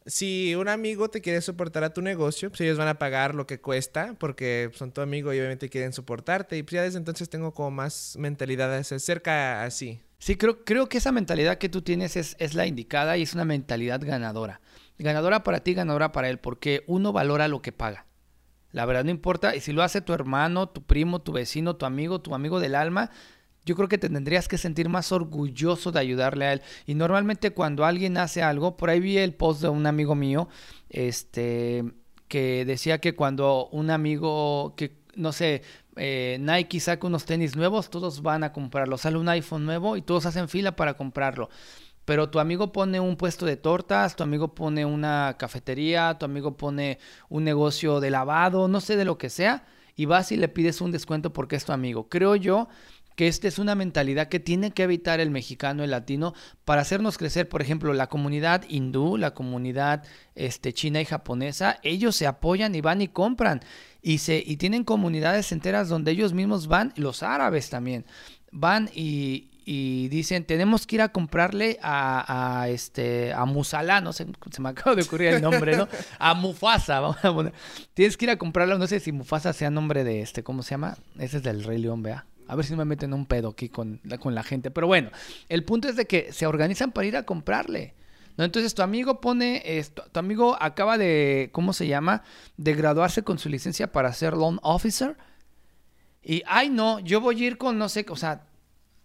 si 0.07 0.55
un 0.55 0.69
amigo 0.69 1.09
te 1.09 1.21
quiere 1.21 1.41
soportar 1.41 1.83
a 1.83 1.93
tu 1.93 2.01
negocio, 2.01 2.49
pues 2.49 2.61
ellos 2.61 2.77
van 2.77 2.87
a 2.87 2.97
pagar 2.97 3.35
lo 3.35 3.45
que 3.45 3.59
cuesta 3.59 4.15
porque 4.17 4.71
son 4.73 4.91
tu 4.91 5.01
amigo 5.01 5.33
y 5.33 5.39
obviamente 5.39 5.69
quieren 5.69 5.91
soportarte. 5.91 6.57
Y 6.57 6.63
pues 6.63 6.71
ya 6.71 6.83
desde 6.83 6.97
entonces 6.97 7.29
tengo 7.29 7.53
como 7.53 7.71
más 7.71 8.15
mentalidad 8.17 8.81
cerca 8.83 9.63
así. 9.63 10.01
Sí, 10.17 10.35
creo, 10.35 10.63
creo 10.63 10.87
que 10.87 10.97
esa 10.97 11.11
mentalidad 11.11 11.57
que 11.57 11.69
tú 11.69 11.81
tienes 11.81 12.15
es, 12.15 12.35
es 12.39 12.55
la 12.55 12.65
indicada 12.65 13.17
y 13.17 13.23
es 13.23 13.33
una 13.33 13.45
mentalidad 13.45 14.01
ganadora. 14.01 14.61
Ganadora 14.97 15.43
para 15.43 15.59
ti, 15.59 15.73
ganadora 15.73 16.11
para 16.11 16.29
él, 16.29 16.39
porque 16.39 16.83
uno 16.87 17.11
valora 17.13 17.47
lo 17.47 17.61
que 17.61 17.71
paga. 17.71 18.07
La 18.71 18.85
verdad 18.85 19.03
no 19.03 19.11
importa, 19.11 19.55
y 19.55 19.61
si 19.61 19.73
lo 19.73 19.83
hace 19.83 20.01
tu 20.01 20.13
hermano, 20.13 20.69
tu 20.69 20.83
primo, 20.83 21.21
tu 21.21 21.31
vecino, 21.31 21.75
tu 21.75 21.85
amigo, 21.85 22.19
tu 22.19 22.33
amigo 22.33 22.59
del 22.59 22.75
alma, 22.75 23.11
yo 23.67 23.75
creo 23.75 23.89
que 23.89 23.97
te 23.97 24.09
tendrías 24.09 24.47
que 24.47 24.57
sentir 24.57 24.87
más 24.87 25.11
orgulloso 25.11 25.91
de 25.91 25.99
ayudarle 25.99 26.45
a 26.45 26.53
él. 26.53 26.61
Y 26.85 26.95
normalmente 26.95 27.51
cuando 27.51 27.83
alguien 27.85 28.17
hace 28.17 28.41
algo, 28.41 28.77
por 28.77 28.89
ahí 28.89 29.01
vi 29.01 29.17
el 29.17 29.33
post 29.33 29.61
de 29.61 29.69
un 29.69 29.85
amigo 29.85 30.15
mío, 30.15 30.47
este, 30.89 31.83
que 32.29 32.63
decía 32.65 32.99
que 32.99 33.13
cuando 33.13 33.67
un 33.71 33.91
amigo, 33.91 34.73
que 34.77 34.97
no 35.15 35.33
sé, 35.33 35.63
eh, 35.97 36.37
Nike 36.39 36.79
saca 36.79 37.07
unos 37.07 37.25
tenis 37.25 37.55
nuevos, 37.57 37.89
todos 37.89 38.21
van 38.21 38.43
a 38.45 38.53
comprarlo. 38.53 38.97
Sale 38.97 39.17
un 39.17 39.27
iPhone 39.27 39.65
nuevo 39.65 39.97
y 39.97 40.01
todos 40.01 40.25
hacen 40.25 40.47
fila 40.47 40.75
para 40.75 40.93
comprarlo. 40.93 41.49
Pero 42.05 42.29
tu 42.29 42.39
amigo 42.39 42.71
pone 42.71 43.01
un 43.01 43.17
puesto 43.17 43.45
de 43.45 43.57
tortas, 43.57 44.15
tu 44.15 44.23
amigo 44.23 44.55
pone 44.55 44.85
una 44.85 45.35
cafetería, 45.37 46.17
tu 46.17 46.23
amigo 46.23 46.55
pone 46.55 46.99
un 47.27 47.43
negocio 47.43 47.99
de 47.99 48.11
lavado, 48.11 48.69
no 48.69 48.79
sé 48.79 48.95
de 48.95 49.03
lo 49.03 49.17
que 49.17 49.29
sea, 49.29 49.65
y 49.97 50.05
vas 50.05 50.31
y 50.31 50.37
le 50.37 50.47
pides 50.47 50.79
un 50.79 50.91
descuento 50.91 51.33
porque 51.33 51.57
es 51.57 51.65
tu 51.65 51.73
amigo. 51.73 52.07
Creo 52.07 52.37
yo 52.37 52.69
que 53.17 53.27
esta 53.27 53.47
es 53.47 53.57
una 53.57 53.73
mentalidad 53.73 54.29
que 54.29 54.39
tiene 54.39 54.69
que 54.69 54.83
evitar 54.83 55.19
el 55.19 55.31
mexicano, 55.31 55.83
el 55.83 55.89
latino, 55.89 56.35
para 56.65 56.81
hacernos 56.81 57.17
crecer, 57.17 57.49
por 57.49 57.63
ejemplo, 57.63 57.91
la 57.93 58.09
comunidad 58.09 58.63
hindú, 58.69 59.17
la 59.17 59.33
comunidad 59.33 60.03
este, 60.35 60.71
china 60.71 61.01
y 61.01 61.05
japonesa, 61.05 61.79
ellos 61.81 62.15
se 62.15 62.27
apoyan 62.27 62.75
y 62.75 62.81
van 62.81 63.01
y 63.01 63.07
compran. 63.07 63.61
Y, 64.03 64.19
se, 64.19 64.43
y 64.45 64.57
tienen 64.57 64.83
comunidades 64.83 65.51
enteras 65.51 65.89
donde 65.89 66.11
ellos 66.11 66.33
mismos 66.33 66.67
van, 66.67 66.93
los 66.95 67.23
árabes 67.23 67.71
también, 67.71 68.05
van 68.51 68.87
y, 68.93 69.49
dicen, 69.65 70.45
tenemos 70.45 70.85
que 70.85 70.97
ir 70.97 71.01
a 71.01 71.09
comprarle 71.09 71.79
a, 71.81 72.61
a, 72.61 72.69
este, 72.69 73.33
a 73.33 73.45
Musalá, 73.45 73.99
no 73.99 74.13
sé, 74.13 74.27
se 74.51 74.61
me 74.61 74.69
acaba 74.69 74.95
de 74.95 75.01
ocurrir 75.01 75.29
el 75.29 75.41
nombre, 75.41 75.75
¿no? 75.75 75.87
A 76.19 76.35
Mufasa, 76.35 76.99
vamos 77.01 77.25
a 77.25 77.33
poner. 77.33 77.53
Tienes 77.95 78.15
que 78.15 78.25
ir 78.25 78.31
a 78.31 78.37
comprarlo, 78.37 78.77
no 78.77 78.85
sé 78.85 78.99
si 78.99 79.11
Mufasa 79.11 79.53
sea 79.53 79.71
nombre 79.71 80.03
de 80.03 80.21
este, 80.21 80.43
¿cómo 80.43 80.61
se 80.61 80.69
llama? 80.69 80.97
Ese 81.17 81.37
es 81.37 81.43
del 81.43 81.63
Rey 81.63 81.79
León, 81.79 82.03
vea. 82.03 82.27
A 82.47 82.55
ver 82.55 82.65
si 82.65 82.75
me 82.75 82.85
meten 82.85 83.13
un 83.13 83.25
pedo 83.25 83.49
aquí 83.49 83.69
con, 83.69 83.99
la 84.03 84.43
gente. 84.43 84.71
Pero 84.71 84.87
bueno, 84.87 85.11
el 85.49 85.63
punto 85.63 85.87
es 85.87 85.95
de 85.95 86.05
que 86.05 86.31
se 86.31 86.47
organizan 86.47 86.91
para 86.91 87.07
ir 87.07 87.17
a 87.17 87.23
comprarle. 87.23 87.93
Entonces 88.37 88.75
tu 88.75 88.83
amigo 88.83 89.19
pone, 89.19 89.63
tu 90.11 90.19
amigo 90.19 90.55
acaba 90.59 90.97
de, 90.97 91.49
¿cómo 91.51 91.73
se 91.73 91.87
llama? 91.87 92.23
De 92.55 92.73
graduarse 92.75 93.23
con 93.23 93.39
su 93.39 93.49
licencia 93.49 93.91
para 93.91 94.13
ser 94.13 94.33
loan 94.33 94.59
officer. 94.61 95.17
Y, 96.21 96.43
ay 96.45 96.69
no, 96.69 96.99
yo 96.99 97.19
voy 97.21 97.43
a 97.43 97.47
ir 97.47 97.57
con, 97.57 97.77
no 97.77 97.89
sé, 97.89 98.05
o 98.09 98.15
sea, 98.15 98.46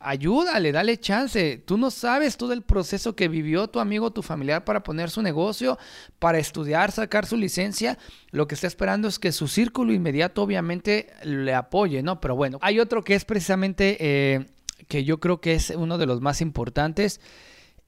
ayúdale, 0.05 0.73
dale 0.73 0.99
chance. 0.99 1.63
Tú 1.65 1.77
no 1.77 1.91
sabes 1.91 2.37
todo 2.37 2.53
el 2.53 2.63
proceso 2.63 3.15
que 3.15 3.29
vivió 3.29 3.69
tu 3.69 3.81
amigo, 3.81 4.13
tu 4.13 4.23
familiar 4.23 4.65
para 4.65 4.83
poner 4.83 5.11
su 5.11 5.23
negocio, 5.23 5.79
para 6.19 6.39
estudiar, 6.39 6.93
sacar 6.93 7.27
su 7.27 7.37
licencia. 7.37 7.99
Lo 8.31 8.47
que 8.47 8.55
está 8.55 8.67
esperando 8.67 9.09
es 9.09 9.19
que 9.19 9.33
su 9.33 9.49
círculo 9.49 9.93
inmediato 9.93 10.43
obviamente 10.43 11.09
le 11.25 11.55
apoye, 11.55 12.03
¿no? 12.03 12.21
Pero 12.21 12.37
bueno, 12.37 12.59
hay 12.61 12.81
otro 12.81 13.05
que 13.05 13.15
es 13.15 13.25
precisamente, 13.25 13.97
eh, 14.01 14.47
que 14.89 15.05
yo 15.05 15.21
creo 15.21 15.41
que 15.41 15.55
es 15.55 15.71
uno 15.71 15.99
de 15.99 16.07
los 16.07 16.21
más 16.21 16.41
importantes, 16.41 17.21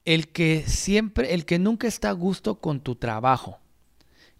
el 0.05 0.29
que 0.29 0.63
siempre, 0.67 1.33
el 1.33 1.45
que 1.45 1.59
nunca 1.59 1.87
está 1.87 2.09
a 2.09 2.13
gusto 2.13 2.59
con 2.59 2.79
tu 2.79 2.95
trabajo. 2.95 3.59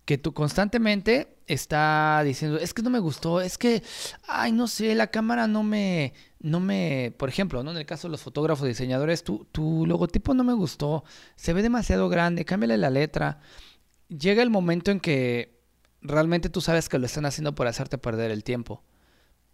Que 0.06 0.20
tú 0.20 0.34
constantemente 0.34 1.36
está 1.48 2.22
diciendo, 2.24 2.58
es 2.58 2.74
que 2.74 2.84
no 2.84 2.90
me 2.90 3.00
gustó, 3.00 3.42
es 3.42 3.58
que, 3.58 3.84
ay, 4.28 4.52
no 4.52 4.68
sé, 4.68 4.94
la 4.96 5.08
cámara 5.08 5.48
no 5.48 5.64
me, 5.64 6.14
no 6.46 6.60
me, 6.60 7.12
por 7.18 7.28
ejemplo, 7.28 7.64
¿no? 7.64 7.72
En 7.72 7.78
el 7.78 7.88
caso 7.88 8.08
de 8.08 8.12
los 8.12 8.22
fotógrafos, 8.22 8.68
diseñadores, 8.68 9.24
tu, 9.24 9.48
tu 9.52 9.88
logotipo 9.88 10.36
no 10.36 10.44
me 10.44 10.54
gustó, 10.54 11.04
se 11.36 11.54
ve 11.54 11.64
demasiado 11.64 12.08
grande, 12.08 12.46
cámbiale 12.46 12.78
la 12.78 12.92
letra. 12.92 13.40
Llega 14.10 14.44
el 14.44 14.52
momento 14.52 14.92
en 14.92 15.00
que 15.00 15.60
realmente 16.02 16.50
tú 16.50 16.62
sabes 16.62 16.88
que 16.88 17.00
lo 17.00 17.08
están 17.08 17.26
haciendo 17.26 17.56
por 17.56 17.66
hacerte 17.66 17.98
perder 17.98 18.30
el 18.30 18.44
tiempo. 18.44 18.84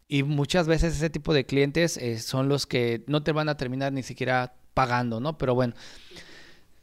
Y 0.09 0.23
muchas 0.23 0.67
veces 0.67 0.93
ese 0.93 1.09
tipo 1.09 1.33
de 1.33 1.45
clientes 1.45 1.95
eh, 1.95 2.19
son 2.19 2.49
los 2.49 2.67
que 2.67 3.05
no 3.07 3.23
te 3.23 3.31
van 3.31 3.47
a 3.47 3.55
terminar 3.55 3.93
ni 3.93 4.03
siquiera 4.03 4.55
pagando, 4.73 5.21
¿no? 5.21 5.37
Pero 5.37 5.55
bueno. 5.55 5.73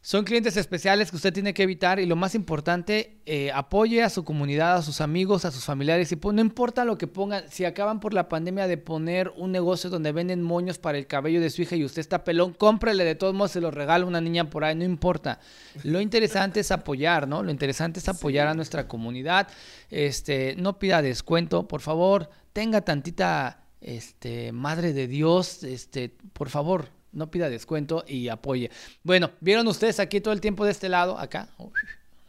Son 0.08 0.24
clientes 0.24 0.56
especiales 0.56 1.10
que 1.10 1.16
usted 1.16 1.34
tiene 1.34 1.52
que 1.52 1.62
evitar 1.62 2.00
y 2.00 2.06
lo 2.06 2.16
más 2.16 2.34
importante, 2.34 3.20
eh, 3.26 3.52
apoye 3.52 4.02
a 4.02 4.08
su 4.08 4.24
comunidad, 4.24 4.76
a 4.76 4.82
sus 4.82 5.02
amigos, 5.02 5.44
a 5.44 5.50
sus 5.50 5.66
familiares 5.66 6.10
y 6.10 6.16
no 6.16 6.40
importa 6.40 6.86
lo 6.86 6.96
que 6.96 7.06
pongan, 7.06 7.44
si 7.50 7.66
acaban 7.66 8.00
por 8.00 8.14
la 8.14 8.26
pandemia 8.26 8.66
de 8.66 8.78
poner 8.78 9.30
un 9.36 9.52
negocio 9.52 9.90
donde 9.90 10.12
venden 10.12 10.40
moños 10.40 10.78
para 10.78 10.96
el 10.96 11.06
cabello 11.06 11.42
de 11.42 11.50
su 11.50 11.60
hija 11.60 11.76
y 11.76 11.84
usted 11.84 12.00
está 12.00 12.24
pelón, 12.24 12.54
cómprele 12.54 13.04
de 13.04 13.16
todos 13.16 13.34
modos, 13.34 13.50
se 13.50 13.60
lo 13.60 13.70
regala 13.70 14.06
una 14.06 14.22
niña 14.22 14.48
por 14.48 14.64
ahí, 14.64 14.74
no 14.74 14.84
importa. 14.84 15.40
Lo 15.82 16.00
interesante 16.00 16.60
es 16.60 16.70
apoyar, 16.70 17.28
¿no? 17.28 17.42
Lo 17.42 17.50
interesante 17.50 18.00
es 18.00 18.08
apoyar 18.08 18.48
a 18.48 18.54
nuestra 18.54 18.88
comunidad. 18.88 19.48
Este, 19.90 20.56
no 20.56 20.78
pida 20.78 21.02
descuento, 21.02 21.68
por 21.68 21.82
favor, 21.82 22.30
tenga 22.54 22.80
tantita 22.80 23.66
este, 23.82 24.52
madre 24.52 24.94
de 24.94 25.06
Dios, 25.06 25.64
este, 25.64 26.16
por 26.32 26.48
favor, 26.48 26.96
no 27.12 27.30
pida 27.30 27.48
descuento 27.48 28.04
y 28.06 28.28
apoye. 28.28 28.70
Bueno, 29.02 29.30
vieron 29.40 29.66
ustedes 29.68 30.00
aquí 30.00 30.20
todo 30.20 30.34
el 30.34 30.40
tiempo 30.40 30.64
de 30.64 30.72
este 30.72 30.88
lado, 30.88 31.18
acá, 31.18 31.48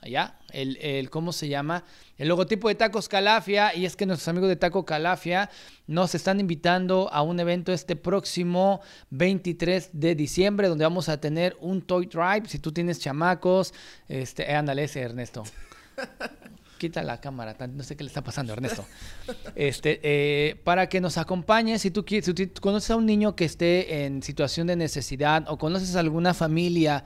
allá, 0.01 0.35
el, 0.51 0.77
el, 0.77 1.09
¿cómo 1.09 1.31
se 1.31 1.47
llama? 1.47 1.83
El 2.17 2.27
logotipo 2.27 2.67
de 2.67 2.75
Tacos 2.75 3.09
Calafia. 3.09 3.75
Y 3.75 3.85
es 3.85 3.95
que 3.95 4.05
nuestros 4.05 4.27
amigos 4.27 4.49
de 4.49 4.55
Taco 4.55 4.85
Calafia 4.85 5.49
nos 5.87 6.15
están 6.15 6.39
invitando 6.39 7.09
a 7.11 7.21
un 7.21 7.39
evento 7.39 7.71
este 7.71 7.95
próximo 7.95 8.81
23 9.11 9.89
de 9.93 10.15
diciembre, 10.15 10.67
donde 10.67 10.85
vamos 10.85 11.09
a 11.09 11.19
tener 11.19 11.57
un 11.59 11.81
Toy 11.81 12.05
Drive. 12.05 12.47
Si 12.47 12.59
tú 12.59 12.71
tienes 12.71 12.99
chamacos, 12.99 13.73
este, 14.07 14.53
ándale 14.53 14.83
ese, 14.83 15.01
Ernesto. 15.01 15.43
quita 16.79 17.03
la 17.03 17.21
cámara, 17.21 17.55
no 17.67 17.83
sé 17.83 17.95
qué 17.95 18.03
le 18.03 18.07
está 18.07 18.23
pasando, 18.23 18.53
Ernesto. 18.53 18.83
Este, 19.55 19.99
eh, 20.01 20.55
para 20.63 20.89
que 20.89 21.01
nos 21.01 21.17
acompañe, 21.17 21.77
si 21.77 21.91
tú, 21.91 22.03
si 22.07 22.33
tú 22.33 22.61
conoces 22.61 22.89
a 22.91 22.95
un 22.95 23.05
niño 23.05 23.35
que 23.35 23.45
esté 23.45 24.05
en 24.05 24.23
situación 24.23 24.65
de 24.67 24.75
necesidad 24.75 25.45
o 25.47 25.57
conoces 25.57 25.95
a 25.95 25.99
alguna 25.99 26.33
familia 26.33 27.03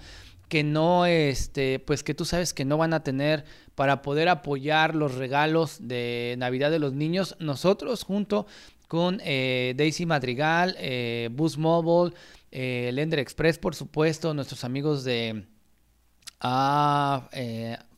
que 0.48 0.64
no, 0.64 1.06
este, 1.06 1.80
pues 1.80 2.04
que 2.04 2.14
tú 2.14 2.26
sabes 2.26 2.54
que 2.54 2.64
no 2.64 2.78
van 2.78 2.94
a 2.94 3.04
tener 3.04 3.44
para 3.76 4.02
poder 4.02 4.30
apoyar 4.30 4.94
los 4.94 5.16
regalos 5.16 5.80
de 5.82 6.36
Navidad 6.38 6.70
de 6.70 6.80
los 6.80 6.94
niños, 6.94 7.36
nosotros 7.40 8.04
junto 8.04 8.46
con 8.88 9.20
eh, 9.24 9.74
Daisy 9.76 10.06
Madrigal, 10.06 10.76
eh, 10.78 11.30
Mobile, 11.58 12.14
eh, 12.52 12.92
Lender 12.94 13.18
Express, 13.18 13.58
por 13.58 13.74
supuesto, 13.74 14.36
nuestros 14.36 14.64
amigos 14.64 15.04
de 15.04 15.48
ah, 16.40 17.28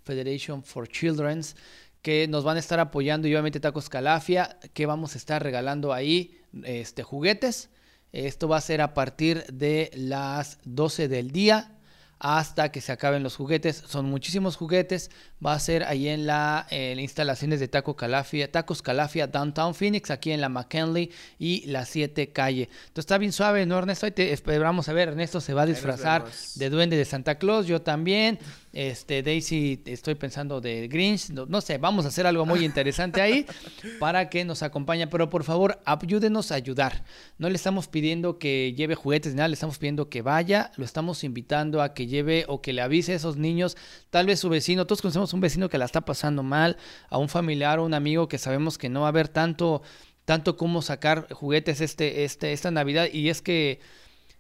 Federation 0.06 0.64
for 0.64 0.88
Children's, 0.88 1.56
que 2.02 2.28
nos 2.28 2.44
van 2.44 2.58
a 2.58 2.60
estar 2.60 2.80
apoyando 2.80 3.28
y 3.28 3.34
obviamente 3.34 3.60
Tacos 3.60 3.90
Calafia, 3.90 4.60
que 4.74 4.86
vamos 4.86 5.16
a 5.16 5.18
estar 5.18 5.42
regalando 5.42 5.92
ahí 5.92 6.40
este, 6.64 7.04
juguetes. 7.04 7.70
Esto 8.14 8.48
va 8.48 8.58
a 8.58 8.62
ser 8.62 8.82
a 8.82 8.94
partir 8.94 9.44
de 9.52 9.92
las 9.96 10.60
12 10.64 11.08
del 11.08 11.32
día 11.32 11.72
hasta 12.20 12.72
que 12.72 12.80
se 12.80 12.92
acaben 12.92 13.24
los 13.24 13.36
juguetes. 13.36 13.84
Son 13.88 14.06
muchísimos 14.06 14.56
juguetes. 14.56 15.12
Va 15.46 15.54
a 15.54 15.60
ser 15.60 15.84
ahí 15.84 16.08
en 16.08 16.26
la 16.26 16.66
instalaciones 16.72 17.60
de 17.60 17.68
Taco 17.68 17.96
Calafia, 17.96 18.52
Tacos 18.52 18.82
Calafia 18.82 19.28
Downtown 19.28 19.76
Phoenix, 19.76 20.12
aquí 20.12 20.32
en 20.32 20.42
la 20.42 20.50
McKinley 20.50 21.12
y 21.38 21.66
la 21.68 21.86
7 21.86 22.32
calle. 22.32 22.70
Entonces 22.88 23.00
está 23.04 23.18
bien 23.18 23.34
suave, 23.34 23.66
¿no, 23.66 23.78
Ernesto? 23.78 24.06
Hoy 24.06 24.12
te 24.12 24.32
esperamos 24.32 24.88
a 24.88 24.94
ver. 24.94 25.10
Ernesto 25.10 25.42
se 25.42 25.54
va 25.54 25.64
a 25.64 25.66
disfrazar 25.66 26.26
de 26.56 26.70
duende 26.70 26.98
de 26.98 27.06
Santa 27.06 27.36
Claus. 27.36 27.68
Yo 27.68 27.82
también. 27.82 28.40
Este, 28.76 29.24
Daisy, 29.24 29.82
estoy 29.86 30.16
pensando 30.16 30.60
de 30.60 30.90
Grinch. 30.90 31.30
No, 31.30 31.62
sé, 31.62 31.78
vamos 31.78 32.04
a 32.04 32.10
hacer 32.10 32.28
algo 32.28 32.46
muy 32.46 32.66
interesante 32.66 33.22
ahí 33.22 33.46
para 34.02 34.30
que 34.30 34.44
nos 34.44 34.64
acompañe. 34.64 35.08
Pero 35.08 35.30
por 35.30 35.46
favor, 35.46 35.80
ayúdenos 35.86 36.52
a 36.52 36.56
ayudar. 36.56 37.06
No 37.38 37.50
le 37.50 37.56
estamos 37.56 37.88
pidiendo 37.88 38.38
que 38.38 38.74
lleve 38.74 38.96
juguetes 38.96 39.32
ni 39.32 39.38
nada, 39.38 39.48
le 39.48 39.54
estamos 39.54 39.78
pidiendo 39.78 40.10
que 40.10 40.22
vaya. 40.22 40.74
Lo 40.76 40.84
estamos 40.84 41.24
invitando 41.24 41.82
a 41.82 41.94
que 41.94 42.08
lleve 42.08 42.44
o 42.50 42.62
que 42.62 42.74
le 42.74 42.82
avise 42.82 43.14
a 43.14 43.16
esos 43.16 43.38
niños. 43.38 43.78
Tal 44.10 44.26
vez 44.26 44.42
su 44.42 44.50
vecino, 44.50 44.86
todos 44.86 45.02
conocemos 45.02 45.32
un 45.32 45.40
vecino 45.40 45.70
que 45.70 45.78
la 45.78 45.86
está 45.86 46.02
pasando 46.02 46.44
mal, 46.44 46.76
a 47.10 47.18
un 47.18 47.30
familiar 47.30 47.80
o 47.80 47.86
un 47.86 47.94
amigo 47.94 48.28
que 48.28 48.38
sabemos 48.38 48.78
que 48.78 48.90
no 48.90 49.02
va 49.02 49.08
a 49.08 49.10
haber 49.10 49.30
tanto, 49.30 49.84
tanto 50.26 50.58
cómo 50.58 50.82
sacar 50.82 51.32
juguetes 51.32 51.80
este, 51.80 52.26
este, 52.26 52.52
esta 52.52 52.72
Navidad. 52.72 53.08
Y 53.10 53.30
es 53.30 53.42
que 53.42 53.80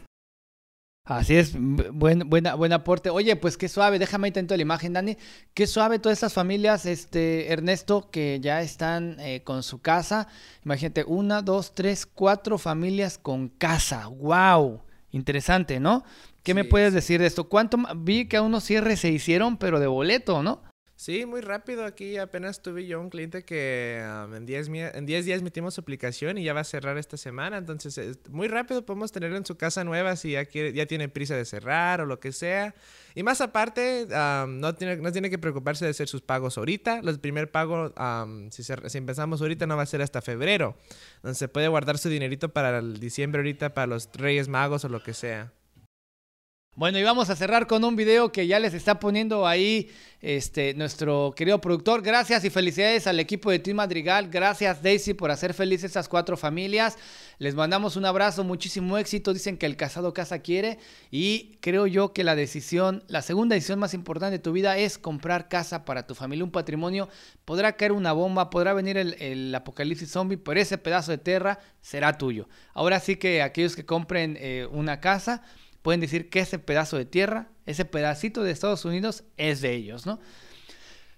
Así 1.06 1.36
es, 1.36 1.54
buen, 1.56 2.28
buena, 2.28 2.56
buen 2.56 2.72
aporte. 2.72 3.10
Oye, 3.10 3.36
pues 3.36 3.56
qué 3.56 3.68
suave, 3.68 4.00
déjame 4.00 4.26
intento 4.26 4.56
la 4.56 4.62
imagen, 4.62 4.92
Dani. 4.92 5.16
Qué 5.54 5.68
suave 5.68 6.00
todas 6.00 6.16
estas 6.16 6.32
familias, 6.32 6.84
este, 6.84 7.52
Ernesto, 7.52 8.10
que 8.10 8.40
ya 8.40 8.60
están 8.60 9.16
eh, 9.20 9.42
con 9.44 9.62
su 9.62 9.80
casa. 9.80 10.26
Imagínate, 10.64 11.04
una, 11.04 11.42
dos, 11.42 11.76
tres, 11.76 12.06
cuatro 12.06 12.58
familias 12.58 13.18
con 13.18 13.48
casa. 13.50 14.08
¡Wow! 14.08 14.82
Interesante, 15.12 15.78
¿no? 15.78 16.02
¿Qué 16.42 16.54
me 16.54 16.64
puedes 16.64 16.92
decir 16.92 17.20
de 17.20 17.26
esto? 17.26 17.48
¿Cuánto 17.48 17.78
vi 17.98 18.26
que 18.26 18.38
a 18.38 18.42
unos 18.42 18.64
cierres 18.64 18.98
se 18.98 19.08
hicieron, 19.08 19.58
pero 19.58 19.78
de 19.78 19.86
boleto, 19.86 20.42
¿no? 20.42 20.60
Sí, 20.98 21.26
muy 21.26 21.42
rápido. 21.42 21.84
Aquí 21.84 22.16
apenas 22.16 22.62
tuve 22.62 22.86
yo 22.86 22.98
un 22.98 23.10
cliente 23.10 23.44
que 23.44 24.02
um, 24.02 24.34
en 24.34 24.46
10 24.46 24.68
en 24.94 25.04
días 25.04 25.42
metimos 25.42 25.74
su 25.74 25.82
aplicación 25.82 26.38
y 26.38 26.44
ya 26.44 26.54
va 26.54 26.60
a 26.60 26.64
cerrar 26.64 26.96
esta 26.96 27.18
semana. 27.18 27.58
Entonces, 27.58 28.18
muy 28.30 28.48
rápido 28.48 28.86
podemos 28.86 29.12
tenerlo 29.12 29.36
en 29.36 29.44
su 29.44 29.58
casa 29.58 29.84
nueva 29.84 30.16
si 30.16 30.32
ya, 30.32 30.46
quiere, 30.46 30.72
ya 30.72 30.86
tiene 30.86 31.10
prisa 31.10 31.36
de 31.36 31.44
cerrar 31.44 32.00
o 32.00 32.06
lo 32.06 32.18
que 32.18 32.32
sea. 32.32 32.74
Y 33.14 33.22
más 33.22 33.42
aparte, 33.42 34.06
um, 34.06 34.58
no, 34.58 34.74
tiene, 34.74 34.96
no 34.96 35.12
tiene 35.12 35.28
que 35.28 35.38
preocuparse 35.38 35.84
de 35.84 35.90
hacer 35.90 36.08
sus 36.08 36.22
pagos 36.22 36.56
ahorita. 36.56 37.00
El 37.04 37.20
primer 37.20 37.50
pago, 37.50 37.92
um, 37.98 38.50
si, 38.50 38.64
si, 38.64 38.98
empezamos 38.98 39.42
ahorita, 39.42 39.66
no 39.66 39.76
va 39.76 39.82
a 39.82 39.86
ser 39.86 40.00
hasta 40.00 40.22
febrero. 40.22 40.78
Entonces, 41.16 41.46
puede 41.50 41.68
guardar 41.68 41.98
su 41.98 42.08
dinerito 42.08 42.48
para 42.54 42.78
el 42.78 42.98
diciembre 43.00 43.40
ahorita, 43.40 43.74
para 43.74 43.86
los 43.86 44.08
Reyes 44.14 44.48
Magos 44.48 44.86
o 44.86 44.88
lo 44.88 45.02
que 45.02 45.12
sea. 45.12 45.52
Bueno, 46.76 46.98
y 46.98 47.02
vamos 47.02 47.30
a 47.30 47.36
cerrar 47.36 47.66
con 47.66 47.82
un 47.84 47.96
video 47.96 48.30
que 48.30 48.46
ya 48.46 48.60
les 48.60 48.74
está 48.74 49.00
poniendo 49.00 49.46
ahí 49.46 49.90
este, 50.20 50.74
nuestro 50.74 51.32
querido 51.34 51.58
productor. 51.58 52.02
Gracias 52.02 52.44
y 52.44 52.50
felicidades 52.50 53.06
al 53.06 53.18
equipo 53.18 53.50
de 53.50 53.58
Team 53.58 53.78
Madrigal. 53.78 54.28
Gracias 54.28 54.82
Daisy 54.82 55.14
por 55.14 55.30
hacer 55.30 55.54
felices 55.54 55.84
a 55.84 55.86
estas 55.86 56.08
cuatro 56.10 56.36
familias. 56.36 56.98
Les 57.38 57.54
mandamos 57.54 57.96
un 57.96 58.04
abrazo, 58.04 58.44
muchísimo 58.44 58.98
éxito. 58.98 59.32
Dicen 59.32 59.56
que 59.56 59.64
el 59.64 59.78
casado 59.78 60.12
casa 60.12 60.40
quiere 60.40 60.78
y 61.10 61.56
creo 61.62 61.86
yo 61.86 62.12
que 62.12 62.24
la 62.24 62.36
decisión, 62.36 63.02
la 63.08 63.22
segunda 63.22 63.54
decisión 63.54 63.78
más 63.78 63.94
importante 63.94 64.32
de 64.32 64.42
tu 64.42 64.52
vida 64.52 64.76
es 64.76 64.98
comprar 64.98 65.48
casa 65.48 65.86
para 65.86 66.06
tu 66.06 66.14
familia, 66.14 66.44
un 66.44 66.50
patrimonio. 66.50 67.08
Podrá 67.46 67.72
caer 67.76 67.92
una 67.92 68.12
bomba, 68.12 68.50
podrá 68.50 68.74
venir 68.74 68.98
el, 68.98 69.54
apocalipsis 69.54 70.10
zombie, 70.10 70.36
pero 70.36 70.60
ese 70.60 70.76
pedazo 70.76 71.10
de 71.10 71.16
tierra 71.16 71.58
será 71.80 72.18
tuyo. 72.18 72.50
Ahora 72.74 73.00
sí 73.00 73.16
que 73.16 73.40
aquellos 73.40 73.74
que 73.74 73.86
compren 73.86 74.36
eh, 74.38 74.68
una 74.70 75.00
casa 75.00 75.42
pueden 75.86 76.00
decir 76.00 76.28
que 76.30 76.40
ese 76.40 76.58
pedazo 76.58 76.96
de 76.96 77.04
tierra, 77.04 77.46
ese 77.64 77.84
pedacito 77.84 78.42
de 78.42 78.50
Estados 78.50 78.84
Unidos 78.84 79.22
es 79.36 79.60
de 79.60 79.72
ellos, 79.72 80.04
¿no? 80.04 80.18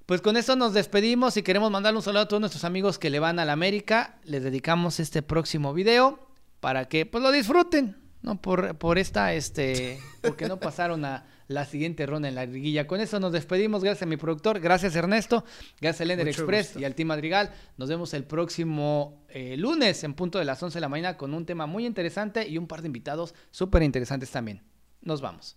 Pues 0.05 0.21
con 0.21 0.37
esto 0.37 0.57
nos 0.57 0.75
despedimos 0.75 1.39
y 1.39 1.43
queremos 1.43 1.71
mandarle 1.71 1.97
un 1.97 2.03
saludo 2.03 2.25
a 2.25 2.29
todos 2.29 2.41
nuestros 2.41 2.65
amigos 2.65 2.99
que 2.99 3.09
le 3.09 3.19
van 3.19 3.39
a 3.39 3.47
la 3.47 3.55
América. 3.55 4.19
Les 4.25 4.43
dedicamos 4.43 5.01
este 5.01 5.23
próximo 5.23 5.73
video 5.73 6.19
para 6.61 6.85
que 6.85 7.07
pues 7.07 7.25
lo 7.25 7.31
disfruten, 7.31 7.97
¿no? 8.23 8.41
Por, 8.41 8.77
por 8.77 8.99
esta, 8.99 9.33
este, 9.35 9.99
porque 10.23 10.49
no 10.49 10.59
pasaron 10.59 11.05
a 11.05 11.27
la 11.49 11.65
siguiente 11.65 12.07
ronda 12.07 12.29
en 12.29 12.35
la 12.35 12.47
liguilla. 12.47 12.87
Con 12.87 13.01
eso 13.01 13.19
nos 13.19 13.33
despedimos. 13.33 13.83
Gracias 13.83 14.03
a 14.03 14.07
mi 14.07 14.17
productor, 14.17 14.61
gracias 14.61 14.95
Ernesto, 14.95 15.45
gracias 15.81 16.03
a 16.03 16.05
Lender 16.05 16.29
Express 16.29 16.77
y 16.77 16.85
al 16.85 16.95
Team 16.95 17.09
Madrigal. 17.09 17.53
Nos 17.77 17.89
vemos 17.89 18.15
el 18.15 18.25
próximo 18.25 19.25
eh, 19.29 19.57
lunes 19.57 20.05
en 20.05 20.15
punto 20.15 20.39
de 20.39 20.45
las 20.45 20.63
11 20.63 20.77
de 20.77 20.81
la 20.81 20.89
mañana 20.89 21.17
con 21.17 21.35
un 21.35 21.47
tema 21.47 21.67
muy 21.67 21.87
interesante 21.87 22.47
y 22.47 22.59
un 22.59 22.67
par 22.67 22.83
de 22.83 22.89
invitados 22.89 23.35
súper 23.51 23.83
interesantes 23.83 24.31
también. 24.31 24.63
Nos 25.01 25.21
vamos. 25.21 25.57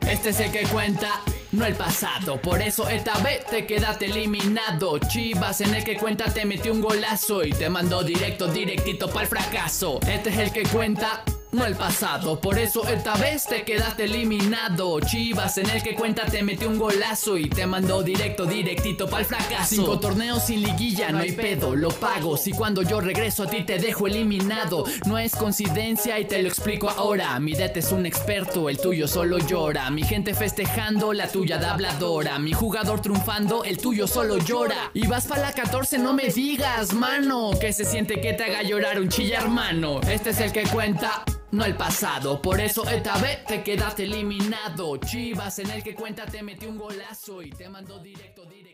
Este 0.00 0.30
es 0.30 0.40
el 0.40 0.52
que 0.52 0.62
cuenta 0.68 1.20
no 1.52 1.66
el 1.66 1.74
pasado. 1.74 2.40
Por 2.40 2.62
eso 2.62 2.88
esta 2.88 3.16
vez 3.18 3.46
te 3.46 3.66
quedaste 3.66 4.06
eliminado. 4.06 4.98
Chivas 4.98 5.60
en 5.60 5.74
el 5.74 5.84
que 5.84 5.96
cuenta 5.96 6.32
te 6.32 6.44
metió 6.44 6.72
un 6.72 6.80
golazo 6.80 7.44
y 7.44 7.50
te 7.50 7.68
mandó 7.68 8.02
directo, 8.02 8.46
directito 8.46 9.08
para 9.08 9.22
el 9.22 9.28
fracaso. 9.28 10.00
Este 10.08 10.30
es 10.30 10.38
el 10.38 10.52
que 10.52 10.62
cuenta 10.64 11.24
no 11.54 11.64
el 11.64 11.76
pasado. 11.76 12.40
Por 12.40 12.58
eso 12.58 12.86
esta 12.88 13.14
vez 13.16 13.46
te 13.46 13.62
quedaste 13.62 14.04
eliminado. 14.04 15.00
Chivas 15.00 15.56
en 15.58 15.70
el 15.70 15.82
que 15.82 15.94
cuenta 15.94 16.26
te 16.26 16.42
metió 16.42 16.68
un 16.68 16.78
golazo 16.78 17.38
y 17.38 17.48
te 17.48 17.66
mandó 17.66 18.02
directo, 18.02 18.44
directito 18.44 19.06
para 19.08 19.20
el 19.20 19.26
fracaso. 19.26 19.76
Cinco 19.76 20.00
torneos 20.00 20.44
sin 20.46 20.62
liguilla, 20.62 21.10
no 21.10 21.18
hay 21.18 21.32
pedo, 21.32 21.74
lo 21.74 21.90
pago. 21.90 22.36
Si 22.36 22.52
cuando 22.52 22.82
yo 22.82 23.00
regreso 23.00 23.44
a 23.44 23.46
ti 23.46 23.62
te 23.62 23.78
dejo 23.78 24.06
eliminado, 24.06 24.84
no 25.06 25.18
es 25.18 25.34
coincidencia 25.36 26.18
y 26.18 26.24
te 26.24 26.42
lo 26.42 26.48
explico 26.48 26.90
ahora. 26.90 27.38
Mi 27.40 27.52
DT 27.52 27.78
es 27.78 27.92
un 27.92 28.06
experto, 28.06 28.68
el 28.68 28.78
tuyo 28.78 29.06
solo 29.06 29.38
llora. 29.38 29.90
Mi 29.90 30.02
gente 30.02 30.34
festejando, 30.34 31.12
la 31.12 31.28
tuya 31.28 31.58
da 31.58 31.72
habladora. 31.72 32.38
Mi 32.38 32.52
jugador 32.52 33.00
triunfando, 33.00 33.64
el 33.64 33.78
tuyo 33.78 34.06
solo 34.06 34.38
llora. 34.38 34.90
Y 34.92 35.06
vas 35.06 35.26
para 35.26 35.42
la 35.42 35.52
14, 35.52 35.98
no 35.98 36.12
me 36.12 36.28
digas, 36.28 36.92
mano, 36.92 37.50
que 37.60 37.72
se 37.72 37.84
siente 37.84 38.20
que 38.20 38.32
te 38.32 38.44
haga 38.44 38.62
llorar 38.62 39.00
un 39.00 39.08
chilla 39.08 39.40
hermano. 39.40 40.00
Este 40.02 40.30
es 40.30 40.40
el 40.40 40.52
que 40.52 40.64
cuenta 40.64 41.24
no 41.54 41.64
el 41.64 41.76
pasado. 41.76 42.42
Por 42.42 42.60
eso 42.60 42.88
esta 42.88 43.16
vez 43.18 43.44
te 43.44 43.62
quedaste 43.62 44.04
eliminado. 44.04 44.96
Chivas 44.98 45.58
en 45.60 45.70
el 45.70 45.82
que 45.82 45.94
cuenta 45.94 46.26
te 46.26 46.42
metió 46.42 46.68
un 46.68 46.78
golazo 46.78 47.42
y 47.42 47.50
te 47.50 47.68
mandó 47.68 47.98
directo, 48.00 48.44
directo. 48.44 48.73